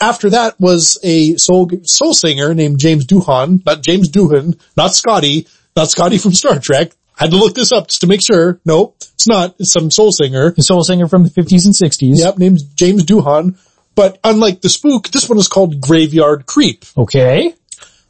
After 0.00 0.30
that 0.30 0.60
was 0.60 0.96
a 1.02 1.34
soul, 1.36 1.68
soul 1.82 2.14
singer 2.14 2.54
named 2.54 2.78
James 2.78 3.04
Doohan, 3.04 3.66
not 3.66 3.82
James 3.82 4.08
Doohan, 4.08 4.56
not 4.76 4.94
Scotty, 4.94 5.48
not 5.74 5.90
Scotty 5.90 6.18
from 6.18 6.34
Star 6.34 6.60
Trek. 6.60 6.92
I 7.18 7.24
had 7.24 7.30
to 7.32 7.36
look 7.36 7.54
this 7.54 7.72
up 7.72 7.88
just 7.88 8.02
to 8.02 8.06
make 8.06 8.20
sure. 8.24 8.60
No, 8.64 8.94
it's 9.14 9.26
not. 9.26 9.56
It's 9.58 9.72
some 9.72 9.90
soul 9.90 10.12
singer. 10.12 10.50
The 10.52 10.62
soul 10.62 10.84
singer 10.84 11.08
from 11.08 11.24
the 11.24 11.30
50s 11.30 11.64
and 11.66 11.74
60s. 11.74 12.18
Yep, 12.18 12.38
named 12.38 12.60
James 12.76 13.04
Doohan. 13.04 13.58
But 13.96 14.18
unlike 14.22 14.60
the 14.60 14.68
spook, 14.68 15.08
this 15.08 15.28
one 15.28 15.38
is 15.38 15.48
called 15.48 15.80
Graveyard 15.80 16.46
Creep. 16.46 16.84
Okay. 16.96 17.54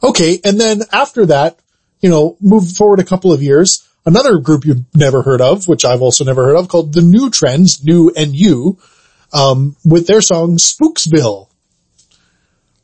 Okay, 0.03 0.39
and 0.45 0.61
then 0.61 0.83
after 0.93 1.27
that, 1.27 1.59
you 2.01 2.11
know, 2.11 2.37
move 2.41 2.71
forward 2.73 3.01
a 3.01 3.05
couple 3.05 3.33
of 3.33 3.43
years, 3.43 3.89
another 4.05 4.39
group 4.39 4.65
you've 4.65 4.85
never 4.95 5.23
heard 5.23 5.41
of, 5.41 5.67
which 5.67 5.85
I've 5.85 6.03
also 6.03 6.25
never 6.25 6.45
heard 6.45 6.57
of, 6.57 6.69
called 6.69 6.93
the 6.93 7.01
New 7.01 7.31
Trends, 7.31 7.83
New 7.83 8.13
and 8.15 8.37
You, 8.37 8.79
um, 9.33 9.77
with 9.85 10.07
their 10.07 10.21
song 10.21 10.59
Spooksville. 10.59 11.49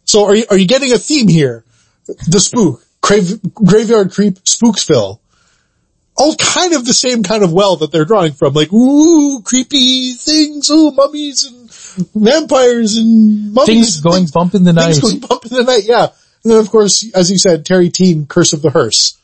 So 0.06 0.24
are 0.24 0.34
you, 0.34 0.44
are 0.50 0.56
you 0.56 0.66
getting 0.66 0.92
a 0.92 0.98
theme 0.98 1.28
here? 1.28 1.64
The 2.06 2.40
spook, 2.40 2.84
grave, 3.00 3.40
graveyard 3.52 4.12
creep, 4.12 4.36
Spooksville. 4.44 5.20
All 6.16 6.36
kind 6.36 6.74
of 6.74 6.84
the 6.84 6.94
same 6.94 7.22
kind 7.22 7.42
of 7.42 7.52
well 7.52 7.76
that 7.76 7.90
they're 7.90 8.04
drawing 8.04 8.32
from, 8.32 8.54
like, 8.54 8.72
ooh, 8.72 9.42
creepy 9.42 10.12
things, 10.12 10.70
ooh, 10.70 10.92
mummies 10.92 11.44
and 11.44 11.70
vampires 12.14 12.96
and 12.96 13.52
mummies. 13.52 13.66
Things 13.66 13.96
and 13.96 14.04
going 14.04 14.26
bump 14.32 14.54
in 14.54 14.64
the 14.64 14.72
night. 14.72 14.94
Things 14.94 15.00
going 15.00 15.20
bump 15.20 15.44
in 15.46 15.54
the 15.54 15.64
night, 15.64 15.84
yeah. 15.84 16.08
And 16.44 16.52
then 16.52 16.60
of 16.60 16.70
course, 16.70 17.10
as 17.14 17.30
you 17.30 17.38
said, 17.38 17.66
Terry 17.66 17.90
Teene, 17.90 18.28
Curse 18.28 18.52
of 18.52 18.62
the 18.62 18.70
Hearse. 18.70 19.18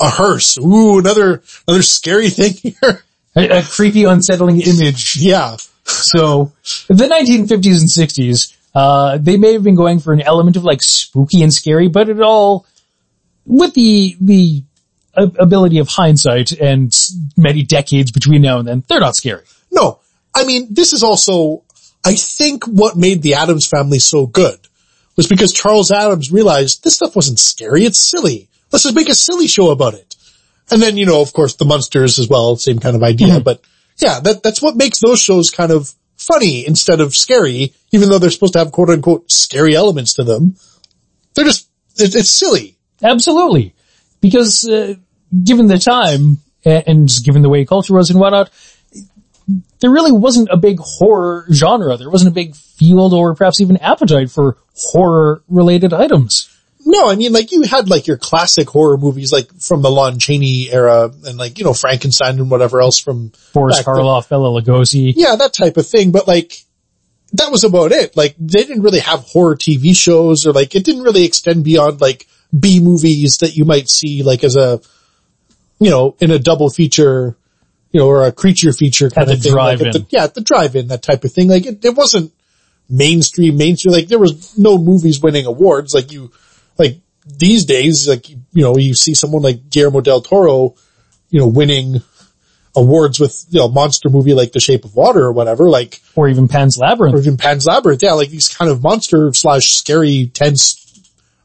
A 0.00 0.08
hearse. 0.08 0.58
Ooh, 0.58 0.98
another, 0.98 1.42
another 1.68 1.82
scary 1.82 2.30
thing 2.30 2.52
here. 2.52 3.04
A, 3.36 3.58
a 3.58 3.62
creepy, 3.62 4.04
unsettling 4.04 4.60
image. 4.60 5.16
Yeah. 5.16 5.56
So, 5.84 6.52
the 6.88 7.04
1950s 7.04 7.80
and 7.80 7.88
60s, 7.88 8.56
uh, 8.74 9.18
they 9.18 9.36
may 9.36 9.52
have 9.52 9.62
been 9.62 9.74
going 9.74 10.00
for 10.00 10.12
an 10.12 10.22
element 10.22 10.56
of 10.56 10.64
like 10.64 10.82
spooky 10.82 11.42
and 11.42 11.52
scary, 11.52 11.88
but 11.88 12.08
it 12.08 12.20
all, 12.20 12.66
with 13.44 13.74
the, 13.74 14.16
the 14.20 14.62
ability 15.16 15.78
of 15.78 15.88
hindsight 15.88 16.52
and 16.52 16.92
many 17.36 17.62
decades 17.62 18.10
between 18.10 18.42
now 18.42 18.58
and 18.58 18.68
then, 18.68 18.84
they're 18.88 19.00
not 19.00 19.16
scary. 19.16 19.44
No. 19.70 20.00
I 20.34 20.44
mean, 20.44 20.68
this 20.70 20.92
is 20.92 21.02
also, 21.02 21.62
I 22.04 22.14
think 22.14 22.64
what 22.64 22.96
made 22.96 23.22
the 23.22 23.34
Addams 23.34 23.66
family 23.66 23.98
so 23.98 24.26
good 24.26 24.58
was 25.16 25.28
because 25.28 25.52
Charles 25.52 25.92
Addams 25.92 26.32
realized 26.32 26.82
this 26.82 26.94
stuff 26.94 27.14
wasn't 27.14 27.38
scary, 27.38 27.84
it's 27.84 28.00
silly. 28.00 28.48
Let's 28.72 28.82
just 28.82 28.96
make 28.96 29.08
a 29.08 29.14
silly 29.14 29.46
show 29.46 29.70
about 29.70 29.94
it. 29.94 30.16
And 30.70 30.82
then, 30.82 30.96
you 30.96 31.06
know, 31.06 31.20
of 31.20 31.32
course, 31.32 31.54
the 31.54 31.64
Munsters 31.64 32.18
as 32.18 32.28
well, 32.28 32.56
same 32.56 32.78
kind 32.80 32.96
of 32.96 33.02
idea, 33.02 33.38
but 33.40 33.60
yeah, 33.98 34.18
that, 34.20 34.42
that's 34.42 34.60
what 34.60 34.76
makes 34.76 35.00
those 35.00 35.20
shows 35.20 35.50
kind 35.50 35.70
of 35.70 35.92
funny 36.16 36.66
instead 36.66 37.00
of 37.00 37.14
scary, 37.14 37.74
even 37.92 38.08
though 38.08 38.18
they're 38.18 38.30
supposed 38.30 38.54
to 38.54 38.58
have 38.58 38.72
quote 38.72 38.90
unquote 38.90 39.30
scary 39.30 39.76
elements 39.76 40.14
to 40.14 40.24
them. 40.24 40.56
They're 41.34 41.44
just, 41.44 41.68
it, 41.96 42.14
it's 42.14 42.30
silly. 42.30 42.76
Absolutely. 43.02 43.74
Because, 44.20 44.66
uh, 44.66 44.94
given 45.42 45.66
the 45.66 45.78
time, 45.78 46.38
and 46.64 47.10
given 47.24 47.42
the 47.42 47.48
way 47.48 47.64
culture 47.64 47.94
was 47.94 48.10
and 48.10 48.18
whatnot, 48.18 48.50
there 49.80 49.90
really 49.90 50.12
wasn't 50.12 50.48
a 50.50 50.56
big 50.56 50.78
horror 50.80 51.46
genre. 51.52 51.96
There 51.96 52.10
wasn't 52.10 52.30
a 52.30 52.34
big 52.34 52.54
field 52.56 53.12
or 53.12 53.34
perhaps 53.34 53.60
even 53.60 53.76
appetite 53.78 54.30
for 54.30 54.56
horror 54.74 55.42
related 55.48 55.92
items. 55.92 56.50
No, 56.86 57.10
I 57.10 57.16
mean 57.16 57.32
like 57.32 57.50
you 57.50 57.62
had 57.62 57.88
like 57.88 58.06
your 58.06 58.18
classic 58.18 58.68
horror 58.68 58.98
movies 58.98 59.32
like 59.32 59.50
from 59.54 59.82
the 59.82 59.90
Lon 59.90 60.18
Chaney 60.18 60.70
era 60.70 61.10
and 61.26 61.38
like, 61.38 61.58
you 61.58 61.64
know, 61.64 61.72
Frankenstein 61.72 62.38
and 62.38 62.50
whatever 62.50 62.80
else 62.80 62.98
from 62.98 63.32
Boris 63.54 63.78
back 63.78 63.86
then. 63.86 63.94
Karloff, 63.94 64.28
Bela 64.28 64.60
Lugosi. 64.60 65.12
Yeah, 65.16 65.36
that 65.36 65.54
type 65.54 65.76
of 65.76 65.86
thing, 65.86 66.12
but 66.12 66.28
like 66.28 66.54
that 67.34 67.50
was 67.50 67.64
about 67.64 67.92
it. 67.92 68.16
Like 68.16 68.36
they 68.38 68.64
didn't 68.64 68.82
really 68.82 69.00
have 69.00 69.20
horror 69.20 69.56
TV 69.56 69.96
shows 69.96 70.46
or 70.46 70.52
like 70.52 70.74
it 70.74 70.84
didn't 70.84 71.02
really 71.02 71.24
extend 71.24 71.64
beyond 71.64 72.00
like 72.00 72.26
B 72.58 72.80
movies 72.80 73.38
that 73.38 73.56
you 73.56 73.64
might 73.64 73.88
see 73.88 74.22
like 74.22 74.44
as 74.44 74.56
a, 74.56 74.80
you 75.78 75.90
know, 75.90 76.16
in 76.20 76.30
a 76.30 76.38
double 76.38 76.70
feature, 76.70 77.36
you 77.90 78.00
know, 78.00 78.06
or 78.06 78.24
a 78.26 78.32
creature 78.32 78.72
feature 78.72 79.10
kind 79.10 79.28
the 79.28 79.34
of 79.34 79.42
thing. 79.42 79.54
Like, 79.54 79.78
drive-in. 79.78 79.86
at 79.88 79.92
the, 79.92 80.06
yeah, 80.10 80.24
at 80.24 80.34
the 80.34 80.40
drive-in, 80.40 80.88
that 80.88 81.02
type 81.02 81.24
of 81.24 81.32
thing. 81.32 81.48
Like 81.48 81.66
it, 81.66 81.84
it 81.84 81.94
wasn't 81.94 82.32
mainstream, 82.88 83.56
mainstream, 83.56 83.92
like 83.92 84.08
there 84.08 84.18
was 84.18 84.58
no 84.58 84.78
movies 84.78 85.20
winning 85.20 85.46
awards 85.46 85.94
like 85.94 86.12
you, 86.12 86.30
like 86.78 87.00
these 87.26 87.64
days, 87.64 88.08
like, 88.08 88.28
you 88.28 88.38
know, 88.52 88.76
you 88.76 88.94
see 88.94 89.14
someone 89.14 89.42
like 89.42 89.70
Guillermo 89.70 90.00
del 90.00 90.20
Toro, 90.20 90.74
you 91.30 91.40
know, 91.40 91.46
winning 91.46 92.02
awards 92.76 93.20
with, 93.20 93.46
you 93.50 93.60
know, 93.60 93.68
monster 93.68 94.08
movie 94.08 94.34
like 94.34 94.52
The 94.52 94.60
Shape 94.60 94.84
of 94.84 94.96
Water 94.96 95.22
or 95.22 95.32
whatever, 95.32 95.70
like, 95.70 96.00
Or 96.16 96.28
even 96.28 96.48
Pan's 96.48 96.76
Labyrinth. 96.76 97.14
or 97.16 97.20
even 97.20 97.36
Pan's 97.36 97.66
Labyrinth. 97.66 98.02
Yeah, 98.02 98.12
like 98.12 98.30
these 98.30 98.48
kind 98.48 98.70
of 98.70 98.82
monster 98.82 99.32
slash 99.32 99.72
scary, 99.74 100.26
tense 100.26 100.80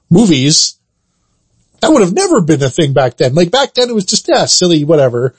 movies. 0.09 0.78
That 1.81 1.91
would 1.91 2.01
have 2.01 2.13
never 2.13 2.41
been 2.41 2.61
a 2.63 2.69
thing 2.69 2.93
back 2.93 3.17
then. 3.17 3.33
Like 3.35 3.51
back 3.51 3.73
then 3.73 3.89
it 3.89 3.95
was 3.95 4.05
just, 4.05 4.27
yeah, 4.27 4.45
silly, 4.45 4.83
whatever. 4.83 5.35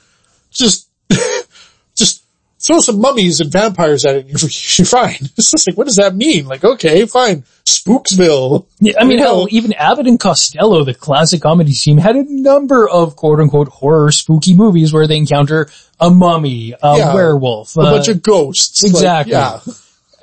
Just, 0.51 0.89
just 1.95 2.25
throw 2.59 2.81
some 2.81 3.01
mummies 3.01 3.41
and 3.41 3.51
vampires 3.51 4.05
at 4.05 4.17
it 4.17 4.27
and 4.27 4.31
you're, 4.31 4.51
you're 4.77 4.87
fine. 4.87 5.17
It's 5.37 5.51
just 5.51 5.69
like, 5.69 5.77
what 5.77 5.87
does 5.87 5.97
that 5.97 6.15
mean? 6.15 6.47
Like, 6.47 6.65
okay, 6.65 7.05
fine. 7.07 7.45
Spooksville. 7.65 8.67
Yeah, 8.81 8.95
I 9.01 9.05
mean, 9.05 9.13
You 9.13 9.17
know? 9.19 9.25
hell, 9.25 9.47
even 9.51 9.73
Abbott 9.73 10.07
and 10.07 10.19
Costello, 10.19 10.85
the 10.85 10.95
classic 10.95 11.41
comedy 11.43 11.73
team, 11.73 11.99
had 11.99 12.17
a 12.17 12.25
number 12.29 12.89
of 12.89 13.17
quote 13.17 13.41
unquote 13.41 13.69
horror 13.69 14.11
spooky 14.13 14.55
movies 14.55 14.93
where 14.93 15.07
they 15.07 15.17
encounter 15.17 15.69
a 15.99 16.11
mummy, 16.11 16.75
a 16.83 16.97
Yeah. 16.99 17.15
werewolf, 17.15 17.77
a 17.77 17.81
uh, 17.81 17.93
bunch 17.93 18.09
of 18.09 18.23
ghosts. 18.23 18.83
Like, 18.83 18.91
exactly. 18.93 19.33
yeah. 19.33 19.61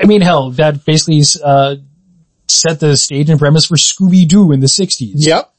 I 0.02 0.06
mean, 0.06 0.22
hell, 0.22 0.52
that 0.52 0.86
basically, 0.86 1.24
uh, 1.44 1.76
set 2.48 2.80
the 2.80 2.96
stage 2.96 3.30
and 3.30 3.40
premise 3.40 3.66
for 3.66 3.76
Scooby-Doo 3.76 4.52
in 4.52 4.60
the 4.60 4.68
60s. 4.68 5.12
Yep. 5.16 5.52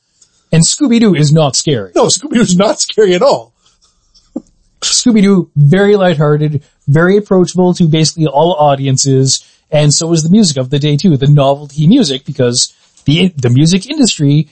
And 0.50 0.62
Scooby-Doo 0.62 1.14
is 1.14 1.32
not 1.32 1.56
scary. 1.56 1.92
No, 1.94 2.06
Scooby-Doo's 2.06 2.56
not 2.56 2.80
scary 2.80 3.14
at 3.14 3.22
all. 3.22 3.52
Scooby-Doo, 4.80 5.50
very 5.56 5.96
lighthearted, 5.96 6.62
very 6.86 7.16
approachable 7.16 7.74
to 7.74 7.88
basically 7.88 8.26
all 8.26 8.54
audiences, 8.54 9.44
and 9.70 9.92
so 9.92 10.12
is 10.12 10.22
the 10.22 10.30
music 10.30 10.56
of 10.56 10.70
the 10.70 10.78
day 10.78 10.96
too, 10.96 11.16
the 11.16 11.26
novelty 11.26 11.86
music, 11.86 12.24
because 12.24 12.72
the, 13.04 13.28
the 13.36 13.50
music 13.50 13.90
industry 13.90 14.48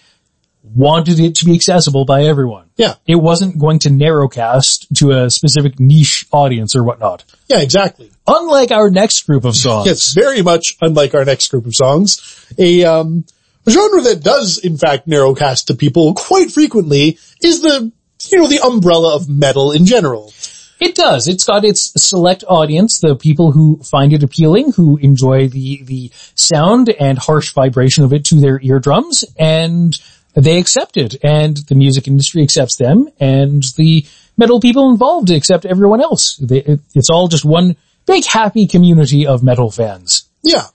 wanted 0.75 1.21
it 1.21 1.37
to 1.37 1.45
be 1.45 1.55
accessible 1.55 2.05
by 2.05 2.25
everyone. 2.25 2.69
Yeah. 2.77 2.95
It 3.07 3.15
wasn't 3.15 3.59
going 3.59 3.79
to 3.81 3.89
narrowcast 3.89 4.87
to 4.99 5.13
a 5.13 5.31
specific 5.31 5.79
niche 5.79 6.27
audience 6.33 6.75
or 6.75 6.83
whatnot. 6.83 7.25
Yeah, 7.47 7.61
exactly. 7.61 8.11
Unlike 8.27 8.73
our 8.73 8.91
next 8.91 9.27
group 9.27 9.45
of 9.45 9.55
songs. 9.55 9.89
It's 9.89 10.13
very 10.13 10.43
much 10.43 10.77
unlike 10.81 11.15
our 11.15 11.25
next 11.25 11.49
group 11.49 11.67
of 11.67 11.75
songs. 11.75 12.21
A, 12.59 12.85
um, 12.85 13.25
a 13.67 13.71
genre 13.71 14.01
that 14.03 14.23
does 14.23 14.59
in 14.59 14.77
fact 14.77 15.09
narrowcast 15.09 15.67
to 15.67 15.75
people 15.75 16.15
quite 16.15 16.51
frequently 16.51 17.19
is 17.43 17.63
the, 17.63 17.91
you 18.29 18.39
know, 18.39 18.49
the 18.49 18.61
umbrella 18.61 19.17
of 19.17 19.29
metal 19.29 19.73
in 19.73 19.87
general. 19.87 20.33
It 20.79 20.95
does. 20.95 21.27
It's 21.27 21.45
got 21.45 21.65
its 21.65 21.93
select 21.97 22.45
audience, 22.47 23.01
the 23.01 23.17
people 23.17 23.51
who 23.51 23.79
find 23.83 24.13
it 24.13 24.23
appealing, 24.23 24.73
who 24.73 24.99
enjoy 24.99 25.49
the, 25.49 25.83
the 25.85 26.11
sound 26.35 26.91
and 26.91 27.19
harsh 27.19 27.53
vibration 27.53 28.05
of 28.05 28.13
it 28.13 28.27
to 28.27 28.37
their 28.37 28.61
eardrums, 28.63 29.25
and 29.39 29.99
they 30.35 30.59
accept 30.59 30.99
it. 30.99 31.17
And 31.25 31.57
the 31.57 31.75
music 31.75 32.07
industry 32.07 32.43
accepts 32.43 32.77
them, 32.77 33.09
and 33.19 33.63
the 33.79 34.05
metal 34.37 34.61
people 34.61 34.91
involved 34.91 35.31
accept 35.31 35.65
everyone 35.65 36.03
else. 36.03 36.37
They, 36.37 36.59
it, 36.59 36.81
it's 36.95 37.09
all 37.09 37.29
just 37.29 37.45
one 37.45 37.77
big 38.05 38.27
happy 38.27 38.67
community 38.67 39.27
of 39.27 39.43
metal 39.43 39.71
fans. 39.71 40.29
Yeah. 40.43 40.67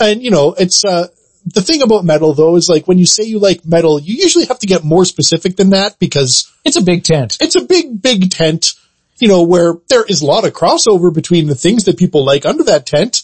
And 0.00 0.20
you 0.20 0.32
know, 0.32 0.54
it's, 0.58 0.84
uh, 0.84 1.06
the 1.46 1.62
thing 1.62 1.82
about 1.82 2.04
metal 2.04 2.32
though 2.32 2.56
is 2.56 2.68
like 2.68 2.88
when 2.88 2.98
you 2.98 3.06
say 3.06 3.24
you 3.24 3.38
like 3.38 3.64
metal, 3.64 4.00
you 4.00 4.14
usually 4.14 4.46
have 4.46 4.58
to 4.60 4.66
get 4.66 4.84
more 4.84 5.04
specific 5.04 5.56
than 5.56 5.70
that 5.70 5.98
because 5.98 6.50
It's 6.64 6.76
a 6.76 6.82
big 6.82 7.04
tent. 7.04 7.38
it's 7.40 7.56
a 7.56 7.64
big, 7.64 8.00
big 8.00 8.30
tent, 8.30 8.74
you 9.18 9.28
know, 9.28 9.42
where 9.42 9.74
there 9.88 10.04
is 10.04 10.22
a 10.22 10.26
lot 10.26 10.44
of 10.44 10.52
crossover 10.52 11.12
between 11.12 11.46
the 11.46 11.54
things 11.54 11.84
that 11.84 11.98
people 11.98 12.24
like 12.24 12.46
under 12.46 12.64
that 12.64 12.86
tent, 12.86 13.22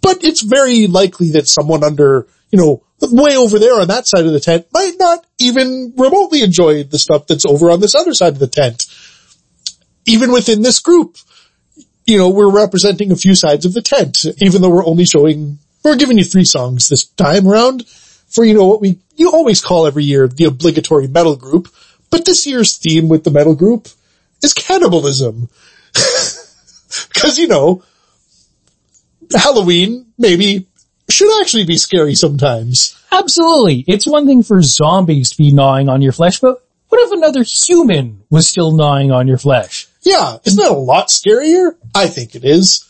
but 0.00 0.24
it's 0.24 0.42
very 0.42 0.86
likely 0.86 1.32
that 1.32 1.48
someone 1.48 1.84
under, 1.84 2.26
you 2.50 2.58
know, 2.58 2.82
way 3.00 3.36
over 3.36 3.58
there 3.58 3.80
on 3.80 3.88
that 3.88 4.06
side 4.06 4.24
of 4.26 4.32
the 4.32 4.40
tent 4.40 4.66
might 4.72 4.94
not 4.98 5.26
even 5.38 5.92
remotely 5.96 6.42
enjoy 6.42 6.84
the 6.84 6.98
stuff 6.98 7.26
that's 7.26 7.44
over 7.44 7.70
on 7.70 7.80
this 7.80 7.94
other 7.94 8.14
side 8.14 8.32
of 8.32 8.38
the 8.38 8.46
tent. 8.46 8.86
Even 10.06 10.32
within 10.32 10.62
this 10.62 10.78
group, 10.78 11.16
you 12.04 12.18
know, 12.18 12.30
we're 12.30 12.50
representing 12.50 13.12
a 13.12 13.16
few 13.16 13.34
sides 13.34 13.64
of 13.64 13.72
the 13.72 13.82
tent, 13.82 14.24
even 14.38 14.62
though 14.62 14.70
we're 14.70 14.86
only 14.86 15.04
showing, 15.04 15.58
we're 15.82 15.96
giving 15.96 16.18
you 16.18 16.24
three 16.24 16.44
songs 16.44 16.88
this 16.88 17.04
time 17.04 17.46
around 17.46 17.86
for, 17.86 18.44
you 18.44 18.54
know, 18.54 18.66
what 18.66 18.80
we, 18.80 18.98
you 19.16 19.30
always 19.30 19.62
call 19.62 19.86
every 19.86 20.04
year 20.04 20.28
the 20.28 20.44
obligatory 20.44 21.06
metal 21.06 21.36
group, 21.36 21.68
but 22.10 22.24
this 22.24 22.46
year's 22.46 22.76
theme 22.76 23.08
with 23.08 23.24
the 23.24 23.30
metal 23.30 23.54
group 23.54 23.88
is 24.42 24.52
cannibalism. 24.52 25.48
Cause 25.94 27.38
you 27.38 27.48
know, 27.48 27.82
Halloween, 29.34 30.06
maybe, 30.18 30.66
should 31.08 31.40
actually 31.40 31.64
be 31.64 31.76
scary 31.76 32.14
sometimes. 32.14 32.98
Absolutely. 33.10 33.84
It's 33.86 34.06
one 34.06 34.26
thing 34.26 34.42
for 34.42 34.62
zombies 34.62 35.30
to 35.30 35.36
be 35.38 35.52
gnawing 35.52 35.88
on 35.88 36.02
your 36.02 36.12
flesh, 36.12 36.40
but 36.40 36.64
what 36.88 37.00
if 37.06 37.12
another 37.12 37.42
human 37.42 38.22
was 38.30 38.48
still 38.48 38.72
gnawing 38.72 39.10
on 39.10 39.26
your 39.26 39.38
flesh? 39.38 39.88
Yeah, 40.02 40.38
isn't 40.44 40.62
that 40.62 40.72
a 40.72 40.74
lot 40.74 41.08
scarier? 41.08 41.76
I 41.94 42.08
think 42.08 42.34
it 42.34 42.44
is. 42.44 42.86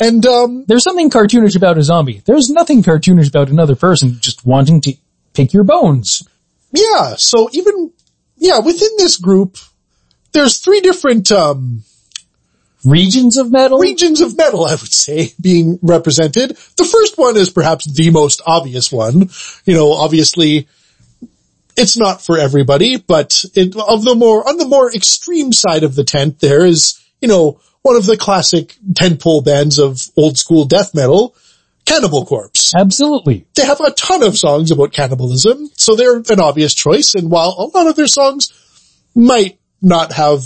And 0.00 0.24
um 0.26 0.64
There's 0.66 0.84
something 0.84 1.10
cartoonish 1.10 1.56
about 1.56 1.78
a 1.78 1.82
zombie. 1.82 2.22
There's 2.24 2.50
nothing 2.50 2.82
cartoonish 2.82 3.28
about 3.28 3.48
another 3.48 3.76
person 3.76 4.18
just 4.20 4.44
wanting 4.46 4.80
to 4.82 4.94
pick 5.34 5.52
your 5.52 5.64
bones. 5.64 6.22
yeah, 6.72 7.14
so 7.16 7.48
even 7.52 7.92
yeah, 8.36 8.58
within 8.60 8.90
this 8.98 9.16
group 9.16 9.56
there's 10.32 10.58
three 10.58 10.80
different 10.80 11.30
um 11.32 11.82
Regions 12.84 13.36
of 13.36 13.52
metal? 13.52 13.78
regions 13.78 14.22
of 14.22 14.38
metal, 14.38 14.64
I 14.64 14.70
would 14.70 14.92
say, 14.92 15.34
being 15.38 15.78
represented. 15.82 16.56
The 16.78 16.84
first 16.84 17.18
one 17.18 17.36
is 17.36 17.50
perhaps 17.50 17.84
the 17.84 18.08
most 18.10 18.40
obvious 18.46 18.90
one. 18.90 19.28
You 19.66 19.74
know, 19.74 19.92
obviously, 19.92 20.66
it's 21.76 21.98
not 21.98 22.22
for 22.22 22.38
everybody, 22.38 22.96
but 22.96 23.44
it, 23.54 23.76
of 23.76 24.02
the 24.02 24.14
more, 24.14 24.48
on 24.48 24.56
the 24.56 24.64
more 24.66 24.90
extreme 24.94 25.52
side 25.52 25.82
of 25.82 25.94
the 25.94 26.04
tent, 26.04 26.40
there 26.40 26.64
is, 26.64 26.98
you 27.20 27.28
know, 27.28 27.60
one 27.82 27.96
of 27.96 28.06
the 28.06 28.16
classic 28.16 28.76
tentpole 28.92 29.44
bands 29.44 29.78
of 29.78 30.00
old 30.16 30.38
school 30.38 30.64
death 30.64 30.94
metal, 30.94 31.34
Cannibal 31.86 32.26
Corpse. 32.26 32.72
Absolutely. 32.74 33.46
They 33.54 33.64
have 33.64 33.80
a 33.80 33.90
ton 33.92 34.22
of 34.22 34.36
songs 34.36 34.70
about 34.70 34.92
cannibalism, 34.92 35.70
so 35.74 35.94
they're 35.94 36.18
an 36.18 36.40
obvious 36.40 36.74
choice, 36.74 37.14
and 37.14 37.30
while 37.30 37.54
a 37.58 37.76
lot 37.76 37.86
of 37.86 37.96
their 37.96 38.06
songs 38.06 38.52
might 39.14 39.58
not 39.82 40.12
have 40.12 40.44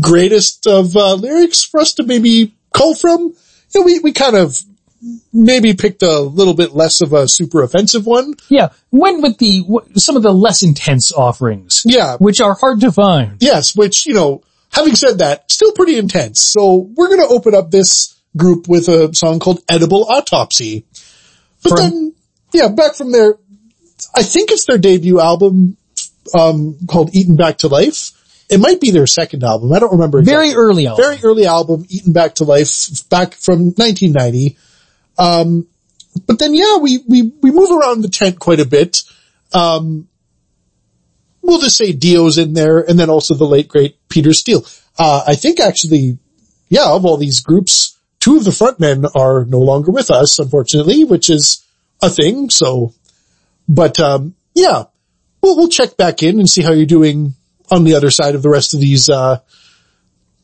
greatest 0.00 0.66
of 0.66 0.94
uh, 0.96 1.14
lyrics 1.14 1.64
for 1.64 1.80
us 1.80 1.94
to 1.94 2.04
maybe 2.04 2.54
cull 2.74 2.94
from, 2.94 3.20
you 3.74 3.80
know, 3.80 3.82
we, 3.82 3.98
we 4.00 4.12
kind 4.12 4.36
of 4.36 4.60
maybe 5.32 5.72
picked 5.72 6.02
a 6.02 6.20
little 6.20 6.52
bit 6.52 6.74
less 6.74 7.00
of 7.00 7.14
a 7.14 7.26
super 7.26 7.62
offensive 7.62 8.04
one. 8.04 8.34
Yeah, 8.50 8.68
went 8.90 9.22
with 9.22 9.38
the, 9.38 9.62
w- 9.62 9.98
some 9.98 10.16
of 10.16 10.22
the 10.22 10.32
less 10.32 10.62
intense 10.62 11.10
offerings. 11.10 11.82
Yeah. 11.86 12.16
Which 12.18 12.42
are 12.42 12.54
hard 12.54 12.80
to 12.80 12.92
find. 12.92 13.38
Yes, 13.40 13.74
which, 13.74 14.06
you 14.06 14.12
know, 14.12 14.42
having 14.72 14.94
said 14.94 15.18
that, 15.18 15.50
still 15.50 15.72
pretty 15.72 15.98
intense. 15.98 16.44
So 16.44 16.88
we're 16.94 17.08
gonna 17.08 17.28
open 17.28 17.54
up 17.54 17.70
this 17.70 18.16
group 18.36 18.68
with 18.68 18.88
a 18.88 19.10
song 19.14 19.40
called 19.40 19.60
Edible 19.68 20.04
Autopsy. 20.08 20.84
But 21.62 21.70
From- 21.70 21.78
then, 21.78 22.14
yeah, 22.52 22.68
back 22.68 22.94
from 22.94 23.12
their, 23.12 23.34
I 24.14 24.22
think 24.22 24.50
it's 24.50 24.66
their 24.66 24.78
debut 24.78 25.20
album, 25.20 25.76
um, 26.34 26.76
called 26.86 27.14
Eaten 27.14 27.36
Back 27.36 27.58
to 27.58 27.68
Life. 27.68 28.12
It 28.48 28.58
might 28.58 28.80
be 28.80 28.90
their 28.90 29.06
second 29.06 29.44
album. 29.44 29.72
I 29.72 29.78
don't 29.78 29.92
remember. 29.92 30.18
exactly. 30.18 30.48
Very 30.48 30.54
early 30.56 30.86
album. 30.86 31.04
Very 31.04 31.18
early 31.22 31.46
album, 31.46 31.86
Eaten 31.88 32.12
Back 32.12 32.36
to 32.36 32.44
Life, 32.44 33.08
back 33.08 33.34
from 33.34 33.72
1990. 33.76 34.56
Um, 35.18 35.66
but 36.26 36.38
then 36.38 36.54
yeah, 36.54 36.78
we, 36.78 36.98
we, 37.06 37.32
we 37.42 37.50
move 37.50 37.70
around 37.70 38.00
the 38.02 38.08
tent 38.08 38.38
quite 38.40 38.58
a 38.58 38.66
bit. 38.66 39.02
Um, 39.52 40.08
we'll 41.42 41.60
just 41.60 41.76
say 41.76 41.92
Dio's 41.92 42.38
in 42.38 42.52
there 42.52 42.78
and 42.78 42.98
then 42.98 43.10
also 43.10 43.34
the 43.34 43.44
late 43.44 43.68
great 43.68 43.96
Peter 44.08 44.32
Steele. 44.32 44.64
Uh, 44.98 45.24
I 45.26 45.34
think 45.34 45.60
actually, 45.60 46.18
yeah, 46.68 46.90
of 46.90 47.04
all 47.04 47.16
these 47.16 47.40
groups, 47.40 47.98
two 48.18 48.36
of 48.36 48.44
the 48.44 48.50
frontmen 48.50 49.10
are 49.14 49.44
no 49.44 49.60
longer 49.60 49.90
with 49.90 50.10
us, 50.10 50.38
unfortunately, 50.38 51.04
which 51.04 51.30
is 51.30 51.64
a 52.02 52.10
thing. 52.10 52.50
So, 52.50 52.94
but, 53.68 53.98
um, 54.00 54.34
yeah, 54.54 54.84
we'll, 55.42 55.56
we'll 55.56 55.68
check 55.68 55.96
back 55.96 56.22
in 56.22 56.38
and 56.38 56.48
see 56.48 56.62
how 56.62 56.72
you're 56.72 56.86
doing 56.86 57.34
on 57.70 57.84
the 57.84 57.94
other 57.94 58.10
side 58.10 58.34
of 58.34 58.42
the 58.42 58.50
rest 58.50 58.74
of 58.74 58.80
these, 58.80 59.08
uh, 59.08 59.38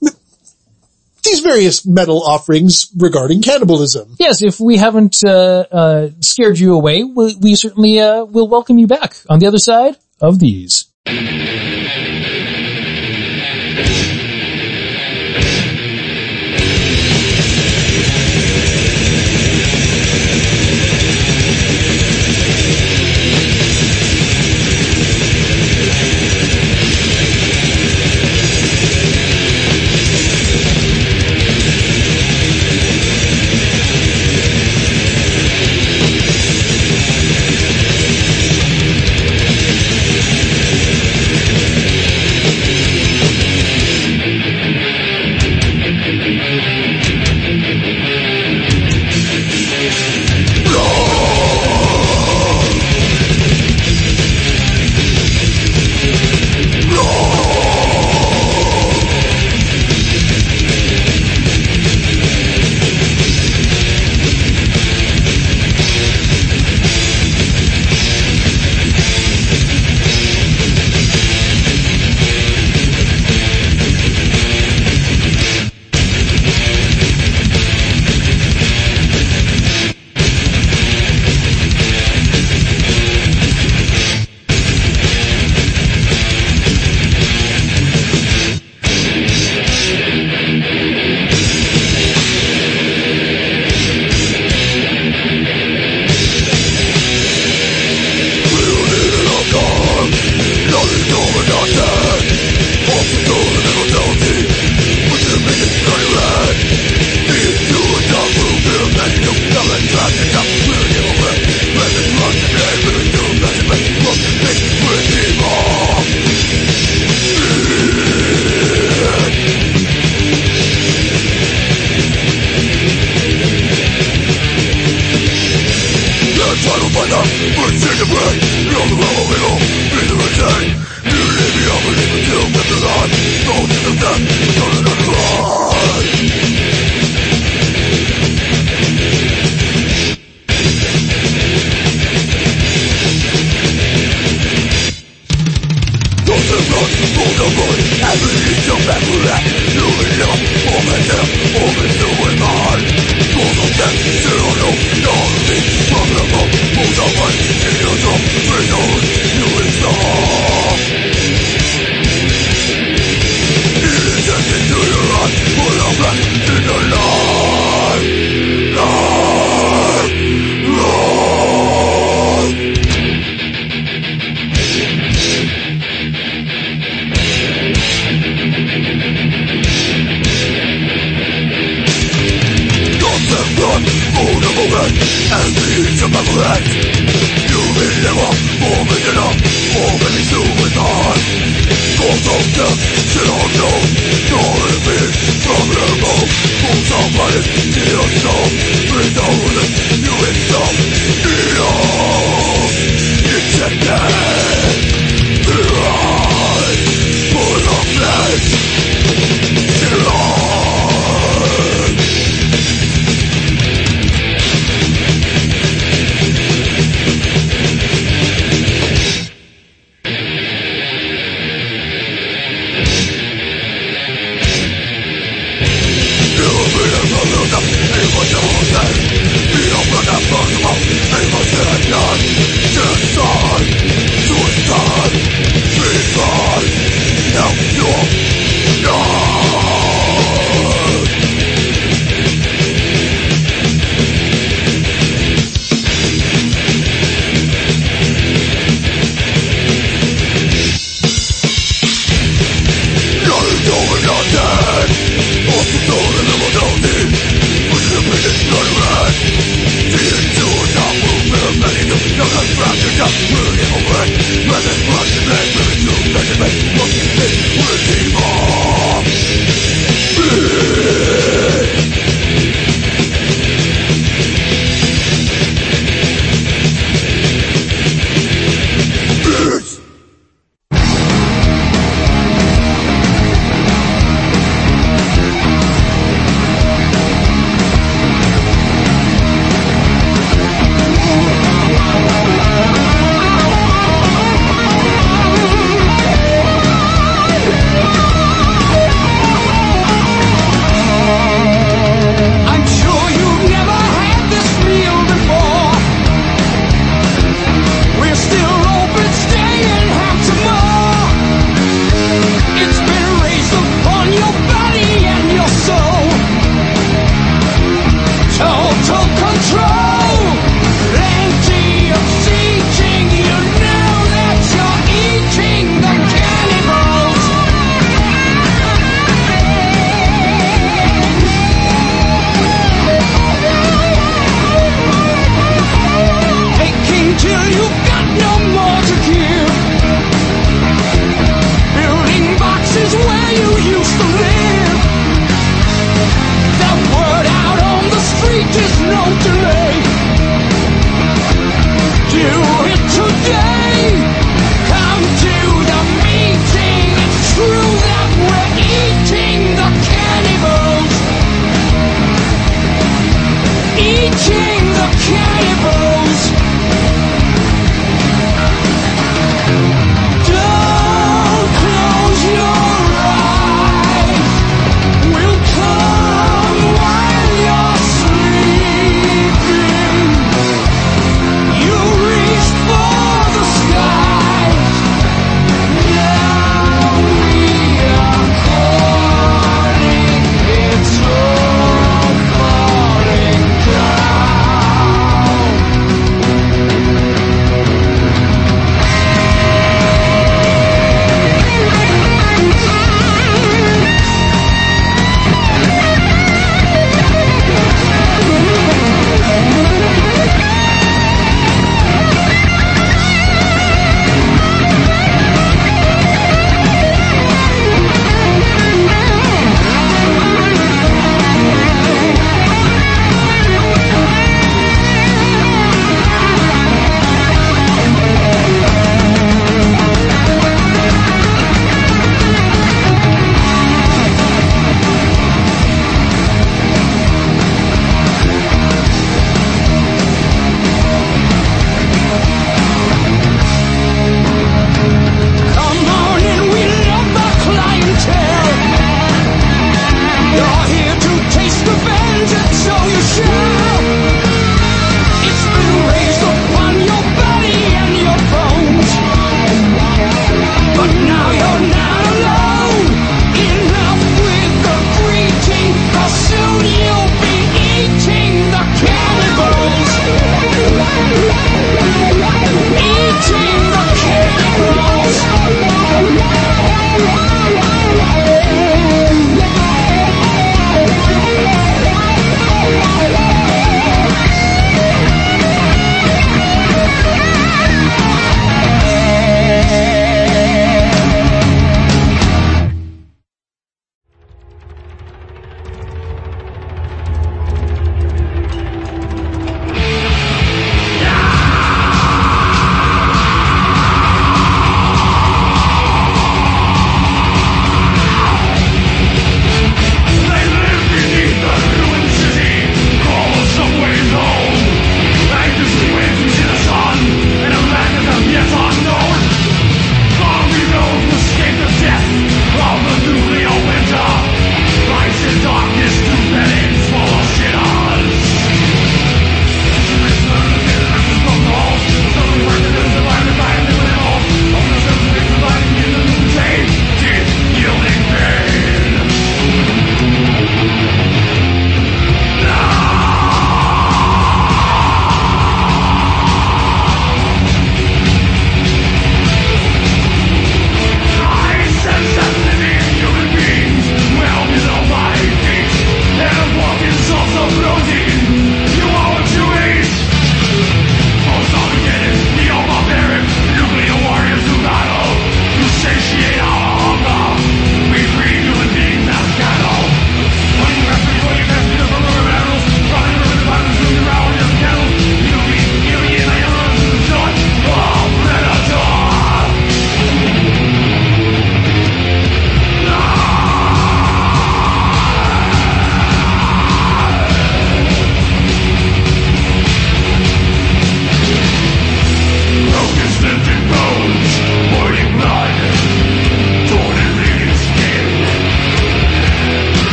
these 0.00 1.40
various 1.40 1.86
metal 1.86 2.22
offerings 2.22 2.90
regarding 2.96 3.40
cannibalism. 3.40 4.14
Yes, 4.18 4.42
if 4.42 4.60
we 4.60 4.76
haven't, 4.76 5.16
uh, 5.26 5.64
uh, 5.72 6.10
scared 6.20 6.58
you 6.58 6.74
away, 6.74 7.02
we, 7.02 7.34
we 7.36 7.54
certainly, 7.54 7.98
uh, 7.98 8.24
will 8.24 8.46
welcome 8.46 8.78
you 8.78 8.86
back 8.86 9.16
on 9.28 9.38
the 9.38 9.46
other 9.46 9.58
side 9.58 9.96
of 10.24 10.38
these. 10.38 10.86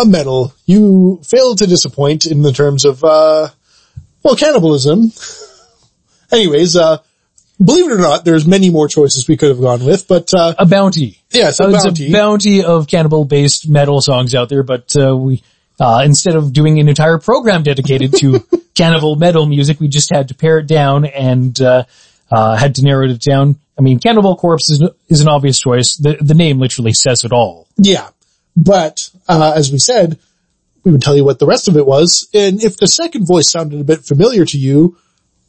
Uh, 0.00 0.04
metal. 0.04 0.52
You 0.66 1.20
failed 1.24 1.58
to 1.58 1.66
disappoint 1.66 2.26
in 2.26 2.42
the 2.42 2.52
terms 2.52 2.84
of, 2.84 3.02
uh, 3.04 3.48
well, 4.22 4.36
cannibalism. 4.36 5.12
Anyways, 6.32 6.76
uh, 6.76 6.98
believe 7.62 7.86
it 7.90 7.94
or 7.94 7.98
not, 7.98 8.24
there's 8.24 8.46
many 8.46 8.70
more 8.70 8.86
choices 8.88 9.26
we 9.26 9.36
could 9.36 9.48
have 9.48 9.60
gone 9.60 9.84
with, 9.84 10.06
but, 10.08 10.32
uh, 10.34 10.54
A 10.58 10.66
bounty. 10.66 11.18
yes, 11.30 11.58
a 11.60 11.64
Uh, 11.64 11.72
bounty. 11.72 12.08
A 12.08 12.12
bounty 12.12 12.62
of 12.64 12.86
cannibal-based 12.86 13.68
metal 13.68 14.00
songs 14.00 14.34
out 14.34 14.48
there, 14.48 14.62
but 14.62 14.94
uh, 14.96 15.16
we 15.16 15.42
uh, 15.80 16.02
instead 16.04 16.34
of 16.34 16.52
doing 16.52 16.80
an 16.80 16.88
entire 16.88 17.18
program 17.18 17.62
dedicated 17.62 18.12
to 18.12 18.44
cannibal 18.74 19.14
metal 19.14 19.46
music, 19.46 19.78
we 19.78 19.86
just 19.86 20.10
had 20.12 20.26
to 20.28 20.34
pare 20.34 20.58
it 20.58 20.66
down 20.66 21.04
and 21.04 21.60
uh, 21.62 21.84
uh, 22.32 22.56
had 22.56 22.74
to 22.74 22.82
narrow 22.82 23.08
it 23.08 23.20
down. 23.20 23.54
I 23.78 23.82
mean, 23.82 24.00
Cannibal 24.00 24.34
Corpse 24.34 24.70
is, 24.70 24.82
is 25.08 25.20
an 25.20 25.28
obvious 25.28 25.60
choice. 25.60 25.94
The 25.96 26.16
the 26.20 26.34
name 26.34 26.58
literally 26.58 26.92
says 26.94 27.22
it 27.24 27.30
all. 27.32 27.68
Yeah. 27.76 28.08
But, 28.58 29.08
uh, 29.28 29.52
as 29.54 29.70
we 29.70 29.78
said, 29.78 30.18
we 30.82 30.90
would 30.90 31.02
tell 31.02 31.16
you 31.16 31.24
what 31.24 31.38
the 31.38 31.46
rest 31.46 31.68
of 31.68 31.76
it 31.76 31.86
was. 31.86 32.28
And 32.34 32.62
if 32.62 32.76
the 32.76 32.88
second 32.88 33.24
voice 33.26 33.50
sounded 33.50 33.80
a 33.80 33.84
bit 33.84 34.04
familiar 34.04 34.44
to 34.44 34.58
you, 34.58 34.98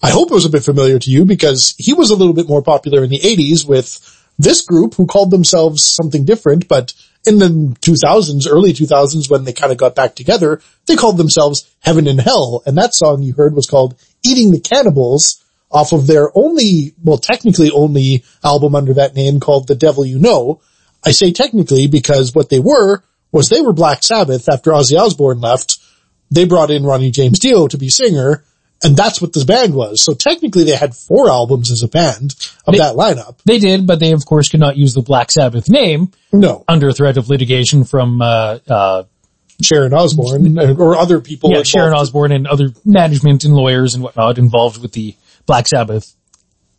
I 0.01 0.11
hope 0.11 0.29
it 0.29 0.35
was 0.35 0.45
a 0.45 0.49
bit 0.49 0.63
familiar 0.63 0.99
to 0.99 1.11
you 1.11 1.25
because 1.25 1.73
he 1.77 1.93
was 1.93 2.11
a 2.11 2.15
little 2.15 2.35
bit 2.35 2.47
more 2.47 2.61
popular 2.61 3.03
in 3.03 3.09
the 3.09 3.19
80s 3.19 3.67
with 3.67 4.15
this 4.37 4.61
group 4.61 4.93
who 4.93 5.07
called 5.07 5.31
themselves 5.31 5.83
something 5.83 6.23
different, 6.23 6.67
but 6.67 6.93
in 7.25 7.39
the 7.39 7.49
2000s, 7.81 8.47
early 8.47 8.73
2000s 8.73 9.29
when 9.29 9.43
they 9.43 9.53
kind 9.53 9.71
of 9.71 9.77
got 9.77 9.95
back 9.95 10.15
together, 10.15 10.61
they 10.85 10.95
called 10.95 11.17
themselves 11.17 11.69
Heaven 11.79 12.07
and 12.07 12.21
Hell. 12.21 12.61
And 12.65 12.77
that 12.77 12.93
song 12.93 13.23
you 13.23 13.33
heard 13.33 13.55
was 13.55 13.67
called 13.67 13.99
Eating 14.23 14.51
the 14.51 14.61
Cannibals 14.61 15.43
off 15.71 15.93
of 15.93 16.07
their 16.07 16.29
only, 16.37 16.93
well 17.03 17.17
technically 17.17 17.71
only 17.71 18.23
album 18.43 18.75
under 18.75 18.93
that 18.93 19.15
name 19.15 19.39
called 19.39 19.67
The 19.67 19.75
Devil 19.75 20.05
You 20.05 20.19
Know. 20.19 20.61
I 21.05 21.11
say 21.11 21.31
technically 21.31 21.87
because 21.87 22.33
what 22.35 22.49
they 22.49 22.59
were 22.59 23.03
was 23.31 23.49
they 23.49 23.61
were 23.61 23.73
Black 23.73 24.03
Sabbath 24.03 24.47
after 24.51 24.71
Ozzy 24.71 24.99
Osbourne 24.99 25.39
left. 25.39 25.77
They 26.31 26.45
brought 26.45 26.71
in 26.71 26.83
Ronnie 26.83 27.11
James 27.11 27.39
Dio 27.39 27.67
to 27.67 27.77
be 27.77 27.89
singer 27.89 28.43
and 28.81 28.95
that's 28.95 29.21
what 29.21 29.33
this 29.33 29.43
band 29.43 29.73
was. 29.73 30.03
So 30.03 30.13
technically 30.13 30.63
they 30.63 30.75
had 30.75 30.95
four 30.95 31.29
albums 31.29 31.69
as 31.69 31.83
a 31.83 31.87
band 31.87 32.33
of 32.65 32.71
They- 32.73 32.77
that 32.79 32.95
lineup. 32.95 33.35
They 33.45 33.59
did, 33.59 33.85
but 33.85 33.99
they 33.99 34.13
of 34.13 34.25
course 34.25 34.47
could 34.49 34.59
not 34.61 34.77
use 34.77 34.93
the 34.93 35.01
Black 35.01 35.31
Sabbath 35.31 35.69
name 35.69 36.11
No, 36.31 36.63
under 36.67 36.91
threat 36.93 37.17
of 37.17 37.29
litigation 37.29 37.83
from 37.83 38.21
uh, 38.21 38.59
uh, 38.69 39.03
Sharon 39.61 39.93
Osbourne 39.93 40.57
or 40.79 40.95
other 40.95 41.19
people. 41.19 41.51
yeah. 41.51 41.63
Sharon 41.63 41.93
Osbourne 41.93 42.31
and 42.31 42.47
other 42.47 42.69
management 42.85 43.43
and 43.43 43.53
lawyers 43.53 43.95
and 43.95 44.03
whatnot 44.03 44.37
involved 44.37 44.81
with 44.81 44.93
the 44.93 45.15
Black 45.45 45.67
Sabbath 45.67 46.15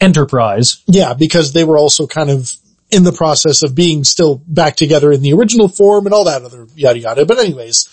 enterprise. 0.00 0.82
Yeah, 0.86 1.14
because 1.14 1.52
they 1.52 1.64
were 1.64 1.76
also 1.78 2.06
kind 2.06 2.30
of 2.30 2.50
in 2.91 3.05
the 3.05 3.12
process 3.12 3.62
of 3.62 3.74
being 3.74 4.05
still 4.05 4.43
back 4.47 4.76
together 4.76 5.12
in 5.12 5.22
the 5.22 5.32
original 5.32 5.68
form 5.68 6.07
and 6.07 6.14
all 6.14 6.24
that 6.24 6.43
other 6.43 6.66
yada 6.74 6.99
yada. 6.99 7.26
But 7.26 7.38
anyways, 7.38 7.88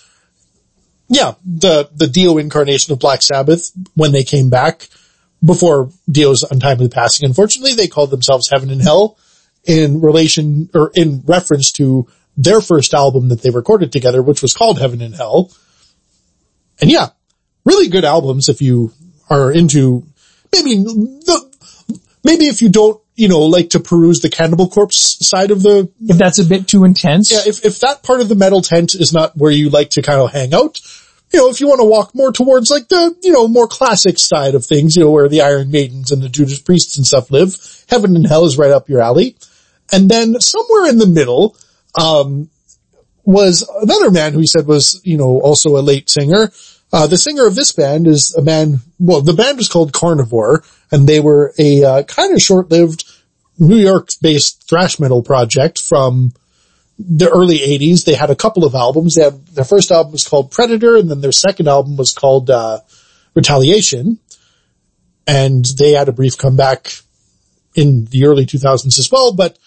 yeah, 1.10 1.36
the, 1.46 1.90
the 1.94 2.08
Dio 2.08 2.38
incarnation 2.38 2.94
of 2.94 3.00
Black 3.00 3.22
Sabbath, 3.22 3.72
when 3.94 4.12
they 4.12 4.24
came 4.24 4.50
back 4.50 4.90
before 5.44 5.92
Dio's 6.10 6.44
untimely 6.44 6.90
passing, 6.90 7.28
unfortunately, 7.28 7.74
they 7.74 7.88
called 7.88 8.12
themselves 8.12 8.50
Heaven 8.52 8.70
and 8.70 8.82
Hell 8.82 9.18
in 9.64 10.02
relation 10.02 10.70
or 10.74 10.92
in 10.96 11.24
reference 11.26 11.72
to 11.74 12.08
their 12.36 12.62
first 12.62 12.94
album 12.94 13.30
that 13.30 13.42
they 13.42 13.50
recorded 13.50 13.92
together, 13.92 14.22
which 14.22 14.42
was 14.42 14.54
called 14.54 14.80
Heaven 14.80 15.02
and 15.02 15.16
Hell. 15.16 15.52
And 16.80 16.92
yeah, 16.92 17.10
really 17.66 17.90
good 17.90 18.06
albums 18.06 18.50
if 18.50 18.62
you 18.62 18.94
are 19.30 19.52
into 19.52 20.06
maybe 20.54 20.76
the, 20.76 21.47
maybe 22.24 22.46
if 22.46 22.62
you 22.62 22.70
don't, 22.70 23.02
you 23.16 23.28
know, 23.28 23.42
like 23.42 23.72
to 23.72 23.80
peruse 23.80 24.20
the 24.20 24.30
Cannibal 24.30 24.68
Corpse 24.70 25.26
side 25.28 25.52
of 25.52 25.64
the, 25.64 25.90
If 26.02 26.18
that's 26.18 26.40
a 26.40 26.46
bit 26.46 26.68
too 26.68 26.84
intense, 26.84 27.32
yeah, 27.32 27.42
if, 27.46 27.66
if 27.66 27.80
that 27.80 28.04
part 28.04 28.22
of 28.22 28.30
the 28.30 28.36
metal 28.36 28.62
tent 28.62 28.94
is 28.94 29.12
not 29.12 29.36
where 29.36 29.52
you 29.52 29.70
like 29.70 29.92
to 29.92 30.02
kind 30.02 30.22
of 30.22 30.32
hang 30.32 30.54
out, 30.54 30.80
you 31.32 31.40
know, 31.40 31.50
if 31.50 31.60
you 31.60 31.68
want 31.68 31.82
to 31.82 31.86
walk 31.86 32.14
more 32.14 32.32
towards 32.32 32.70
like 32.70 32.88
the, 32.88 33.16
you 33.22 33.32
know, 33.32 33.48
more 33.48 33.68
classic 33.68 34.18
side 34.18 34.56
of 34.56 34.66
things, 34.66 34.96
you 34.96 35.04
know, 35.04 35.12
where 35.12 35.28
the 35.28 35.42
Iron 35.42 35.72
Maidens 35.72 36.12
and 36.12 36.22
the 36.22 36.30
Judas 36.30 36.60
Priests 36.60 36.98
and 36.98 37.06
stuff 37.06 37.32
live, 37.32 37.56
Heaven 37.90 38.16
and 38.16 38.28
Hell 38.28 38.46
is 38.46 38.58
right 38.58 38.72
up 38.72 38.88
your 38.88 39.02
alley. 39.02 39.36
And 39.92 40.10
then 40.10 40.40
somewhere 40.40 40.90
in 40.90 40.98
the 40.98 41.08
middle, 41.08 41.58
um, 42.00 42.50
was 43.28 43.70
another 43.82 44.10
man 44.10 44.32
who 44.32 44.40
he 44.40 44.48
said 44.48 44.66
was, 44.66 45.02
you 45.04 45.18
know, 45.18 45.42
also 45.42 45.78
a 45.78 45.84
late 45.84 46.10
singer. 46.10 46.50
Uh, 46.92 47.08
the 47.08 47.18
singer 47.18 47.46
of 47.46 47.56
this 47.56 47.72
band 47.74 48.08
is 48.08 48.34
a 48.36 48.42
man, 48.42 48.80
well, 48.98 49.22
the 49.22 49.34
band 49.34 49.58
was 49.58 49.68
called 49.68 49.92
Carnivore 49.92 50.64
and 50.92 51.08
they 51.08 51.20
were 51.20 51.54
a, 51.58 51.84
uh, 51.84 52.04
kind 52.04 52.34
of 52.34 52.40
short-lived 52.40 53.04
New 53.60 53.76
York-based 53.76 54.68
thrash 54.70 55.00
metal 55.00 55.22
project 55.22 55.82
from 55.82 56.32
the 56.98 57.30
early 57.30 57.60
80s. 57.60 58.06
They 58.06 58.14
had 58.14 58.30
a 58.30 58.36
couple 58.36 58.64
of 58.64 58.74
albums. 58.74 59.16
They 59.16 59.30
their 59.30 59.66
first 59.66 59.92
album 59.92 60.14
was 60.14 60.28
called 60.28 60.52
Predator 60.52 60.96
and 60.96 61.10
then 61.12 61.22
their 61.22 61.32
second 61.32 61.68
album 61.68 61.98
was 61.98 62.12
called, 62.12 62.50
uh, 62.50 62.80
Retaliation. 63.34 64.20
And 65.28 65.66
they 65.78 65.92
had 65.92 66.08
a 66.08 66.14
brief 66.14 66.38
comeback 66.38 66.94
in 67.76 68.06
the 68.06 68.26
early 68.26 68.46
2000s 68.46 68.98
as 68.98 69.10
well, 69.12 69.34
but 69.34 69.60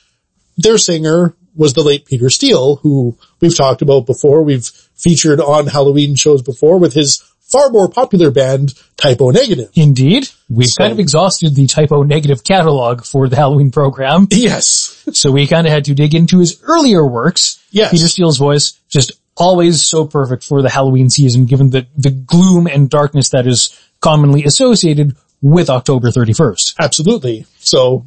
their 0.57 0.79
singer 0.79 1.35
was 1.55 1.75
the 1.75 1.83
late 1.83 2.07
Peter 2.07 2.31
Steele, 2.31 2.77
who 2.77 3.17
we've 3.41 3.57
talked 3.57 3.83
about 3.83 4.07
before. 4.07 4.43
We've 4.43 4.69
featured 5.01 5.41
on 5.41 5.67
Halloween 5.67 6.15
shows 6.15 6.43
before 6.43 6.79
with 6.79 6.95
his 6.95 7.23
far 7.41 7.69
more 7.71 7.89
popular 7.89 8.31
band, 8.31 8.75
Type 8.97 9.21
O 9.21 9.31
Negative. 9.31 9.69
Indeed. 9.75 10.29
We've 10.49 10.69
So- 10.69 10.83
kind 10.83 10.93
of 10.93 11.01
exhausted 11.01 11.55
the 11.55 11.67
Type 11.67 11.91
O 11.91 12.03
Negative 12.03 12.45
catalog 12.45 13.05
for 13.05 13.29
the 13.29 13.37
Halloween 13.37 13.71
program. 13.71 14.29
Yes. 14.31 15.03
So 15.13 15.33
we 15.33 15.47
kind 15.49 15.67
of 15.67 15.73
had 15.73 15.85
to 15.87 15.95
dig 15.95 16.15
into 16.15 16.39
his 16.39 16.61
earlier 16.63 17.05
works. 17.07 17.59
Yes. 17.73 17.91
Peter 17.91 18.07
Steele's 18.09 18.39
voice, 18.39 18.75
just 18.89 19.13
always 19.37 19.83
so 19.83 20.07
perfect 20.07 20.45
for 20.45 20.63
the 20.63 20.69
Halloween 20.71 21.09
season, 21.11 21.47
given 21.47 21.71
the, 21.71 21.87
the 21.97 22.11
gloom 22.11 22.67
and 22.67 22.89
darkness 22.91 23.31
that 23.31 23.47
is 23.47 23.75
commonly 24.01 24.45
associated 24.45 25.17
with 25.43 25.71
October 25.71 26.11
31st. 26.11 26.75
Absolutely. 26.79 27.47
So 27.59 28.07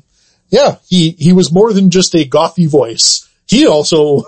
yeah, 0.49 0.77
he, 0.87 1.11
he 1.11 1.33
was 1.33 1.51
more 1.51 1.73
than 1.73 1.89
just 1.89 2.13
a 2.15 2.23
gothy 2.25 2.69
voice. 2.69 3.27
He 3.47 3.67
also 3.67 4.23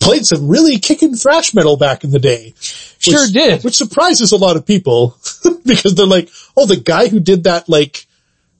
played 0.00 0.24
some 0.24 0.48
really 0.48 0.78
kicking 0.78 1.14
thrash 1.14 1.54
metal 1.54 1.76
back 1.76 2.04
in 2.04 2.10
the 2.10 2.18
day. 2.18 2.54
Sure 2.58 3.26
did. 3.26 3.64
Which 3.64 3.76
surprises 3.76 4.32
a 4.32 4.36
lot 4.36 4.56
of 4.56 4.66
people 4.66 5.16
because 5.64 5.94
they're 5.94 6.06
like, 6.06 6.30
oh, 6.56 6.66
the 6.66 6.76
guy 6.76 7.08
who 7.08 7.20
did 7.20 7.44
that, 7.44 7.68
like, 7.68 8.06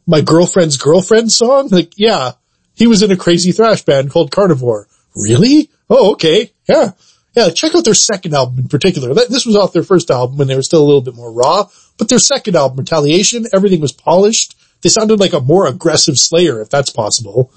my 0.07 0.21
girlfriend's 0.21 0.77
girlfriend 0.77 1.31
song? 1.31 1.69
Like, 1.69 1.93
yeah, 1.97 2.33
he 2.75 2.87
was 2.87 3.03
in 3.03 3.11
a 3.11 3.17
crazy 3.17 3.53
thrash 3.53 3.83
band 3.83 4.11
called 4.11 4.31
Carnivore. 4.31 4.89
Really? 5.17 5.71
Oh, 5.91 6.13
okay. 6.13 6.53
Yeah. 6.69 6.93
Yeah, 7.35 7.51
check 7.51 7.75
out 7.75 7.85
their 7.85 7.95
second 7.95 8.35
album 8.35 8.59
in 8.59 8.69
particular. 8.69 9.15
This 9.15 9.47
was 9.47 9.57
off 9.57 9.73
their 9.73 9.83
first 9.83 10.11
album 10.11 10.39
when 10.39 10.49
they 10.49 10.57
were 10.57 10.63
still 10.63 10.83
a 10.83 10.87
little 10.87 11.03
bit 11.03 11.15
more 11.15 11.33
raw, 11.33 11.69
but 11.97 12.09
their 12.09 12.19
second 12.19 12.57
album, 12.57 12.79
Retaliation, 12.79 13.47
everything 13.53 13.81
was 13.81 13.93
polished. 13.93 14.57
They 14.83 14.89
sounded 14.89 15.21
like 15.21 15.33
a 15.33 15.41
more 15.41 15.67
aggressive 15.67 16.19
Slayer, 16.19 16.61
if 16.61 16.71
that's 16.71 16.91
possible. 16.91 17.53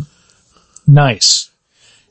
Nice. 0.88 1.51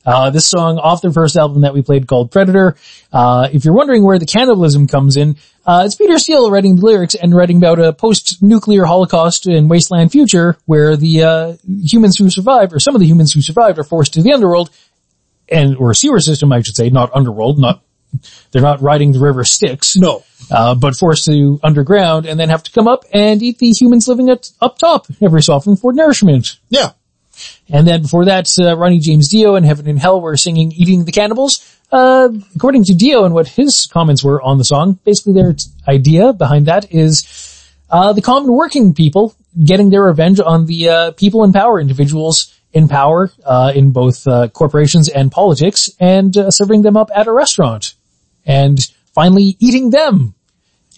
Uh, 0.05 0.31
this 0.31 0.48
song 0.48 0.78
off 0.78 1.02
their 1.02 1.12
first 1.12 1.36
album 1.36 1.60
that 1.62 1.74
we 1.74 1.82
played 1.82 2.06
called 2.06 2.31
Predator. 2.31 2.77
Uh, 3.12 3.48
if 3.52 3.64
you're 3.64 3.74
wondering 3.74 4.02
where 4.02 4.18
the 4.18 4.27
cannibalism 4.27 4.86
comes 4.86 5.16
in, 5.16 5.36
uh, 5.66 5.82
it's 5.85 5.94
Peter 5.94 6.18
Steele 6.18 6.51
writing 6.51 6.77
the 6.77 6.85
lyrics 6.86 7.14
and 7.14 7.35
writing 7.35 7.59
about 7.59 7.78
a 7.78 7.93
post-nuclear 7.93 8.86
holocaust 8.86 9.47
and 9.47 9.68
wasteland 9.68 10.10
future 10.10 10.56
where 10.64 10.97
the, 10.97 11.22
uh, 11.22 11.56
humans 11.82 12.16
who 12.16 12.31
survived, 12.31 12.72
or 12.72 12.81
some 12.81 12.94
of 12.94 13.01
the 13.01 13.06
humans 13.06 13.35
who 13.35 13.43
survived 13.43 13.78
are 13.78 13.85
forced 13.85 14.14
to 14.14 14.22
the 14.22 14.32
underworld 14.32 14.70
and, 15.51 15.77
or 15.77 15.93
sewer 15.93 16.20
system, 16.20 16.51
I 16.51 16.62
should 16.62 16.77
say, 16.77 16.89
not 16.89 17.10
underworld, 17.14 17.59
not, 17.59 17.82
they're 18.52 18.62
not 18.62 18.81
riding 18.81 19.12
the 19.12 19.20
river 19.20 19.44
Styx. 19.44 19.97
No. 19.97 20.24
Uh, 20.51 20.74
but 20.74 20.97
forced 20.97 21.27
to 21.27 21.60
underground 21.62 22.27
and 22.27 22.40
then 22.40 22.48
have 22.48 22.62
to 22.62 22.72
come 22.72 22.89
up 22.89 23.05
and 23.12 23.43
eat 23.43 23.59
the 23.59 23.70
humans 23.70 24.09
living 24.09 24.31
at, 24.31 24.51
up 24.60 24.78
top 24.78 25.06
every 25.20 25.43
so 25.43 25.52
often 25.52 25.77
for 25.77 25.93
nourishment. 25.93 26.59
Yeah. 26.70 26.93
And 27.69 27.87
then 27.87 28.03
before 28.03 28.27
that, 28.27 28.49
uh, 28.59 28.77
Ronnie 28.77 28.99
James 28.99 29.29
Dio 29.29 29.55
and 29.55 29.65
Heaven 29.65 29.89
and 29.89 29.99
Hell 29.99 30.21
were 30.21 30.37
singing 30.37 30.73
Eating 30.73 31.05
the 31.05 31.12
Cannibals. 31.12 31.65
Uh, 31.93 32.29
according 32.55 32.85
to 32.85 32.95
Dio 32.95 33.25
and 33.25 33.35
what 33.35 33.49
his 33.49 33.87
comments 33.87 34.23
were 34.23 34.41
on 34.41 34.59
the 34.59 34.65
song, 34.65 34.99
basically 35.05 35.33
their 35.33 35.55
t- 35.55 35.65
idea 35.89 36.33
behind 36.33 36.67
that 36.67 36.93
is, 36.93 37.67
uh, 37.91 38.12
the 38.12 38.23
common 38.23 38.53
working 38.53 38.95
people 38.95 39.35
getting 39.65 39.91
their 39.91 40.05
revenge 40.05 40.41
on 40.41 40.67
the, 40.67 40.89
uh, 40.89 41.11
people 41.12 41.43
in 41.43 41.53
power, 41.53 41.81
individuals 41.81 42.55
in 42.73 42.87
power, 42.87 43.33
uh, 43.45 43.73
in 43.75 43.91
both, 43.91 44.27
uh, 44.29 44.47
corporations 44.49 45.09
and 45.09 45.33
politics 45.33 45.91
and, 45.99 46.37
serving 46.51 46.83
them 46.83 46.97
up 46.97 47.11
at 47.15 47.27
a 47.27 47.33
restaurant. 47.33 47.95
And 48.47 48.79
finally 49.12 49.57
eating 49.59 49.91
them 49.91 50.35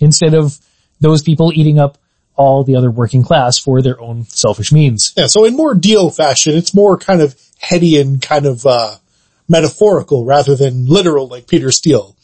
instead 0.00 0.34
of 0.34 0.58
those 1.00 1.22
people 1.22 1.52
eating 1.54 1.78
up 1.78 1.98
all 2.36 2.64
the 2.64 2.76
other 2.76 2.90
working 2.90 3.22
class 3.22 3.58
for 3.58 3.82
their 3.82 4.00
own 4.00 4.24
selfish 4.24 4.72
means. 4.72 5.12
Yeah, 5.16 5.26
so 5.28 5.44
in 5.44 5.54
more 5.56 5.74
Dio 5.74 6.08
fashion, 6.10 6.56
it's 6.56 6.74
more 6.74 6.96
kind 6.96 7.20
of 7.20 7.34
heady 7.58 8.00
and 8.00 8.20
kind 8.22 8.46
of, 8.46 8.64
uh, 8.66 8.96
metaphorical 9.48 10.24
rather 10.24 10.56
than 10.56 10.86
literal 10.86 11.28
like 11.28 11.46
Peter 11.46 11.70
Steele. 11.70 12.16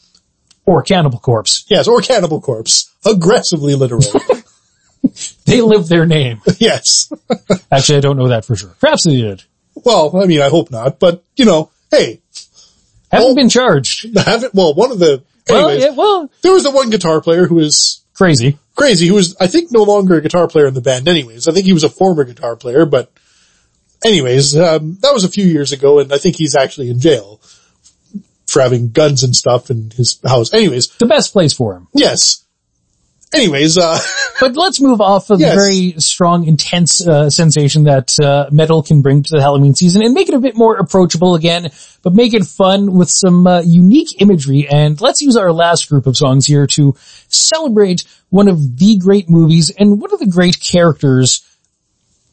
Or 0.65 0.81
Cannibal 0.83 1.19
Corpse. 1.19 1.65
Yes, 1.69 1.87
or 1.87 2.01
Cannibal 2.01 2.41
Corpse. 2.41 2.91
Aggressively 3.05 3.75
literal. 3.75 4.01
They 5.45 5.61
live 5.61 5.87
their 5.87 6.05
name. 6.05 6.41
yes. 6.59 7.11
Actually, 7.71 7.97
I 7.97 8.01
don't 8.01 8.17
know 8.17 8.27
that 8.27 8.45
for 8.45 8.55
sure. 8.55 8.75
Perhaps 8.79 9.05
they 9.05 9.15
did. 9.19 9.43
Well, 9.73 10.15
I 10.21 10.25
mean, 10.25 10.41
I 10.41 10.49
hope 10.49 10.69
not, 10.71 10.99
but 10.99 11.23
you 11.35 11.45
know, 11.45 11.71
hey, 11.89 12.21
Haven't 13.11 13.31
Oh. 13.31 13.35
been 13.35 13.49
charged. 13.49 14.15
haven't, 14.15 14.53
well, 14.53 14.73
one 14.75 14.91
of 14.91 14.99
the 14.99 15.23
Well, 15.49 15.73
yeah, 15.75 15.89
well, 15.91 16.29
there 16.43 16.51
was 16.53 16.63
the 16.63 16.69
one 16.71 16.89
guitar 16.91 17.21
player 17.21 17.47
who 17.47 17.55
was 17.55 18.01
crazy. 18.13 18.59
Crazy, 18.79 19.07
who 19.07 19.13
was, 19.13 19.35
I 19.39 19.47
think, 19.47 19.71
no 19.71 19.83
longer 19.83 20.15
a 20.17 20.21
guitar 20.21 20.47
player 20.47 20.67
in 20.67 20.73
the 20.73 20.81
band 20.81 21.07
anyways. 21.07 21.47
I 21.47 21.51
think 21.51 21.65
he 21.65 21.73
was 21.73 21.83
a 21.83 21.89
former 21.89 22.23
guitar 22.23 22.55
player, 22.55 22.85
but 22.85 23.11
anyways, 24.03 24.57
um, 24.57 24.97
that 25.01 25.13
was 25.13 25.23
a 25.23 25.29
few 25.29 25.45
years 25.45 25.71
ago 25.71 25.99
and 25.99 26.11
I 26.11 26.17
think 26.17 26.35
he's 26.37 26.55
actually 26.55 26.89
in 26.89 26.99
jail 26.99 27.41
for 28.47 28.61
having 28.61 28.89
guns 28.91 29.23
and 29.23 29.35
stuff 29.35 29.69
in 29.69 29.91
his 29.91 30.19
house. 30.25 30.53
Anyways, 30.53 30.87
The 30.97 31.05
best 31.05 31.33
place 31.33 31.53
for 31.53 31.75
him. 31.75 31.87
yes. 31.93 32.45
Anyways, 33.33 33.77
uh, 33.77 33.99
But 34.39 34.55
let's 34.55 34.79
move 34.79 35.01
off 35.01 35.29
of 35.29 35.39
Yes. 35.39 35.51
the 35.51 35.55
very 35.55 35.99
strong, 35.99 36.47
intense 36.47 37.05
uh, 37.05 37.29
sensation 37.29 37.83
that 37.83 38.17
uh, 38.19 38.47
metal 38.51 38.81
can 38.81 39.01
bring 39.01 39.21
to 39.23 39.29
the 39.35 39.41
Halloween 39.41 39.75
season 39.75 40.01
and 40.01 40.13
make 40.13 40.29
it 40.29 40.33
a 40.33 40.39
bit 40.39 40.55
more 40.55 40.77
approachable 40.77 41.35
again, 41.35 41.69
but 42.03 42.13
make 42.13 42.33
it 42.33 42.45
fun 42.45 42.93
with 42.93 43.09
some 43.09 43.45
uh, 43.45 43.59
unique 43.61 44.21
imagery. 44.21 44.65
And 44.67 44.99
let's 45.01 45.21
use 45.21 45.35
our 45.35 45.51
last 45.51 45.89
group 45.89 46.07
of 46.07 46.15
songs 46.15 46.45
here 46.47 46.67
to 46.67 46.95
celebrate 47.27 48.05
one 48.29 48.47
of 48.47 48.77
the 48.77 48.97
great 48.97 49.29
movies 49.29 49.71
and 49.71 49.99
one 49.99 50.13
of 50.13 50.19
the 50.19 50.27
great 50.27 50.59
characters 50.59 51.45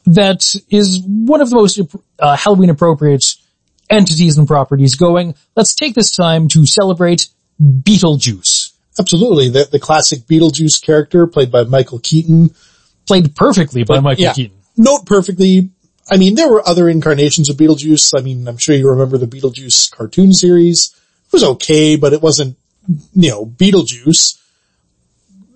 that 0.07 0.55
is 0.71 1.03
one 1.05 1.41
of 1.41 1.51
the 1.51 1.57
most 1.57 1.81
uh, 2.21 2.37
Halloween 2.37 2.71
appropriate 2.71 3.25
entities 3.91 4.39
and 4.39 4.47
properties 4.47 4.95
going. 4.95 5.35
Let's 5.57 5.75
take 5.75 5.95
this 5.95 6.15
time 6.15 6.47
to 6.49 6.65
celebrate 6.67 7.29
Beetlejuice. 7.61 8.73
Absolutely. 8.99 9.49
The, 9.49 9.69
the 9.71 9.81
classic 9.81 10.21
Beetlejuice 10.21 10.83
character 10.83 11.27
played 11.27 11.51
by 11.51 11.65
Michael 11.65 11.99
Keaton. 11.99 12.51
Played 13.07 13.37
perfectly 13.37 13.85
by 13.85 14.01
Michael 14.01 14.25
yeah, 14.25 14.33
Keaton. 14.33 14.59
Note 14.77 15.07
perfectly. 15.07 15.71
I 16.11 16.17
mean, 16.17 16.35
there 16.35 16.51
were 16.51 16.67
other 16.67 16.89
incarnations 16.89 17.49
of 17.49 17.57
Beetlejuice. 17.57 18.19
I 18.19 18.23
mean, 18.23 18.49
I'm 18.49 18.59
sure 18.59 18.75
you 18.75 18.91
remember 18.91 19.19
the 19.19 19.27
Beetlejuice 19.27 19.91
cartoon 19.93 20.33
series. 20.33 20.95
It 21.27 21.33
was 21.33 21.45
okay, 21.45 21.97
but 21.97 22.13
it 22.13 22.23
wasn't, 22.23 22.57
you 23.15 23.31
know, 23.31 23.47
Beetlejuice. 23.47 24.41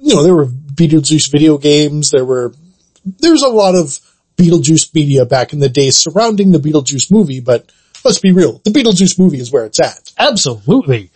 You 0.00 0.14
know, 0.14 0.22
there 0.22 0.34
were 0.34 0.46
Beetlejuice 0.46 1.30
video 1.30 1.58
games. 1.58 2.10
There 2.10 2.24
were, 2.24 2.54
there 3.04 3.32
was 3.32 3.42
a 3.42 3.48
lot 3.48 3.74
of 3.74 3.98
Beetlejuice 4.36 4.94
media 4.94 5.24
back 5.24 5.52
in 5.52 5.60
the 5.60 5.68
day 5.68 5.90
surrounding 5.90 6.52
the 6.52 6.58
Beetlejuice 6.58 7.10
movie, 7.10 7.40
but 7.40 7.70
let's 8.04 8.18
be 8.18 8.32
real. 8.32 8.60
The 8.64 8.70
Beetlejuice 8.70 9.18
movie 9.18 9.40
is 9.40 9.52
where 9.52 9.66
it's 9.66 9.80
at. 9.80 10.12
Absolutely. 10.18 11.10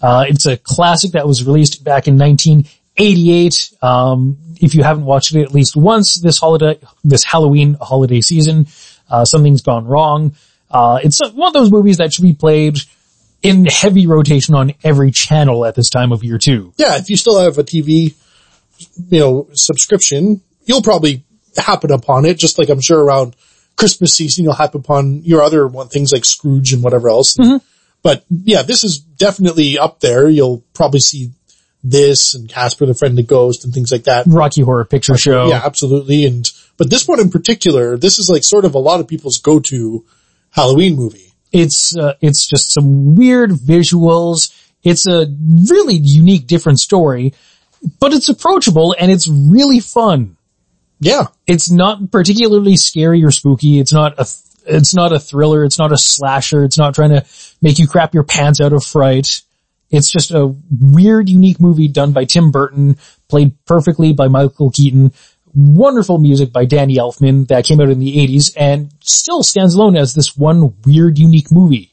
Uh, 0.00 0.24
it's 0.28 0.46
a 0.46 0.56
classic 0.56 1.12
that 1.12 1.26
was 1.26 1.44
released 1.44 1.84
back 1.84 2.08
in 2.08 2.18
1988. 2.18 3.72
Um, 3.82 4.38
if 4.60 4.74
you 4.74 4.82
haven't 4.82 5.04
watched 5.04 5.34
it 5.34 5.42
at 5.42 5.52
least 5.52 5.76
once 5.76 6.20
this 6.20 6.38
holiday, 6.38 6.78
this 7.04 7.24
Halloween 7.24 7.76
holiday 7.80 8.20
season, 8.20 8.66
uh, 9.10 9.24
something's 9.24 9.62
gone 9.62 9.86
wrong. 9.86 10.34
Uh, 10.70 11.00
it's 11.02 11.20
one 11.32 11.48
of 11.48 11.52
those 11.52 11.70
movies 11.70 11.98
that 11.98 12.12
should 12.12 12.22
be 12.22 12.34
played 12.34 12.78
in 13.42 13.66
heavy 13.66 14.06
rotation 14.06 14.54
on 14.54 14.72
every 14.84 15.10
channel 15.10 15.64
at 15.64 15.74
this 15.74 15.90
time 15.90 16.12
of 16.12 16.22
year 16.22 16.38
too. 16.38 16.72
Yeah, 16.76 16.96
if 16.98 17.10
you 17.10 17.16
still 17.16 17.40
have 17.40 17.58
a 17.58 17.64
TV, 17.64 18.14
you 19.08 19.20
know, 19.20 19.48
subscription, 19.52 20.42
you'll 20.64 20.82
probably 20.82 21.24
happen 21.56 21.90
upon 21.90 22.24
it, 22.26 22.38
just 22.38 22.58
like 22.58 22.68
I'm 22.68 22.80
sure 22.80 23.02
around 23.02 23.34
Christmas 23.76 24.14
season 24.14 24.44
you'll 24.44 24.52
happen 24.54 24.80
upon 24.80 25.22
your 25.24 25.42
other 25.42 25.66
one, 25.66 25.88
things 25.88 26.12
like 26.12 26.24
Scrooge 26.24 26.72
and 26.72 26.82
whatever 26.82 27.08
else. 27.08 27.36
But 28.02 28.24
yeah, 28.30 28.62
this 28.62 28.84
is 28.84 28.98
definitely 28.98 29.78
up 29.78 30.00
there. 30.00 30.28
You'll 30.28 30.64
probably 30.72 31.00
see 31.00 31.32
this 31.82 32.34
and 32.34 32.48
Casper 32.48 32.86
the 32.86 32.94
Friendly 32.94 33.22
Ghost 33.22 33.64
and 33.64 33.72
things 33.72 33.92
like 33.92 34.04
that. 34.04 34.26
Rocky 34.26 34.62
Horror 34.62 34.84
Picture 34.84 35.16
Show. 35.16 35.48
Yeah, 35.48 35.62
absolutely. 35.64 36.24
And, 36.24 36.50
but 36.76 36.90
this 36.90 37.06
one 37.06 37.20
in 37.20 37.30
particular, 37.30 37.96
this 37.96 38.18
is 38.18 38.30
like 38.30 38.44
sort 38.44 38.64
of 38.64 38.74
a 38.74 38.78
lot 38.78 39.00
of 39.00 39.08
people's 39.08 39.38
go-to 39.38 40.04
Halloween 40.50 40.96
movie. 40.96 41.32
It's, 41.52 41.96
uh, 41.96 42.14
it's 42.20 42.46
just 42.48 42.72
some 42.72 43.14
weird 43.14 43.50
visuals. 43.50 44.54
It's 44.82 45.06
a 45.06 45.26
really 45.68 45.98
unique, 46.02 46.46
different 46.46 46.80
story, 46.80 47.34
but 47.98 48.12
it's 48.12 48.28
approachable 48.28 48.94
and 48.98 49.10
it's 49.10 49.28
really 49.28 49.80
fun. 49.80 50.36
Yeah. 51.00 51.28
It's 51.46 51.70
not 51.70 52.10
particularly 52.10 52.76
scary 52.76 53.24
or 53.24 53.30
spooky. 53.30 53.78
It's 53.78 53.92
not 53.92 54.18
a, 54.18 54.26
it's 54.66 54.94
not 54.94 55.12
a 55.12 55.18
thriller. 55.18 55.64
It's 55.64 55.78
not 55.78 55.92
a 55.92 55.98
slasher. 55.98 56.64
It's 56.64 56.78
not 56.78 56.94
trying 56.94 57.10
to 57.10 57.24
make 57.60 57.78
you 57.78 57.86
crap 57.86 58.14
your 58.14 58.24
pants 58.24 58.60
out 58.60 58.72
of 58.72 58.84
fright. 58.84 59.42
It's 59.90 60.10
just 60.10 60.30
a 60.30 60.54
weird, 60.70 61.28
unique 61.28 61.60
movie 61.60 61.88
done 61.88 62.12
by 62.12 62.24
Tim 62.24 62.50
Burton, 62.50 62.96
played 63.28 63.52
perfectly 63.64 64.12
by 64.12 64.28
Michael 64.28 64.70
Keaton. 64.70 65.12
Wonderful 65.52 66.18
music 66.18 66.52
by 66.52 66.64
Danny 66.64 66.96
Elfman 66.96 67.48
that 67.48 67.64
came 67.64 67.80
out 67.80 67.90
in 67.90 67.98
the 67.98 68.16
80s 68.18 68.54
and 68.56 68.92
still 69.00 69.42
stands 69.42 69.74
alone 69.74 69.96
as 69.96 70.14
this 70.14 70.36
one 70.36 70.74
weird, 70.84 71.18
unique 71.18 71.50
movie. 71.50 71.92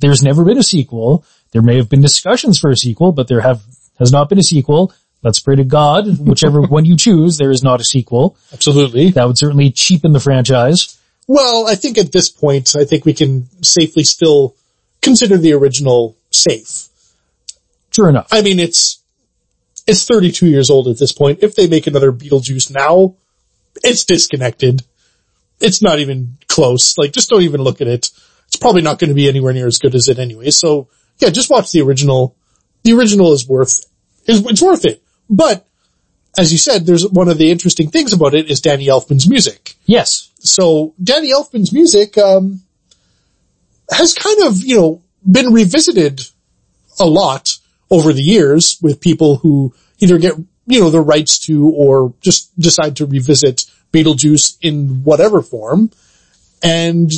There's 0.00 0.22
never 0.22 0.44
been 0.44 0.58
a 0.58 0.62
sequel. 0.62 1.24
There 1.50 1.62
may 1.62 1.76
have 1.76 1.88
been 1.88 2.02
discussions 2.02 2.60
for 2.60 2.70
a 2.70 2.76
sequel, 2.76 3.10
but 3.10 3.26
there 3.26 3.40
have, 3.40 3.62
has 3.98 4.12
not 4.12 4.28
been 4.28 4.38
a 4.38 4.44
sequel. 4.44 4.92
Let's 5.22 5.40
pray 5.40 5.56
to 5.56 5.64
God, 5.64 6.20
whichever 6.20 6.60
one 6.68 6.84
you 6.84 6.96
choose, 6.96 7.36
there 7.36 7.50
is 7.50 7.64
not 7.64 7.80
a 7.80 7.84
sequel. 7.84 8.36
Absolutely. 8.52 9.10
That 9.10 9.26
would 9.26 9.38
certainly 9.38 9.72
cheapen 9.72 10.12
the 10.12 10.20
franchise. 10.20 10.97
Well, 11.28 11.68
I 11.68 11.74
think 11.74 11.98
at 11.98 12.10
this 12.10 12.30
point, 12.30 12.74
I 12.76 12.84
think 12.84 13.04
we 13.04 13.14
can 13.14 13.48
safely 13.62 14.02
still 14.02 14.56
consider 15.02 15.36
the 15.36 15.52
original 15.52 16.16
safe. 16.30 16.88
Sure 17.90 18.08
enough. 18.08 18.28
I 18.32 18.42
mean, 18.42 18.58
it's, 18.58 19.02
it's 19.86 20.06
32 20.06 20.46
years 20.46 20.70
old 20.70 20.88
at 20.88 20.98
this 20.98 21.12
point. 21.12 21.40
If 21.42 21.54
they 21.54 21.68
make 21.68 21.86
another 21.86 22.12
Beetlejuice 22.12 22.74
now, 22.74 23.14
it's 23.84 24.04
disconnected. 24.06 24.82
It's 25.60 25.82
not 25.82 25.98
even 25.98 26.38
close. 26.48 26.96
Like, 26.96 27.12
just 27.12 27.28
don't 27.28 27.42
even 27.42 27.60
look 27.60 27.80
at 27.80 27.86
it. 27.86 28.10
It's 28.46 28.56
probably 28.56 28.82
not 28.82 28.98
going 28.98 29.08
to 29.08 29.14
be 29.14 29.28
anywhere 29.28 29.52
near 29.52 29.66
as 29.66 29.78
good 29.78 29.94
as 29.94 30.08
it 30.08 30.18
anyway. 30.18 30.50
So 30.50 30.88
yeah, 31.18 31.30
just 31.30 31.50
watch 31.50 31.72
the 31.72 31.82
original. 31.82 32.34
The 32.84 32.94
original 32.94 33.32
is 33.32 33.46
worth, 33.46 33.84
is, 34.26 34.44
it's 34.46 34.62
worth 34.62 34.86
it. 34.86 35.02
But 35.28 35.66
as 36.38 36.52
you 36.52 36.58
said, 36.58 36.86
there's 36.86 37.06
one 37.06 37.28
of 37.28 37.36
the 37.38 37.50
interesting 37.50 37.90
things 37.90 38.12
about 38.12 38.34
it 38.34 38.50
is 38.50 38.60
Danny 38.60 38.86
Elfman's 38.86 39.28
music. 39.28 39.74
Yes. 39.84 40.27
So 40.40 40.94
Danny 41.02 41.32
Elfman's 41.32 41.72
music, 41.72 42.16
um, 42.18 42.60
has 43.90 44.14
kind 44.14 44.42
of, 44.42 44.62
you 44.62 44.76
know, 44.76 45.02
been 45.30 45.52
revisited 45.52 46.20
a 47.00 47.06
lot 47.06 47.56
over 47.90 48.12
the 48.12 48.22
years 48.22 48.78
with 48.82 49.00
people 49.00 49.36
who 49.36 49.74
either 49.98 50.18
get, 50.18 50.34
you 50.66 50.80
know, 50.80 50.90
the 50.90 51.00
rights 51.00 51.38
to 51.46 51.68
or 51.68 52.14
just 52.20 52.58
decide 52.58 52.96
to 52.96 53.06
revisit 53.06 53.64
Beetlejuice 53.92 54.58
in 54.60 55.02
whatever 55.04 55.42
form. 55.42 55.90
And 56.62 57.10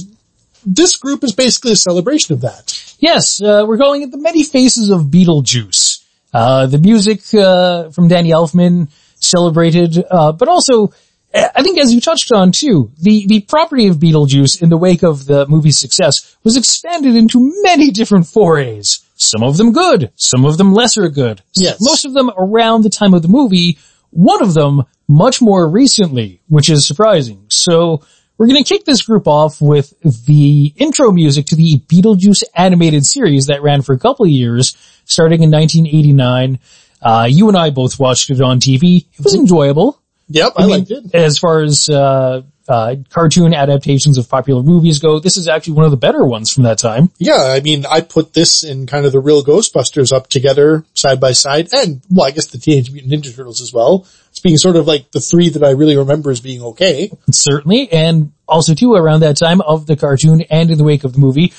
this 0.65 0.97
group 0.97 1.25
is 1.25 1.33
basically 1.33 1.73
a 1.73 1.77
celebration 1.77 2.35
of 2.35 2.43
that. 2.43 2.95
Yes, 2.99 3.43
uh, 3.43 3.65
we're 3.67 3.79
calling 3.79 4.03
it 4.03 4.11
the 4.11 4.19
many 4.19 4.45
faces 4.45 4.91
of 4.91 5.03
Beetlejuice. 5.05 6.05
Uh, 6.33 6.67
the 6.67 6.79
music, 6.79 7.23
uh, 7.35 7.91
from 7.91 8.09
Danny 8.09 8.31
Elfman 8.31 8.89
celebrated, 9.17 10.05
uh, 10.11 10.33
but 10.33 10.49
also, 10.49 10.93
I 11.33 11.63
think 11.63 11.79
as 11.79 11.95
you 11.95 12.01
touched 12.01 12.33
on 12.33 12.53
too, 12.53 12.91
the, 12.99 13.27
the 13.27 13.41
property 13.43 13.87
of 13.87 13.97
Beetlejuice 13.97 14.63
in 14.63 14.69
the 14.69 14.77
wake 14.77 15.03
of 15.03 15.27
the 15.27 15.47
movie's 15.47 15.79
success 15.79 16.37
was 16.43 16.57
expanded 16.57 17.15
into 17.15 17.53
many 17.63 17.91
different 17.91 18.27
forays. 18.27 19.01
Some 19.15 19.43
of 19.43 19.57
them 19.57 19.73
good, 19.73 20.13
some 20.17 20.45
of 20.45 20.59
them 20.59 20.73
lesser 20.73 21.09
good. 21.09 21.43
Yes. 21.55 21.79
Most 21.81 22.05
of 22.05 22.15
them 22.15 22.31
around 22.37 22.83
the 22.83 22.91
time 22.91 23.15
of 23.15 23.23
the 23.23 23.29
movie, 23.29 23.79
one 24.11 24.43
of 24.43 24.55
them 24.55 24.83
much 25.07 25.41
more 25.41 25.69
recently, 25.69 26.41
which 26.49 26.69
is 26.69 26.87
surprising. 26.87 27.45
So 27.49 28.03
we're 28.39 28.47
going 28.47 28.65
to 28.65 28.69
kick 28.69 28.85
this 28.85 29.03
group 29.03 29.29
off 29.29 29.61
with 29.61 29.93
the 30.01 30.73
intro 30.77 31.13
music 31.13 31.47
to 31.47 31.57
the 31.57 31.79
Beetlejuice 31.87 32.43
animated 32.57 33.05
series 33.05 33.47
that 33.47 33.63
ran 33.63 33.83
for 33.83 33.93
a 33.93 33.99
couple 33.99 34.25
of 34.25 34.31
years, 34.33 34.77
starting 35.05 35.43
in 35.43 35.51
1989. 35.51 36.59
Uh, 37.03 37.27
you 37.31 37.49
and 37.49 37.57
I 37.57 37.71
both 37.71 38.01
watched 38.01 38.31
it 38.31 38.41
on 38.41 38.59
TV. 38.59 39.07
It 39.13 39.23
was 39.23 39.35
enjoyable. 39.35 40.00
Yep, 40.31 40.53
I, 40.57 40.63
mean, 40.63 40.71
liked 40.71 40.91
it. 40.91 41.15
As 41.15 41.39
far 41.39 41.63
as, 41.63 41.89
uh, 41.89 42.43
uh, 42.69 42.95
cartoon 43.11 43.53
adaptations 43.53 44.17
of 44.17 44.29
popular 44.29 44.63
movies 44.63 45.01
go, 45.01 45.19
this 45.19 45.37
is 45.37 45.49
actually 45.49 45.73
one 45.73 45.85
of 45.85 45.91
the 45.91 45.97
better 45.97 46.25
ones 46.25 46.53
from 46.53 46.63
that 46.63 46.79
time. 46.79 47.11
Yeah, 47.19 47.43
I 47.43 47.61
mean, 47.61 47.85
I 47.85 48.01
put 48.01 48.33
this 48.33 48.63
and 48.63 48.87
kind 48.87 49.05
of 49.05 49.11
the 49.11 49.19
real 49.19 49.43
Ghostbusters 49.43 50.13
up 50.13 50.29
together 50.29 50.85
side 50.95 51.19
by 51.19 51.33
side 51.33 51.69
and, 51.73 52.01
well, 52.09 52.29
I 52.29 52.31
guess 52.31 52.47
the 52.47 52.59
Teenage 52.59 52.93
Mutant 52.93 53.13
Ninja 53.13 53.35
Turtles 53.35 53.61
as 53.61 53.73
well. 53.73 54.07
It's 54.29 54.39
being 54.39 54.57
sort 54.57 54.77
of 54.77 54.87
like 54.87 55.11
the 55.11 55.19
three 55.19 55.49
that 55.49 55.65
I 55.65 55.71
really 55.71 55.97
remember 55.97 56.31
as 56.31 56.41
being 56.41 56.63
okay. 56.63 57.11
Certainly, 57.33 57.93
and 57.93 58.33
also 58.47 58.75
too 58.75 58.95
around 58.95 59.21
that 59.21 59.37
time 59.37 59.61
of 59.61 59.87
the 59.87 59.97
cartoon 59.97 60.43
and 60.43 60.71
in 60.71 60.79
the 60.79 60.85
wake 60.85 61.03
of 61.03 61.13
the 61.13 61.19
movie 61.19 61.53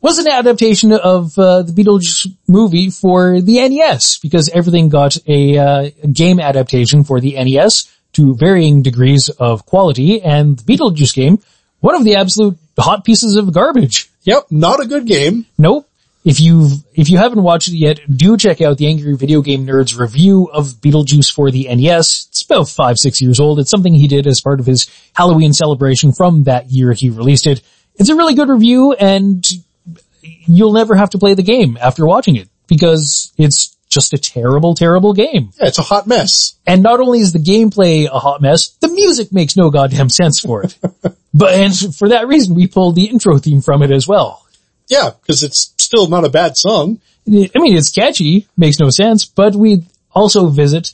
was 0.00 0.18
an 0.18 0.28
adaptation 0.28 0.92
of 0.92 1.36
uh, 1.38 1.62
the 1.62 1.72
Beetlejuice 1.72 2.26
movie 2.46 2.90
for 2.90 3.40
the 3.40 3.68
NES 3.68 4.18
because 4.18 4.48
everything 4.48 4.88
got 4.88 5.16
a, 5.26 5.58
uh, 5.58 5.90
a 6.02 6.06
game 6.06 6.40
adaptation 6.40 7.04
for 7.04 7.20
the 7.20 7.34
NES 7.34 7.92
to 8.12 8.34
varying 8.34 8.82
degrees 8.82 9.28
of 9.28 9.66
quality 9.66 10.22
and 10.22 10.58
the 10.58 10.64
Beetlejuice 10.64 11.14
game, 11.14 11.40
one 11.80 11.94
of 11.94 12.04
the 12.04 12.16
absolute 12.16 12.58
hot 12.78 13.04
pieces 13.04 13.36
of 13.36 13.52
garbage. 13.52 14.10
Yep, 14.22 14.46
not 14.50 14.80
a 14.80 14.86
good 14.86 15.06
game. 15.06 15.46
Nope. 15.56 15.88
If 16.24 16.40
you've, 16.40 16.72
if 16.94 17.08
you 17.08 17.16
haven't 17.16 17.42
watched 17.42 17.68
it 17.68 17.76
yet, 17.76 18.00
do 18.14 18.36
check 18.36 18.60
out 18.60 18.76
the 18.76 18.88
Angry 18.88 19.16
Video 19.16 19.40
Game 19.40 19.66
Nerd's 19.66 19.96
review 19.96 20.50
of 20.52 20.66
Beetlejuice 20.66 21.32
for 21.32 21.50
the 21.50 21.74
NES. 21.74 22.26
It's 22.28 22.42
about 22.42 22.68
five, 22.68 22.98
six 22.98 23.22
years 23.22 23.40
old. 23.40 23.58
It's 23.58 23.70
something 23.70 23.94
he 23.94 24.08
did 24.08 24.26
as 24.26 24.40
part 24.40 24.60
of 24.60 24.66
his 24.66 24.90
Halloween 25.14 25.52
celebration 25.52 26.12
from 26.12 26.44
that 26.44 26.70
year 26.70 26.92
he 26.92 27.08
released 27.08 27.46
it. 27.46 27.62
It's 27.94 28.10
a 28.10 28.16
really 28.16 28.34
good 28.34 28.48
review 28.48 28.92
and 28.92 29.46
you'll 30.20 30.72
never 30.72 30.94
have 30.96 31.10
to 31.10 31.18
play 31.18 31.34
the 31.34 31.42
game 31.42 31.78
after 31.80 32.04
watching 32.04 32.36
it 32.36 32.48
because 32.66 33.32
it's 33.38 33.76
just 33.88 34.12
a 34.12 34.18
terrible, 34.18 34.74
terrible 34.74 35.12
game. 35.12 35.50
Yeah, 35.58 35.68
it's 35.68 35.78
a 35.78 35.82
hot 35.82 36.06
mess. 36.06 36.54
And 36.66 36.82
not 36.82 37.00
only 37.00 37.20
is 37.20 37.32
the 37.32 37.38
gameplay 37.38 38.06
a 38.06 38.18
hot 38.18 38.40
mess, 38.40 38.68
the 38.80 38.88
music 38.88 39.32
makes 39.32 39.56
no 39.56 39.70
goddamn 39.70 40.10
sense 40.10 40.40
for 40.40 40.62
it. 40.62 40.76
but, 41.34 41.54
and 41.54 41.74
for 41.96 42.10
that 42.10 42.28
reason, 42.28 42.54
we 42.54 42.66
pulled 42.66 42.94
the 42.94 43.06
intro 43.06 43.38
theme 43.38 43.62
from 43.62 43.82
it 43.82 43.90
as 43.90 44.06
well. 44.06 44.46
Yeah, 44.88 45.10
because 45.20 45.42
it's 45.42 45.74
still 45.78 46.08
not 46.08 46.24
a 46.24 46.30
bad 46.30 46.56
song. 46.56 47.00
I 47.26 47.30
mean, 47.30 47.76
it's 47.76 47.90
catchy, 47.90 48.46
makes 48.56 48.78
no 48.78 48.88
sense, 48.90 49.26
but 49.26 49.54
we 49.54 49.84
also 50.12 50.48
visit, 50.48 50.92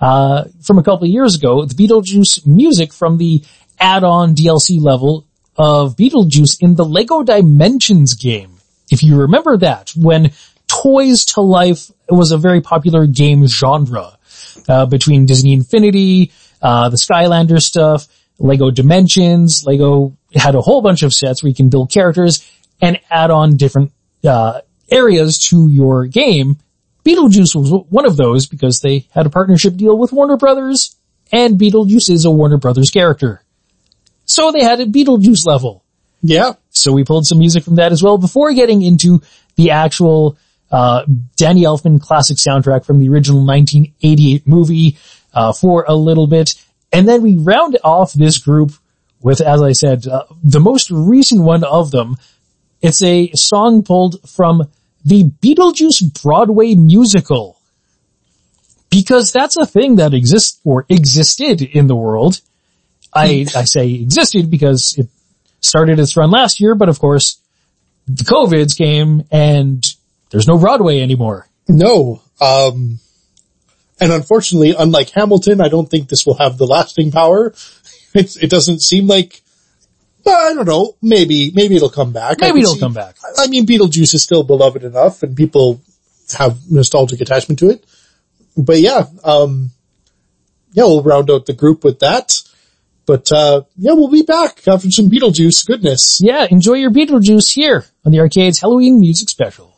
uh, 0.00 0.44
from 0.62 0.78
a 0.78 0.82
couple 0.82 1.04
of 1.04 1.10
years 1.10 1.34
ago, 1.34 1.64
the 1.64 1.74
Beetlejuice 1.74 2.46
music 2.46 2.92
from 2.92 3.18
the 3.18 3.42
add-on 3.80 4.34
DLC 4.34 4.80
level 4.80 5.26
of 5.56 5.96
Beetlejuice 5.96 6.56
in 6.60 6.76
the 6.76 6.84
Lego 6.84 7.22
Dimensions 7.22 8.14
game. 8.14 8.58
If 8.90 9.02
you 9.02 9.20
remember 9.20 9.56
that, 9.58 9.90
when 9.96 10.32
Toys 10.72 11.24
to 11.26 11.40
Life 11.40 11.90
was 12.08 12.32
a 12.32 12.38
very 12.38 12.60
popular 12.60 13.06
game 13.06 13.46
genre, 13.46 14.18
uh, 14.68 14.86
between 14.86 15.26
Disney 15.26 15.52
Infinity, 15.52 16.32
uh, 16.60 16.88
the 16.88 16.96
Skylander 16.96 17.60
stuff, 17.60 18.06
Lego 18.38 18.70
Dimensions, 18.70 19.64
Lego 19.66 20.16
had 20.34 20.54
a 20.54 20.60
whole 20.60 20.80
bunch 20.80 21.02
of 21.02 21.12
sets 21.12 21.42
where 21.42 21.48
you 21.48 21.54
can 21.54 21.68
build 21.68 21.90
characters 21.90 22.48
and 22.80 22.98
add 23.10 23.30
on 23.30 23.56
different, 23.56 23.92
uh, 24.24 24.60
areas 24.90 25.38
to 25.38 25.68
your 25.68 26.06
game. 26.06 26.56
Beetlejuice 27.04 27.54
was 27.54 27.84
one 27.88 28.06
of 28.06 28.16
those 28.16 28.46
because 28.46 28.80
they 28.80 29.06
had 29.10 29.26
a 29.26 29.30
partnership 29.30 29.76
deal 29.76 29.98
with 29.98 30.12
Warner 30.12 30.36
Brothers 30.36 30.96
and 31.32 31.58
Beetlejuice 31.58 32.10
is 32.10 32.24
a 32.24 32.30
Warner 32.30 32.58
Brothers 32.58 32.90
character. 32.90 33.42
So 34.24 34.52
they 34.52 34.62
had 34.62 34.80
a 34.80 34.86
Beetlejuice 34.86 35.46
level. 35.46 35.82
Yeah. 36.22 36.52
So 36.70 36.92
we 36.92 37.04
pulled 37.04 37.26
some 37.26 37.38
music 37.38 37.64
from 37.64 37.76
that 37.76 37.92
as 37.92 38.02
well 38.02 38.18
before 38.18 38.52
getting 38.52 38.82
into 38.82 39.22
the 39.56 39.70
actual, 39.70 40.38
uh, 40.72 41.04
Danny 41.36 41.62
Elfman 41.62 42.00
classic 42.00 42.38
soundtrack 42.38 42.84
from 42.84 42.98
the 42.98 43.08
original 43.10 43.44
1988 43.44 44.46
movie, 44.48 44.96
uh, 45.34 45.52
for 45.52 45.84
a 45.86 45.94
little 45.94 46.26
bit. 46.26 46.54
And 46.92 47.08
then 47.08 47.22
we 47.22 47.36
round 47.36 47.78
off 47.84 48.12
this 48.12 48.38
group 48.38 48.72
with, 49.20 49.40
as 49.40 49.62
I 49.62 49.72
said, 49.72 50.06
uh, 50.06 50.24
the 50.42 50.60
most 50.60 50.90
recent 50.90 51.42
one 51.42 51.64
of 51.64 51.90
them. 51.90 52.16
It's 52.80 53.02
a 53.02 53.30
song 53.34 53.82
pulled 53.82 54.28
from 54.28 54.68
the 55.04 55.24
Beetlejuice 55.24 56.22
Broadway 56.22 56.74
musical. 56.74 57.58
Because 58.90 59.32
that's 59.32 59.56
a 59.56 59.64
thing 59.64 59.96
that 59.96 60.12
exists 60.12 60.60
or 60.64 60.84
existed 60.88 61.62
in 61.62 61.86
the 61.86 61.96
world. 61.96 62.40
I, 63.14 63.46
I 63.56 63.64
say 63.64 63.92
existed 63.92 64.50
because 64.50 64.96
it 64.98 65.08
started 65.60 65.98
its 65.98 66.16
run 66.16 66.30
last 66.30 66.60
year, 66.60 66.74
but 66.74 66.88
of 66.88 66.98
course 66.98 67.38
the 68.06 68.24
COVIDs 68.24 68.76
came 68.76 69.24
and 69.30 69.82
there's 70.32 70.48
no 70.48 70.58
Broadway 70.58 71.00
anymore. 71.00 71.46
No. 71.68 72.22
Um, 72.40 72.98
and 74.00 74.10
unfortunately, 74.10 74.74
unlike 74.76 75.10
Hamilton, 75.10 75.60
I 75.60 75.68
don't 75.68 75.88
think 75.88 76.08
this 76.08 76.26
will 76.26 76.38
have 76.38 76.58
the 76.58 76.66
lasting 76.66 77.12
power. 77.12 77.54
It, 78.14 78.36
it 78.42 78.50
doesn't 78.50 78.82
seem 78.82 79.06
like, 79.06 79.40
I 80.26 80.52
don't 80.52 80.68
know, 80.68 80.96
maybe, 81.00 81.50
maybe 81.54 81.76
it'll 81.76 81.88
come 81.88 82.12
back. 82.12 82.42
Maybe 82.42 82.60
it'll 82.60 82.74
see- 82.74 82.80
come 82.80 82.92
back. 82.92 83.16
I 83.38 83.46
mean, 83.46 83.64
Beetlejuice 83.64 84.12
is 84.12 84.22
still 84.22 84.42
beloved 84.42 84.84
enough 84.84 85.22
and 85.22 85.34
people 85.34 85.80
have 86.36 86.58
nostalgic 86.70 87.22
attachment 87.22 87.58
to 87.60 87.70
it. 87.70 87.86
But 88.54 88.80
yeah, 88.82 89.06
um, 89.24 89.70
yeah, 90.74 90.84
we'll 90.84 91.02
round 91.02 91.30
out 91.30 91.46
the 91.46 91.54
group 91.54 91.84
with 91.84 92.00
that. 92.00 92.34
But, 93.06 93.32
uh, 93.32 93.62
yeah, 93.78 93.94
we'll 93.94 94.10
be 94.10 94.20
back 94.20 94.68
after 94.68 94.90
some 94.90 95.08
Beetlejuice 95.08 95.64
goodness. 95.66 96.20
Yeah, 96.20 96.46
enjoy 96.50 96.74
your 96.74 96.90
Beetlejuice 96.90 97.54
here 97.54 97.86
on 98.04 98.12
the 98.12 98.18
Arcade's 98.20 98.60
Halloween 98.60 99.00
Music 99.00 99.30
Special. 99.30 99.71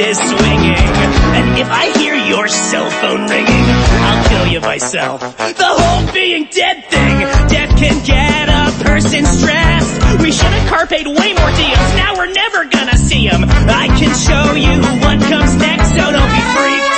Is 0.00 0.16
swinging. 0.16 0.88
And 1.36 1.58
if 1.58 1.68
I 1.68 1.92
hear 1.98 2.14
your 2.14 2.48
cell 2.48 2.88
phone 2.88 3.28
ringing, 3.28 3.64
I'll 4.08 4.28
kill 4.28 4.46
you 4.46 4.60
myself. 4.60 5.20
The 5.20 5.72
whole 5.76 6.12
being 6.12 6.48
dead 6.50 6.88
thing, 6.88 7.18
death 7.52 7.76
can 7.76 7.96
get 8.04 8.48
a 8.48 8.72
person 8.82 9.26
stressed. 9.26 10.20
We 10.20 10.32
should 10.32 10.52
have 10.56 10.68
carped 10.68 10.92
way 10.92 11.30
more 11.36 11.52
deals, 11.52 11.88
now 12.00 12.16
we're 12.16 12.32
never 12.32 12.64
gonna 12.64 12.96
see 12.96 13.28
'em. 13.28 13.44
I 13.68 13.88
can 14.00 14.12
show 14.16 14.54
you 14.56 14.80
what 15.04 15.20
comes 15.28 15.54
next, 15.56 15.88
so 15.90 16.04
don't 16.16 16.32
be 16.32 16.44
freaked. 16.56 16.94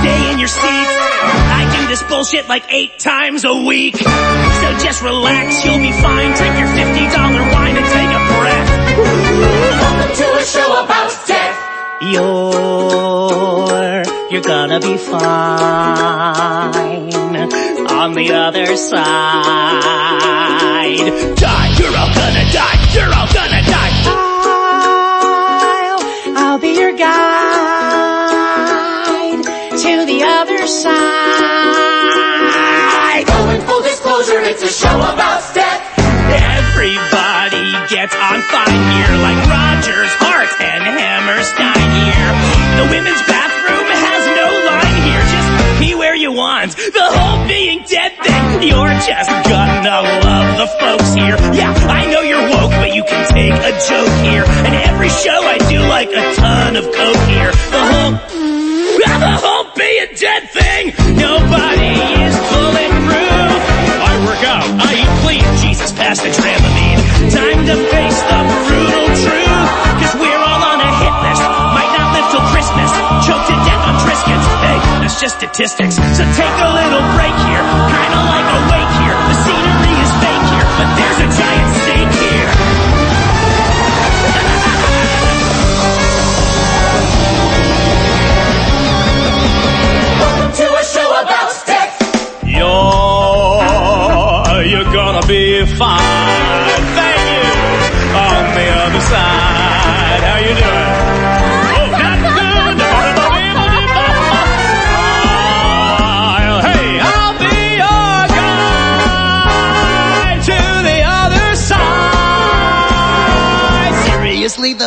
Stay 0.00 0.30
in 0.32 0.38
your 0.38 0.48
seats. 0.48 0.94
I 1.60 1.62
do 1.76 1.86
this 1.86 2.02
bullshit 2.04 2.48
like 2.48 2.64
eight 2.70 2.98
times 2.98 3.44
a 3.44 3.54
week. 3.54 3.96
So 3.96 4.66
just 4.78 5.02
relax, 5.02 5.64
you'll 5.64 5.78
be 5.78 5.92
fine. 5.92 6.32
Drink 6.34 6.58
your 6.58 6.68
$50 6.68 7.42
wine 7.54 7.76
and 7.76 7.86
take 7.86 8.10
a 8.10 8.22
breath. 8.34 8.68
Welcome 9.82 10.16
to 10.16 10.26
a 10.38 10.44
show 10.44 10.84
about. 10.84 10.99
You're, 12.02 13.28
you're 14.30 14.40
gonna 14.40 14.80
be 14.80 14.96
fine 14.96 15.20
on 17.90 18.14
the 18.14 18.32
other 18.32 18.74
side. 18.74 19.04
Die, 21.36 21.74
you're 21.78 21.94
all 21.94 22.08
gonna 22.14 22.50
die, 22.52 22.78
you're 22.94 23.12
all 23.12 23.26
gonna 23.34 23.62
die. 23.68 23.92
I'll, 25.84 26.00
I'll 26.38 26.58
be 26.58 26.72
your 26.78 26.92
guide 26.96 27.10
to 29.44 30.06
the 30.06 30.22
other 30.24 30.66
side. 30.66 30.96
Going 33.26 33.60
full 33.66 33.82
disclosure, 33.82 34.40
it's 34.40 34.62
a 34.62 34.68
show 34.68 34.96
about 34.96 35.54
death. 35.54 35.89
The 46.74 47.02
whole 47.02 47.46
being 47.48 47.82
dead 47.82 48.12
thing, 48.22 48.62
you're 48.62 48.94
just 49.02 49.30
gonna 49.50 50.02
love 50.22 50.48
the 50.58 50.68
folks 50.78 51.14
here. 51.14 51.36
Yeah, 51.52 51.74
I 51.88 52.06
know 52.06 52.22
you're 52.22 52.46
woke, 52.48 52.70
but 52.70 52.94
you 52.94 53.02
can 53.04 53.26
take 53.28 53.54
a 53.54 53.72
joke 53.88 54.14
here. 54.22 54.44
And 54.46 54.74
every 54.88 55.08
show 55.08 55.34
I 55.42 55.58
do 55.68 55.80
like 55.80 56.10
a 56.10 56.34
ton 56.36 56.76
of 56.76 56.84
coke 56.84 57.24
here. 57.26 57.52
The 57.74 57.84
whole, 57.90 58.12
the 59.02 59.36
whole 59.42 59.66
being 59.74 60.14
dead 60.14 60.50
thing, 60.50 60.94
nobody 61.16 61.94
is 62.22 62.34
bulletproof. 62.38 63.60
I 64.06 64.12
work 64.26 64.42
out, 64.46 64.66
I 64.78 64.94
eat 65.02 65.12
clean, 65.24 65.44
Jesus 65.58 65.92
passed 65.92 66.22
the 66.22 66.30
Dramamine. 66.30 66.59
Just 75.20 75.36
statistics. 75.36 75.96
So 75.96 76.24
take 76.32 76.56
a 76.64 76.70
little 76.72 77.04
break 77.12 77.36
here, 77.44 77.60
kinda 77.92 78.20
like 78.32 78.48
a 78.56 78.60
wake 78.72 78.92
here. 79.04 79.12
The 79.28 79.36
scenery 79.44 79.92
is 80.00 80.10
fake 80.16 80.46
here, 80.48 80.64
but 80.80 80.88
there's 80.96 81.20
a 81.20 81.28
giant 81.36 81.70
stake 81.84 82.14
here. 82.24 82.48
Welcome 90.20 90.52
to 90.56 90.66
a 90.72 90.84
show 90.88 91.10
about 91.20 91.52
death. 91.66 92.00
You're, 92.46 93.60
you're 94.64 94.90
gonna 94.90 95.26
be 95.26 95.66
fine. 95.76 96.19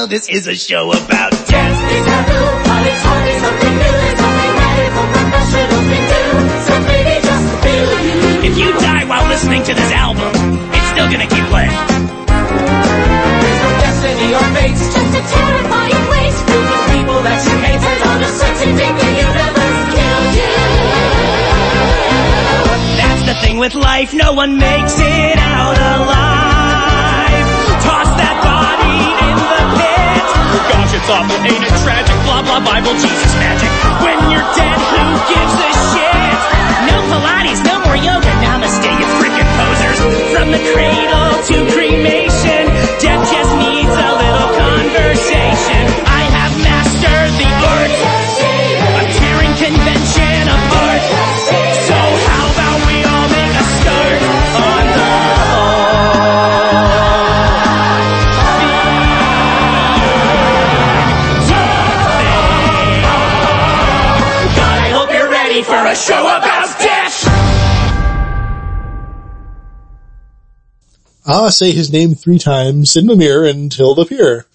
Seriously 0.04 0.34
this 0.34 0.44
is 0.44 0.48
a 0.48 0.56
show 0.56 0.92
about 0.92 1.32
death. 1.32 1.80
If 8.44 8.58
you 8.58 8.74
die 8.74 9.06
while 9.06 9.26
listening 9.30 9.64
to 9.64 9.74
this 9.74 9.92
album, 9.94 10.28
it's 10.74 10.88
still 10.90 11.08
gonna 11.08 11.28
keep 11.28 11.46
playing. 11.48 11.72
Destiny 13.80 14.34
or 14.36 14.48
fate, 14.52 14.76
just 14.76 15.16
a 15.16 15.24
terrifying. 15.24 16.04
Filled 16.52 16.68
with 16.68 16.84
people 16.92 17.20
that 17.24 17.40
you 17.48 17.56
hate 17.64 17.80
and 17.80 18.04
on 18.04 18.20
a 18.20 18.32
certain 18.44 18.76
day 18.76 18.92
the 18.92 19.08
universe 19.24 19.88
kills 19.96 20.36
you. 20.36 20.52
That's 23.00 23.24
the 23.24 23.36
thing 23.48 23.58
with 23.58 23.74
life, 23.74 24.14
no 24.14 24.34
one 24.34 24.58
makes 24.58 25.00
it 25.00 25.38
out 25.38 25.78
alive. 25.78 26.13
bubble. 31.14 31.38
Ain't 31.46 31.62
it 31.62 31.76
tragic? 31.86 32.18
Blah, 32.26 32.42
blah, 32.42 32.62
Bible, 32.66 32.94
Jesus 32.98 33.34
magic. 33.38 33.70
When 34.02 34.18
you're 34.34 34.48
dead, 34.58 34.80
who 34.90 35.04
gives 35.30 35.56
a 35.70 35.72
shit? 35.94 36.38
No 36.90 36.98
Pilates, 37.10 37.62
no 37.62 37.76
more 37.86 37.98
yoga, 37.98 38.32
namaste, 38.42 38.90
you 38.98 39.08
freaking 39.22 39.50
posers. 39.58 40.00
From 40.34 40.48
the 40.50 40.62
cradle 40.74 41.32
to 41.50 41.56
cremation. 41.74 42.23
Show 66.04 66.22
about 66.22 66.80
death? 66.80 67.24
Ah, 71.26 71.50
say 71.50 71.72
his 71.72 71.92
name 71.92 72.16
three 72.16 72.40
times 72.40 72.96
in 72.98 73.08
the 73.08 73.16
mirror 73.16 73.46
and 73.46 73.74
he'll 73.74 73.98
appear. 74.00 74.46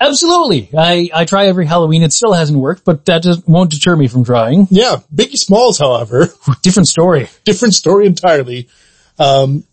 Absolutely. 0.00 0.70
I, 0.76 1.10
I 1.12 1.24
try 1.24 1.46
every 1.48 1.66
Halloween. 1.66 2.02
It 2.02 2.12
still 2.12 2.32
hasn't 2.32 2.58
worked, 2.58 2.84
but 2.84 3.04
that 3.06 3.22
just 3.24 3.46
won't 3.48 3.72
deter 3.72 3.96
me 3.96 4.06
from 4.06 4.24
trying. 4.24 4.68
Yeah, 4.70 4.98
Biggie 5.14 5.36
Smalls, 5.36 5.78
however, 5.78 6.28
Different 6.62 6.88
story. 6.88 7.28
different 7.44 7.74
story 7.74 8.06
entirely. 8.06 8.68
Um, 9.18 9.64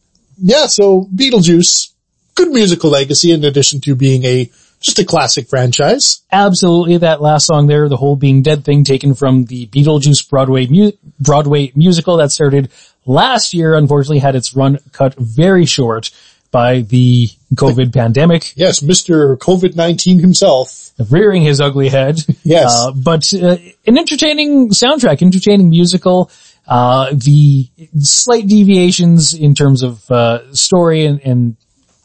yeah, 0.41 0.66
so 0.66 1.07
Beetlejuice, 1.16 1.94
good 2.36 2.49
musical 2.49 2.90
legacy 2.90 3.32
in 3.32 3.45
addition 3.45 3.80
to 3.82 3.95
being 3.95 4.24
a 4.26 4.49
just 4.80 4.99
a 4.99 5.06
classic 5.06 5.47
franchise. 5.49 6.22
Absolutely. 6.31 6.97
That 6.97 7.22
last 7.22 7.45
song 7.47 7.68
there, 7.68 7.89
the 7.89 7.97
whole 7.97 8.15
being 8.15 8.41
dead 8.41 8.64
thing 8.64 8.84
taken 8.84 9.14
from 9.14 9.45
the 9.45 9.68
Beetlejuice 9.68 10.30
Broadway 10.30 10.68
mu- 10.68 10.91
Broadway 11.19 11.72
musical 11.76 12.18
that 12.18 12.31
started 12.31 12.69
last 13.06 13.53
year, 13.53 13.76
unfortunately 13.76 14.19
had 14.19 14.35
its 14.35 14.56
run 14.56 14.77
cut 14.93 15.15
very 15.15 15.65
short 15.65 16.11
by 16.51 16.81
the 16.81 17.30
COVID 17.53 17.93
pandemic, 17.93 18.53
Yes, 18.56 18.80
Mr. 18.80 19.38
COVID-19 19.38 20.19
himself. 20.19 20.91
rearing 21.11 21.43
his 21.43 21.61
ugly 21.61 21.89
head. 21.89 22.19
Yes. 22.43 22.72
Uh, 22.73 22.91
but 22.91 23.31
uh, 23.34 23.57
an 23.85 23.97
entertaining 23.97 24.69
soundtrack, 24.72 25.22
entertaining 25.22 25.69
musical. 25.69 26.31
Uh, 26.68 27.11
the 27.14 27.68
slight 27.99 28.47
deviations 28.47 29.34
in 29.34 29.53
terms 29.56 29.81
of 29.84 30.10
uh, 30.11 30.53
story 30.53 31.06
and, 31.06 31.19
and 31.23 31.56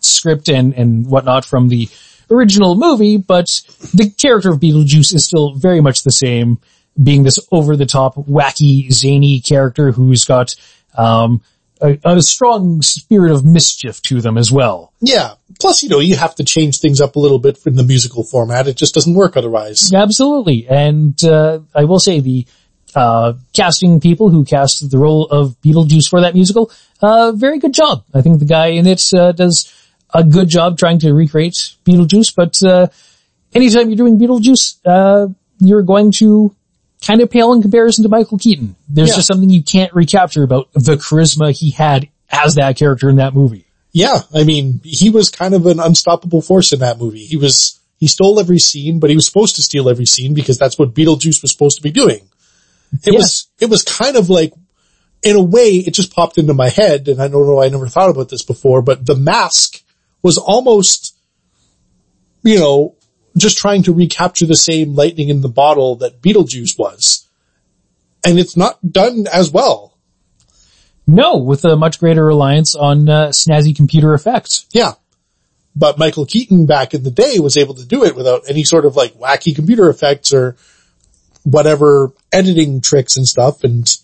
script 0.00 0.48
and, 0.48 0.74
and 0.74 1.06
whatnot 1.06 1.44
from 1.44 1.68
the 1.68 1.88
original 2.30 2.74
movie, 2.74 3.16
but 3.16 3.46
the 3.92 4.10
character 4.10 4.50
of 4.50 4.60
Beetlejuice 4.60 5.14
is 5.14 5.24
still 5.24 5.54
very 5.54 5.80
much 5.80 6.02
the 6.02 6.10
same, 6.10 6.58
being 7.02 7.22
this 7.24 7.38
over-the-top, 7.50 8.14
wacky, 8.14 8.90
zany 8.92 9.40
character 9.40 9.90
who's 9.90 10.24
got 10.24 10.54
um, 10.96 11.42
a, 11.80 11.98
a 12.04 12.22
strong 12.22 12.82
spirit 12.82 13.32
of 13.32 13.44
mischief 13.44 14.00
to 14.02 14.20
them 14.20 14.38
as 14.38 14.52
well. 14.52 14.92
Yeah. 15.00 15.34
Plus, 15.60 15.82
you 15.82 15.88
know, 15.88 15.98
you 16.00 16.16
have 16.16 16.34
to 16.36 16.44
change 16.44 16.78
things 16.78 17.00
up 17.00 17.16
a 17.16 17.18
little 17.18 17.38
bit 17.38 17.58
in 17.66 17.74
the 17.74 17.82
musical 17.82 18.24
format. 18.24 18.68
It 18.68 18.76
just 18.76 18.94
doesn't 18.94 19.14
work 19.14 19.36
otherwise. 19.36 19.92
Absolutely. 19.92 20.66
And 20.68 21.22
uh, 21.24 21.60
I 21.74 21.84
will 21.84 21.98
say 21.98 22.20
the 22.20 22.46
uh, 22.94 23.32
casting 23.52 24.00
people 24.00 24.30
who 24.30 24.44
cast 24.44 24.88
the 24.88 24.98
role 24.98 25.26
of 25.26 25.60
Beetlejuice 25.62 26.08
for 26.08 26.20
that 26.20 26.34
musical, 26.34 26.70
uh, 27.02 27.32
very 27.32 27.58
good 27.58 27.74
job. 27.74 28.04
I 28.14 28.22
think 28.22 28.38
the 28.38 28.44
guy 28.44 28.68
in 28.68 28.86
it 28.86 29.02
uh, 29.12 29.32
does 29.32 29.68
a 30.14 30.22
good 30.24 30.48
job 30.48 30.78
trying 30.78 31.00
to 31.00 31.12
recreate 31.12 31.74
Beetlejuice, 31.84 32.34
but 32.34 32.62
uh, 32.62 32.86
anytime 33.54 33.88
you're 33.88 33.96
doing 33.96 34.18
Beetlejuice, 34.18 34.78
uh, 34.84 35.26
you're 35.58 35.82
going 35.82 36.12
to 36.12 36.54
kind 37.06 37.20
of 37.20 37.30
pale 37.30 37.52
in 37.52 37.60
comparison 37.60 38.02
to 38.04 38.08
Michael 38.08 38.38
Keaton. 38.38 38.76
There's 38.88 39.10
Yeah. 39.10 39.16
just 39.16 39.26
something 39.26 39.50
you 39.50 39.62
can't 39.62 39.92
recapture 39.92 40.42
about 40.42 40.72
the 40.72 40.96
charisma 40.96 41.50
he 41.56 41.70
had 41.70 42.08
as 42.30 42.54
that 42.54 42.76
character 42.76 43.10
in 43.10 43.16
that 43.16 43.34
movie. 43.34 43.66
Yeah. 43.92 44.22
I 44.34 44.44
mean, 44.44 44.80
he 44.84 45.10
was 45.10 45.28
kind 45.30 45.54
of 45.54 45.66
an 45.66 45.78
unstoppable 45.80 46.40
force 46.42 46.72
in 46.72 46.80
that 46.80 46.98
movie. 46.98 47.24
He 47.24 47.36
was, 47.36 47.78
he 47.98 48.06
stole 48.06 48.40
every 48.40 48.58
scene, 48.58 48.98
but 49.00 49.10
he 49.10 49.16
was 49.16 49.26
supposed 49.26 49.56
to 49.56 49.62
steal 49.62 49.88
every 49.88 50.06
scene 50.06 50.34
because 50.34 50.58
that's 50.58 50.78
what 50.78 50.94
Beetlejuice 50.94 51.42
was 51.42 51.52
supposed 51.52 51.76
to 51.76 51.82
be 51.82 51.90
doing. 51.92 52.20
It 53.04 53.12
Yeah. 53.12 53.18
was, 53.18 53.48
it 53.60 53.68
was 53.70 53.82
kind 53.82 54.16
of 54.16 54.30
like, 54.30 54.52
in 55.22 55.36
a 55.36 55.42
way, 55.42 55.70
it 55.76 55.94
just 55.94 56.12
popped 56.14 56.38
into 56.38 56.54
my 56.54 56.68
head, 56.68 57.08
and 57.08 57.20
I 57.20 57.28
don't 57.28 57.46
know, 57.46 57.62
I 57.62 57.68
never 57.68 57.88
thought 57.88 58.10
about 58.10 58.28
this 58.28 58.42
before, 58.42 58.82
but 58.82 59.06
the 59.06 59.14
mask 59.14 59.80
was 60.24 60.38
almost, 60.38 61.14
you 62.42 62.58
know, 62.58 62.96
just 63.36 63.58
trying 63.58 63.82
to 63.84 63.92
recapture 63.92 64.46
the 64.46 64.56
same 64.56 64.94
lightning 64.94 65.28
in 65.28 65.42
the 65.42 65.48
bottle 65.48 65.96
that 65.96 66.20
Beetlejuice 66.22 66.78
was. 66.78 67.28
And 68.26 68.38
it's 68.38 68.56
not 68.56 68.78
done 68.90 69.26
as 69.32 69.50
well. 69.50 69.96
No, 71.06 71.36
with 71.36 71.64
a 71.66 71.76
much 71.76 72.00
greater 72.00 72.24
reliance 72.24 72.74
on 72.74 73.08
uh, 73.08 73.28
snazzy 73.28 73.76
computer 73.76 74.14
effects. 74.14 74.66
Yeah. 74.72 74.92
But 75.76 75.98
Michael 75.98 76.24
Keaton 76.24 76.64
back 76.64 76.94
in 76.94 77.02
the 77.02 77.10
day 77.10 77.38
was 77.40 77.58
able 77.58 77.74
to 77.74 77.84
do 77.84 78.04
it 78.04 78.16
without 78.16 78.42
any 78.48 78.64
sort 78.64 78.86
of 78.86 78.96
like 78.96 79.12
wacky 79.14 79.54
computer 79.54 79.90
effects 79.90 80.32
or 80.32 80.56
whatever 81.42 82.12
editing 82.32 82.80
tricks 82.80 83.16
and 83.18 83.26
stuff. 83.26 83.62
And 83.64 83.94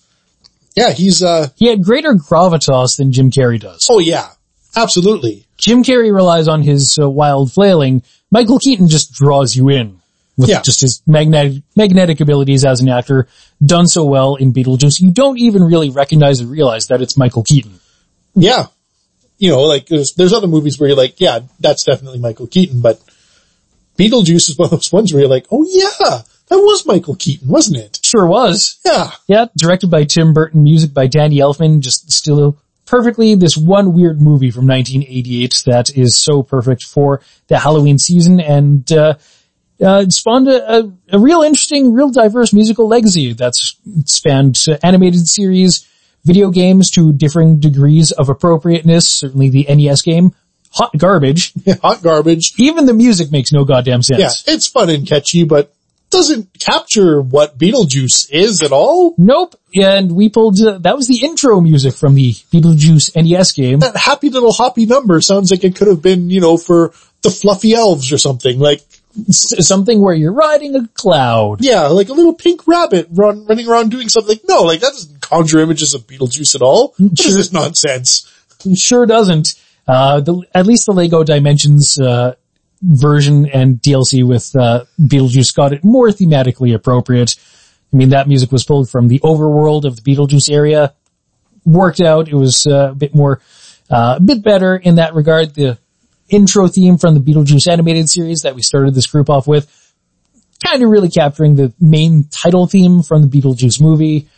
yeah, 0.76 0.90
he's, 0.92 1.22
uh, 1.22 1.48
He 1.56 1.68
had 1.68 1.82
greater 1.82 2.12
gravitas 2.14 2.98
than 2.98 3.12
Jim 3.12 3.30
Carrey 3.30 3.59
does. 3.59 3.86
oh 3.90 4.01
yeah, 4.01 4.28
absolutely. 4.76 5.47
Jim 5.61 5.82
Carrey 5.85 6.12
relies 6.12 6.49
on 6.49 6.62
his 6.62 6.99
uh, 7.01 7.09
wild 7.09 7.53
flailing. 7.53 8.03
Michael 8.31 8.59
Keaton 8.59 8.89
just 8.89 9.12
draws 9.12 9.55
you 9.55 9.69
in 9.69 10.01
with 10.37 10.49
Yeah. 10.49 10.62
just 10.62 10.81
his 10.81 11.03
magnetic, 11.07 11.62
magnetic 11.77 12.20
abilities 12.20 12.65
as 12.65 12.81
an 12.81 12.89
actor 12.89 13.28
done 13.65 13.87
so 13.87 14.05
well 14.05 14.37
in 14.37 14.53
Beetlejuice. 14.53 15.01
You 15.01 15.11
don't 15.11 15.39
even 15.39 15.62
really 15.65 15.91
recognize 15.91 16.41
or 16.41 16.47
realize 16.47 16.87
that 16.87 17.03
it's 17.03 17.16
Michael 17.19 17.43
Keaton. 17.43 17.78
Yeah. 18.35 18.66
You 19.39 19.51
know, 19.51 19.62
like 19.62 19.87
there's, 19.87 20.15
there's 20.15 20.32
other 20.32 20.47
movies 20.47 20.78
where 20.78 20.89
you're 20.89 20.97
like, 20.97 21.20
yeah, 21.20 21.41
that's 21.61 21.85
definitely 21.85 22.19
Michael 22.20 22.47
Keaton, 22.47 22.81
but 22.81 23.01
Beetlejuice 23.99 24.49
is 24.49 24.57
one 24.57 24.66
of 24.66 24.70
those 24.70 24.93
ones 24.93 25.12
where 25.12 25.20
you're 25.20 25.31
like, 25.31 25.47
oh 25.51 25.65
yeah, 25.69 26.23
that 26.49 26.57
was 26.57 26.87
Michael 26.87 27.16
Keaton, 27.16 27.49
wasn't 27.49 27.77
it? 27.78 27.99
Sure 28.03 28.27
was. 28.27 28.78
Yeah. 28.85 29.11
Yeah, 29.27 29.47
directed 29.57 29.91
by 29.91 30.05
Tim 30.05 30.32
Burton, 30.32 30.62
music 30.65 30.95
by 30.95 31.07
Danny 31.07 31.39
Elfman, 31.39 31.81
just 31.81 32.11
still 32.11 32.57
perfectly 32.91 33.37
this 33.37 33.57
one 33.57 33.95
weird 33.95 34.21
movie 34.21 34.51
from 34.51 34.67
1988 34.67 35.62
that 35.67 35.97
is 35.97 36.17
so 36.17 36.43
perfect 36.43 36.83
for 36.83 37.23
the 37.47 37.59
Halloween 37.59 37.99
season 37.99 38.41
and, 38.41 38.91
uh, 38.93 39.15
uh, 39.83 40.03
it 40.03 40.12
spawned 40.12 40.47
a, 40.47 40.81
a, 40.81 40.93
a 41.12 41.19
real 41.19 41.41
interesting, 41.41 41.95
real 41.95 42.11
diverse 42.11 42.53
musical 42.53 42.87
legacy 42.87 43.33
that's 43.33 43.77
spanned 44.05 44.59
animated 44.83 45.27
series, 45.27 45.89
video 46.23 46.51
games 46.51 46.91
to 46.91 47.15
differing 47.15 47.61
degrees 47.61 48.12
of 48.12 48.29
appropriateness, 48.29 49.09
certainly 49.09 49.49
the 49.49 49.65
NES 49.75 50.03
game, 50.03 50.35
hot 50.71 50.91
garbage. 50.99 51.55
Hot 51.83 52.03
garbage. 52.03 52.53
Even 52.59 52.85
the 52.85 52.93
music 52.93 53.33
makes 53.33 53.53
no 53.53 53.65
goddamn 53.65 54.03
sense. 54.03 54.45
Yeah. 54.47 54.55
It's 54.55 54.67
fun 54.67 54.91
and 54.91 55.09
catchy, 55.09 55.45
but 55.45 55.73
doesn't 56.11 56.59
capture 56.59 57.20
what 57.20 57.57
Beetlejuice 57.59 58.28
is 58.31 58.62
at 58.62 58.73
all. 58.73 59.15
Nope. 59.16 59.55
And 59.74 60.12
we 60.12 60.28
pulled, 60.28 60.61
uh, 60.61 60.78
that 60.78 60.97
was 60.97 61.07
the 61.07 61.24
intro 61.24 61.61
music 61.61 61.95
from 61.95 62.15
the 62.15 62.32
Beetlejuice 62.32 63.15
NES 63.16 63.53
game. 63.53 63.78
that 63.81 63.97
happy 63.97 64.28
little 64.31 64.53
hoppy 64.53 64.87
number 64.87 65.20
sounds 65.20 65.51
like 65.51 65.62
it 65.65 65.77
could 65.77 65.89
have 65.89 66.03
been, 66.03 66.28
you 66.31 66.41
know, 66.41 66.57
for 66.57 66.93
the 67.23 67.31
fluffy 67.31 67.74
elves 67.74 68.12
or 68.12 68.19
something. 68.19 68.59
Like, 68.59 68.82
S- 69.28 69.66
something 69.66 70.01
where 70.01 70.15
you're 70.15 70.32
riding 70.32 70.77
a 70.77 70.87
cloud. 70.95 71.65
yeah, 71.65 71.89
like 71.89 72.09
a 72.11 72.12
little 72.12 72.32
pink 72.35 72.66
rabbit 72.69 73.09
run, 73.11 73.45
running 73.47 73.69
around 73.69 73.91
doing 73.91 74.09
something. 74.09 74.39
No, 74.49 74.62
like 74.62 74.81
that 74.81 74.93
doesn't 74.93 75.20
conjure 75.20 75.59
images 75.59 75.95
of 75.95 76.07
Beetlejuice 76.07 76.55
at 76.55 76.62
all. 76.62 76.95
What 76.97 77.19
is 77.19 77.35
this 77.35 77.53
nonsense? 77.53 78.31
Sure 78.77 79.07
doesn't. 79.07 79.55
Uh, 79.89 80.20
the, 80.20 80.43
at 80.55 80.65
least 80.65 80.87
the 80.87 80.93
Lego 80.93 81.24
Dimensions, 81.24 81.99
uh, 81.99 82.35
version 82.82 83.47
and 83.47 83.77
DLC 83.77 84.27
with, 84.27 84.55
uh, 84.57 84.85
Beetlejuice 85.01 85.55
got 85.55 85.73
it 85.73 85.85
more 85.85 86.09
thematically 86.09 86.74
appropriate. 86.74 87.36
I 87.93 87.97
mean, 87.97 88.11
that 88.11 88.28
music 88.28 88.52
was 88.52 88.65
pulled 88.65 88.89
from 88.89 89.09
the 89.09 89.19
overworld 89.20 89.85
of 89.85 89.97
the 89.97 90.02
Beetlejuice 90.02 90.51
area. 90.51 90.94
Worked 91.65 92.01
out. 92.01 92.28
It 92.28 92.35
was 92.35 92.66
uh, 92.66 92.90
a 92.93 92.94
bit 92.94 93.15
more, 93.15 93.40
uh, 93.90 94.15
a 94.19 94.20
bit 94.20 94.43
better 94.43 94.77
in 94.77 94.94
that 94.97 95.15
regard. 95.15 95.55
The 95.55 95.78
intro 96.28 96.69
theme 96.69 96.97
from 96.97 97.15
the 97.15 97.20
Beetlejuice 97.20 97.70
animated 97.70 98.09
series 98.09 98.43
that 98.43 98.55
we 98.55 98.62
started 98.62 98.94
this 98.94 99.07
group 99.07 99.28
off 99.28 99.47
with, 99.47 99.69
kind 100.65 100.82
of 100.82 100.89
really 100.89 101.11
capturing 101.11 101.57
the 101.57 101.73
main 101.81 102.24
title 102.31 102.66
theme 102.66 103.02
from 103.02 103.23
the 103.23 103.28
Beetlejuice 103.28 103.81
movie, 103.81 104.28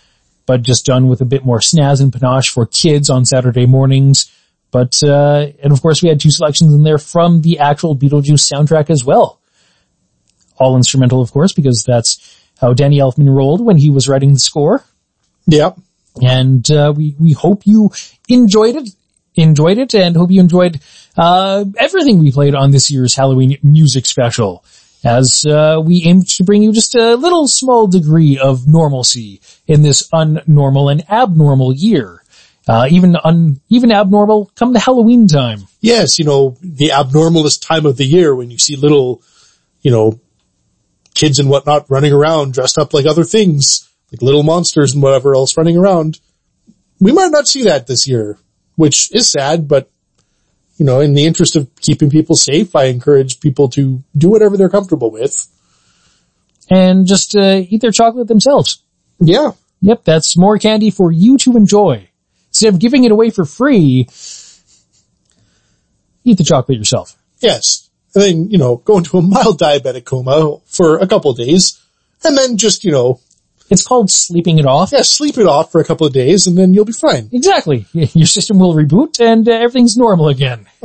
but 0.47 0.63
just 0.63 0.87
done 0.87 1.07
with 1.09 1.21
a 1.21 1.27
bit 1.27 1.45
more 1.45 1.61
snaz 1.61 2.01
and 2.01 2.13
panache 2.13 2.49
for 2.49 2.67
kids 2.67 3.11
on 3.11 3.25
Saturday 3.25 3.67
mornings. 3.67 4.31
But, 4.73 5.01
uh, 5.03 5.49
and 5.63 5.71
of 5.71 5.83
course 5.83 6.03
we 6.03 6.09
had 6.09 6.19
two 6.19 6.31
selections 6.31 6.73
in 6.73 6.83
there 6.83 6.99
from 6.99 7.43
the 7.43 7.59
actual 7.59 7.95
Beetlejuice 7.95 8.51
soundtrack 8.51 8.89
as 8.91 9.05
well. 9.05 9.39
All 10.57 10.77
instrumental, 10.77 11.21
of 11.21 11.31
course, 11.31 11.53
because 11.53 11.85
that's 11.87 12.41
how 12.59 12.73
Danny 12.73 12.99
Elfman 12.99 13.33
rolled 13.33 13.65
when 13.65 13.77
he 13.77 13.91
was 13.91 14.09
writing 14.09 14.33
the 14.33 14.41
score. 14.41 14.83
Yeah. 15.47 15.73
And, 16.23 16.69
uh, 16.71 16.95
we, 16.97 17.15
we 17.21 17.33
hope 17.33 17.67
you 17.67 17.91
enjoyed 18.29 18.77
it, 18.77 18.89
enjoyed 19.35 19.77
it 19.77 19.95
and 19.95 20.17
hope 20.17 20.31
you 20.31 20.41
enjoyed, 20.41 20.81
uh, 21.19 21.67
everything 21.77 22.19
we 22.19 22.33
played 22.33 22.55
on 22.55 22.71
this 22.71 22.91
year's 22.91 23.15
Halloween 23.15 23.59
music 23.63 24.07
special. 24.07 24.65
As, 25.05 25.45
uh, 25.45 25.83
we 25.85 26.05
aim 26.07 26.23
to 26.23 26.45
bring 26.45 26.63
you 26.63 26.73
just 26.73 26.95
a 26.95 27.17
little 27.17 27.47
small 27.47 27.89
degree 27.89 28.39
of 28.39 28.67
normalcy 28.67 29.43
in 29.67 29.83
this 29.83 30.09
unnormal 30.11 30.91
and 30.91 31.05
abnormal 31.11 31.75
year. 31.75 32.22
Uh, 32.69 32.87
even 32.91 33.17
un, 33.25 33.61
even 33.69 33.91
abnormal 33.91 34.51
come 34.55 34.73
the 34.73 34.79
Halloween 34.79 35.27
time. 35.27 35.67
Yes, 35.81 36.19
you 36.19 36.25
know, 36.25 36.57
the 36.61 36.91
abnormalist 36.91 37.67
time 37.67 37.87
of 37.87 37.97
the 37.97 38.05
year 38.05 38.35
when 38.35 38.51
you 38.51 38.59
see 38.59 38.77
little, 38.77 39.23
you 39.81 39.91
know, 39.91 40.21
kids 41.15 41.39
and 41.39 41.51
whatnot 41.51 41.91
running 41.91 42.13
around 42.13 42.55
dressed 42.55 42.79
up 42.79 42.95
like 42.95 43.07
other 43.07 43.25
things, 43.25 43.89
like 44.13 44.23
little 44.23 44.45
monsters 44.45 44.95
and 44.95 45.03
whatever 45.03 45.35
else 45.35 45.57
running 45.57 45.77
around. 45.77 46.21
We 47.01 47.13
might 47.13 47.33
not 47.33 47.49
see 47.49 47.65
that 47.65 47.89
this 47.89 48.07
year, 48.07 48.39
which 48.77 49.13
is 49.13 49.29
sad, 49.29 49.67
but 49.67 49.91
you 50.77 50.87
know, 50.87 51.01
in 51.01 51.15
the 51.15 51.27
interest 51.27 51.57
of 51.57 51.69
keeping 51.81 52.11
people 52.11 52.37
safe, 52.37 52.75
I 52.75 52.85
encourage 52.85 53.41
people 53.41 53.69
to 53.71 54.03
do 54.17 54.29
whatever 54.29 54.57
they're 54.57 54.69
comfortable 54.69 55.11
with. 55.11 55.49
And 56.71 57.07
just, 57.07 57.37
uh, 57.37 57.63
eat 57.69 57.81
their 57.81 57.91
chocolate 57.91 58.29
themselves. 58.29 58.83
Yeah. 59.21 59.53
Yep, 59.81 60.05
that's 60.05 60.37
more 60.37 60.59
candy 60.59 60.91
for 60.91 61.13
you 61.13 61.37
to 61.39 61.57
enjoy. 61.57 62.09
Instead 62.53 62.75
of 62.75 62.79
giving 62.81 63.05
it 63.05 63.13
away 63.13 63.31
for 63.31 63.45
free, 63.45 64.07
eat 66.25 66.39
the 66.39 66.45
chocolate 66.45 66.79
yourself. 66.79 67.17
Yes. 67.41 67.89
And 68.15 68.23
then, 68.23 68.51
you 68.51 68.59
know, 68.59 68.77
go 68.77 68.99
into 68.99 69.17
a 69.19 69.23
mild 69.23 69.59
diabetic 69.59 70.05
coma 70.05 70.59
for 70.67 70.99
a 70.99 71.07
couple 71.07 71.31
of 71.31 71.37
days 71.39 71.81
and 72.23 72.37
then 72.37 72.57
just, 72.59 72.85
you 72.85 72.93
know, 72.93 73.21
It's 73.71 73.87
called 73.87 74.11
sleeping 74.11 74.59
it 74.59 74.67
off. 74.67 74.93
yeah, 74.93 75.01
sleep 75.03 75.39
it 75.39 75.47
off 75.47 75.73
for 75.73 75.81
a 75.81 75.85
couple 75.85 76.07
of 76.07 76.13
days 76.13 76.47
and 76.47 76.57
then 76.59 76.75
you'll 76.75 76.85
be 76.85 76.93
fine. 76.93 77.31
Exactly. 77.33 77.87
Your 77.95 78.27
system 78.27 78.59
will 78.59 78.75
reboot 78.75 79.19
and 79.19 79.49
uh, 79.49 79.53
everything's 79.53 79.97
normal 79.97 80.29
again. 80.29 80.67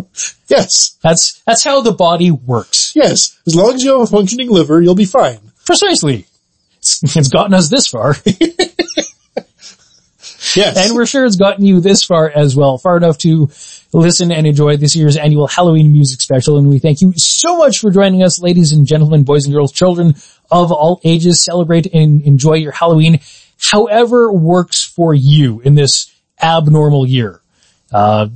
Yes. 0.49 0.97
That's, 1.03 1.41
that's 1.45 1.65
how 1.65 1.81
the 1.81 1.91
body 1.91 2.31
works. 2.31 2.93
Yes. 2.95 3.37
As 3.45 3.53
long 3.53 3.73
as 3.75 3.83
you 3.83 3.91
have 3.91 4.01
a 4.03 4.07
functioning 4.07 4.49
liver, 4.49 4.81
you'll 4.81 4.95
be 4.95 5.03
fine. 5.03 5.39
Precisely. 5.65 6.25
It's, 6.77 7.17
it's 7.17 7.27
gotten 7.27 7.53
us 7.53 7.67
this 7.69 7.87
far. 7.87 8.15
Yes. 10.55 10.77
And 10.77 10.95
we're 10.95 11.05
sure 11.05 11.25
it's 11.25 11.35
gotten 11.35 11.65
you 11.65 11.79
this 11.79 12.03
far 12.03 12.29
as 12.29 12.55
well, 12.55 12.77
far 12.77 12.97
enough 12.97 13.17
to 13.19 13.49
listen 13.93 14.31
and 14.31 14.45
enjoy 14.45 14.77
this 14.77 14.95
year's 14.95 15.17
annual 15.17 15.47
Halloween 15.47 15.91
music 15.91 16.21
special. 16.21 16.57
And 16.57 16.69
we 16.69 16.79
thank 16.79 17.01
you 17.01 17.13
so 17.17 17.57
much 17.57 17.79
for 17.79 17.91
joining 17.91 18.23
us, 18.23 18.39
ladies 18.39 18.71
and 18.71 18.85
gentlemen, 18.85 19.23
boys 19.23 19.45
and 19.45 19.53
girls, 19.53 19.71
children 19.71 20.15
of 20.51 20.71
all 20.71 21.01
ages. 21.03 21.43
Celebrate 21.43 21.87
and 21.93 22.21
enjoy 22.23 22.53
your 22.53 22.71
Halloween 22.71 23.19
however 23.59 24.31
works 24.31 24.83
for 24.83 25.13
you 25.13 25.61
in 25.61 25.75
this 25.75 26.11
abnormal 26.41 27.07
year. 27.07 27.41
Uh, 27.91 28.27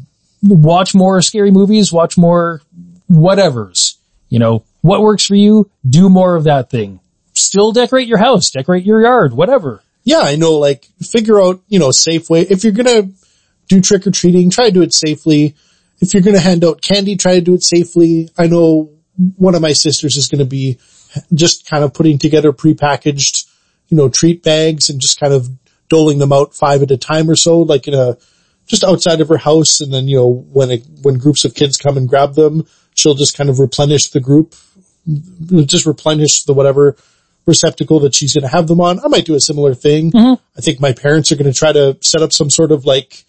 watch 0.43 0.95
more 0.95 1.21
scary 1.21 1.51
movies, 1.51 1.93
watch 1.93 2.17
more 2.17 2.61
whatevers. 3.09 3.95
You 4.29 4.39
know, 4.39 4.63
what 4.81 5.01
works 5.01 5.25
for 5.25 5.35
you, 5.35 5.69
do 5.88 6.09
more 6.09 6.35
of 6.35 6.45
that 6.45 6.69
thing. 6.69 6.99
Still 7.33 7.71
decorate 7.71 8.07
your 8.07 8.17
house, 8.17 8.49
decorate 8.49 8.85
your 8.85 9.01
yard, 9.01 9.33
whatever. 9.33 9.81
Yeah, 10.03 10.19
I 10.19 10.36
know, 10.36 10.53
like, 10.53 10.88
figure 11.02 11.41
out, 11.41 11.61
you 11.68 11.80
know, 11.80 11.90
a 11.90 11.94
safe 11.94 12.30
way. 12.30 12.41
If 12.41 12.64
you're 12.64 12.73
gonna 12.73 13.10
do 13.68 13.82
trick 13.82 14.07
or 14.07 14.11
treating, 14.11 14.49
try 14.49 14.65
to 14.65 14.72
do 14.72 14.82
it 14.82 14.94
safely. 14.94 15.56
If 15.99 16.14
you're 16.14 16.23
gonna 16.23 16.40
hand 16.40 16.64
out 16.64 16.82
candy, 16.82 17.15
try 17.15 17.36
to 17.36 17.41
do 17.41 17.53
it 17.53 17.64
safely. 17.64 18.30
I 18.38 18.48
know 18.48 18.91
one 19.38 19.56
of 19.56 19.61
my 19.61 19.73
sisters 19.73 20.18
is 20.18 20.28
gonna 20.28 20.45
be 20.45 20.80
just 21.34 21.69
kind 21.69 21.84
of 21.84 21.94
putting 21.94 22.18
together 22.18 22.52
prepackaged, 22.52 23.45
you 23.90 23.98
know, 23.98 24.10
treat 24.10 24.44
bags 24.44 24.90
and 24.90 24.99
just 24.99 25.19
kind 25.19 25.34
of 25.34 25.49
doling 25.90 26.19
them 26.19 26.34
out 26.34 26.56
five 26.56 26.82
at 26.82 26.91
a 26.91 26.98
time 26.98 27.30
or 27.30 27.36
so, 27.36 27.60
like 27.60 27.88
in 27.88 27.94
a, 27.94 28.18
just 28.65 28.84
outside 28.84 29.19
of 29.22 29.28
her 29.28 29.38
house. 29.38 29.82
And 29.82 29.94
then, 29.94 30.07
you 30.07 30.15
know, 30.15 30.30
when 30.30 30.72
it, 30.72 30.86
when 31.02 31.18
groups 31.18 31.45
of 31.45 31.53
kids 31.53 31.78
come 31.78 31.98
and 31.98 32.07
grab 32.07 32.34
them, 32.34 32.65
she'll 32.95 33.14
just 33.14 33.36
kind 33.36 33.49
of 33.49 33.60
replenish 33.60 34.10
the 34.10 34.22
group, 34.22 34.56
just 35.65 35.86
replenish 35.86 36.44
the 36.44 36.53
whatever 36.53 36.95
receptacle 37.45 37.99
that 38.01 38.15
she's 38.15 38.34
going 38.34 38.43
to 38.43 38.55
have 38.55 38.68
them 38.68 38.81
on. 38.81 38.99
I 38.99 39.07
might 39.07 39.26
do 39.26 39.35
a 39.35 39.41
similar 39.41 39.73
thing. 39.73 40.11
Mm-hmm. 40.11 40.41
I 40.57 40.61
think 40.61 40.80
my 40.80 40.93
parents 40.93 41.31
are 41.31 41.35
going 41.35 41.51
to 41.51 41.57
try 41.57 41.72
to 41.72 41.97
set 42.01 42.22
up 42.22 42.34
some 42.34 42.49
sort 42.49 42.72
of 42.72 42.85
like 42.85 43.26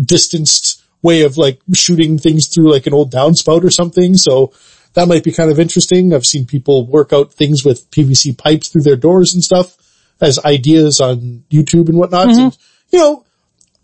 distanced 0.00 0.82
way 1.02 1.22
of 1.22 1.36
like 1.36 1.60
shooting 1.74 2.18
things 2.18 2.48
through 2.48 2.70
like 2.70 2.86
an 2.86 2.94
old 2.94 3.12
downspout 3.12 3.64
or 3.64 3.70
something. 3.70 4.16
So 4.16 4.52
that 4.94 5.08
might 5.08 5.24
be 5.24 5.32
kind 5.32 5.50
of 5.50 5.58
interesting. 5.58 6.14
I've 6.14 6.24
seen 6.24 6.46
people 6.46 6.86
work 6.86 7.12
out 7.12 7.32
things 7.32 7.64
with 7.64 7.90
PVC 7.90 8.36
pipes 8.36 8.68
through 8.68 8.82
their 8.82 8.96
doors 8.96 9.34
and 9.34 9.42
stuff 9.42 9.76
as 10.20 10.38
ideas 10.44 11.00
on 11.00 11.44
YouTube 11.50 11.88
and 11.88 11.98
whatnot. 11.98 12.28
Mm-hmm. 12.28 12.40
And, 12.40 12.58
you 12.90 12.98
know, 12.98 13.24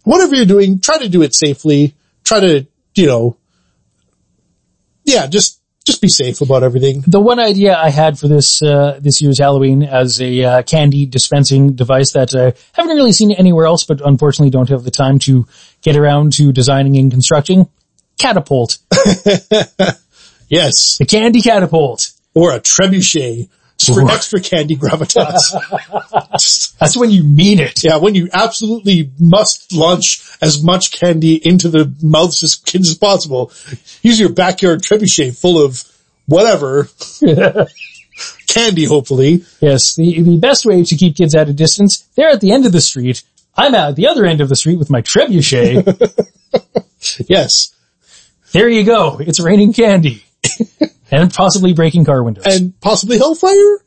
whatever 0.04 0.34
you're 0.34 0.46
doing, 0.46 0.80
try 0.80 0.98
to 0.98 1.08
do 1.08 1.22
it 1.22 1.34
safely. 1.34 1.94
Try 2.24 2.40
to, 2.40 2.66
you 2.94 3.06
know, 3.06 3.36
yeah, 5.04 5.26
just, 5.26 5.57
just 5.88 6.00
be 6.00 6.08
safe 6.08 6.40
about 6.40 6.62
everything. 6.62 7.02
the 7.06 7.20
one 7.20 7.40
idea 7.40 7.76
I 7.76 7.90
had 7.90 8.18
for 8.18 8.28
this 8.28 8.62
uh, 8.62 8.98
this 9.00 9.20
year's 9.20 9.38
Halloween 9.40 9.82
as 9.82 10.20
a 10.20 10.44
uh, 10.44 10.62
candy 10.62 11.06
dispensing 11.06 11.72
device 11.74 12.12
that 12.12 12.34
I 12.34 12.52
haven't 12.72 12.94
really 12.94 13.12
seen 13.12 13.32
anywhere 13.32 13.66
else, 13.66 13.84
but 13.84 14.00
unfortunately 14.00 14.50
don't 14.50 14.68
have 14.68 14.84
the 14.84 14.90
time 14.92 15.18
to 15.20 15.46
get 15.82 15.96
around 15.96 16.32
to 16.34 16.52
designing 16.52 16.96
and 16.96 17.10
constructing. 17.10 17.68
Catapult, 18.18 18.78
Yes. 20.48 20.96
the 20.98 21.06
candy 21.06 21.40
catapult. 21.42 22.10
Or 22.34 22.52
a 22.52 22.60
trebuchet 22.60 23.48
for 23.80 24.10
extra 24.10 24.40
candy 24.40 24.76
gravitas. 24.76 25.52
That's 26.78 26.96
when 26.96 27.10
you 27.10 27.22
mean 27.22 27.60
it. 27.60 27.84
Yeah, 27.84 27.98
when 27.98 28.14
you 28.14 28.28
absolutely 28.32 29.10
must 29.18 29.72
launch 29.72 30.22
as 30.42 30.62
much 30.62 30.92
candy 30.92 31.34
into 31.34 31.68
the 31.68 31.92
mouths 32.02 32.42
as 32.42 32.56
kids 32.56 32.90
as 32.90 32.96
possible, 32.98 33.52
use 34.02 34.18
your 34.18 34.32
backyard 34.32 34.82
trebuchet 34.82 35.38
full 35.38 35.62
of 35.62 35.84
whatever. 36.26 36.88
candy, 38.48 38.84
hopefully. 38.84 39.44
Yes, 39.60 39.94
the 39.94 40.20
the 40.22 40.38
best 40.38 40.66
way 40.66 40.82
to 40.82 40.96
keep 40.96 41.16
kids 41.16 41.34
at 41.34 41.48
a 41.48 41.52
distance. 41.52 42.08
They're 42.16 42.30
at 42.30 42.40
the 42.40 42.52
end 42.52 42.66
of 42.66 42.72
the 42.72 42.80
street. 42.80 43.22
I'm 43.56 43.74
at 43.74 43.96
the 43.96 44.06
other 44.08 44.24
end 44.24 44.40
of 44.40 44.48
the 44.48 44.56
street 44.56 44.78
with 44.78 44.90
my 44.90 45.02
trebuchet. 45.02 46.24
Yes. 47.28 47.72
there 48.50 48.68
you 48.68 48.82
go. 48.82 49.18
It's 49.20 49.38
raining 49.38 49.72
candy. 49.72 50.24
And 51.10 51.32
possibly 51.32 51.72
breaking 51.72 52.04
car 52.04 52.22
windows. 52.22 52.44
And 52.46 52.78
possibly 52.80 53.18
hellfire? 53.18 53.78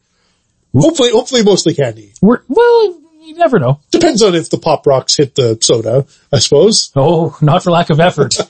Hopefully, 0.73 1.11
hopefully 1.11 1.43
mostly 1.43 1.73
candy. 1.73 2.13
We're, 2.21 2.41
well, 2.47 3.01
you 3.21 3.35
never 3.35 3.59
know. 3.59 3.79
Depends 3.91 4.23
on 4.23 4.35
if 4.35 4.49
the 4.49 4.57
pop 4.57 4.87
rocks 4.87 5.17
hit 5.17 5.35
the 5.35 5.57
soda, 5.61 6.05
I 6.31 6.39
suppose. 6.39 6.91
Oh, 6.95 7.37
not 7.41 7.63
for 7.63 7.71
lack 7.71 7.89
of 7.89 7.99
effort. 7.99 8.35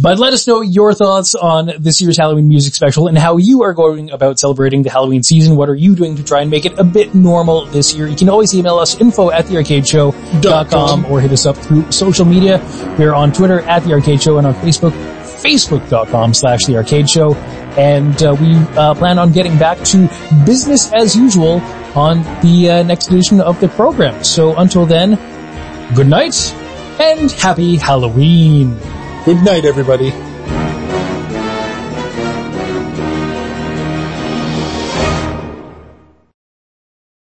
but 0.00 0.18
let 0.18 0.32
us 0.32 0.46
know 0.46 0.60
your 0.60 0.94
thoughts 0.94 1.34
on 1.34 1.72
this 1.78 2.00
year's 2.00 2.18
Halloween 2.18 2.48
music 2.48 2.74
special 2.74 3.08
and 3.08 3.16
how 3.16 3.36
you 3.36 3.62
are 3.62 3.72
going 3.72 4.10
about 4.10 4.38
celebrating 4.38 4.82
the 4.82 4.90
Halloween 4.90 5.22
season. 5.22 5.56
What 5.56 5.68
are 5.68 5.74
you 5.74 5.94
doing 5.94 6.16
to 6.16 6.24
try 6.24 6.42
and 6.42 6.50
make 6.50 6.64
it 6.64 6.78
a 6.78 6.84
bit 6.84 7.14
normal 7.14 7.66
this 7.66 7.94
year? 7.94 8.06
You 8.06 8.16
can 8.16 8.28
always 8.28 8.54
email 8.54 8.78
us 8.78 9.00
info 9.00 9.30
at 9.30 9.46
thearcadeshow.com 9.46 11.06
or 11.06 11.20
hit 11.20 11.32
us 11.32 11.46
up 11.46 11.56
through 11.56 11.90
social 11.92 12.24
media. 12.24 12.58
We're 12.98 13.14
on 13.14 13.32
Twitter 13.32 13.60
at 13.60 13.84
the 13.84 13.92
Arcade 13.92 14.22
Show 14.22 14.38
and 14.38 14.46
on 14.46 14.54
Facebook, 14.54 14.92
facebook.com 15.42 16.34
slash 16.34 16.60
the 16.66 16.76
arcade 16.76 17.08
show. 17.08 17.34
And 17.76 18.22
uh, 18.22 18.36
we 18.40 18.54
uh, 18.76 18.94
plan 18.94 19.18
on 19.18 19.32
getting 19.32 19.58
back 19.58 19.78
to 19.78 20.08
business 20.44 20.92
as 20.92 21.16
usual 21.16 21.60
on 21.94 22.22
the 22.42 22.70
uh, 22.70 22.82
next 22.82 23.08
edition 23.08 23.40
of 23.40 23.58
the 23.60 23.68
program. 23.68 24.22
So 24.24 24.56
until 24.56 24.86
then, 24.86 25.16
good 25.94 26.06
night 26.06 26.54
and 27.00 27.30
happy 27.30 27.76
Halloween. 27.76 28.78
Good 29.24 29.42
night, 29.42 29.64
everybody. 29.64 30.12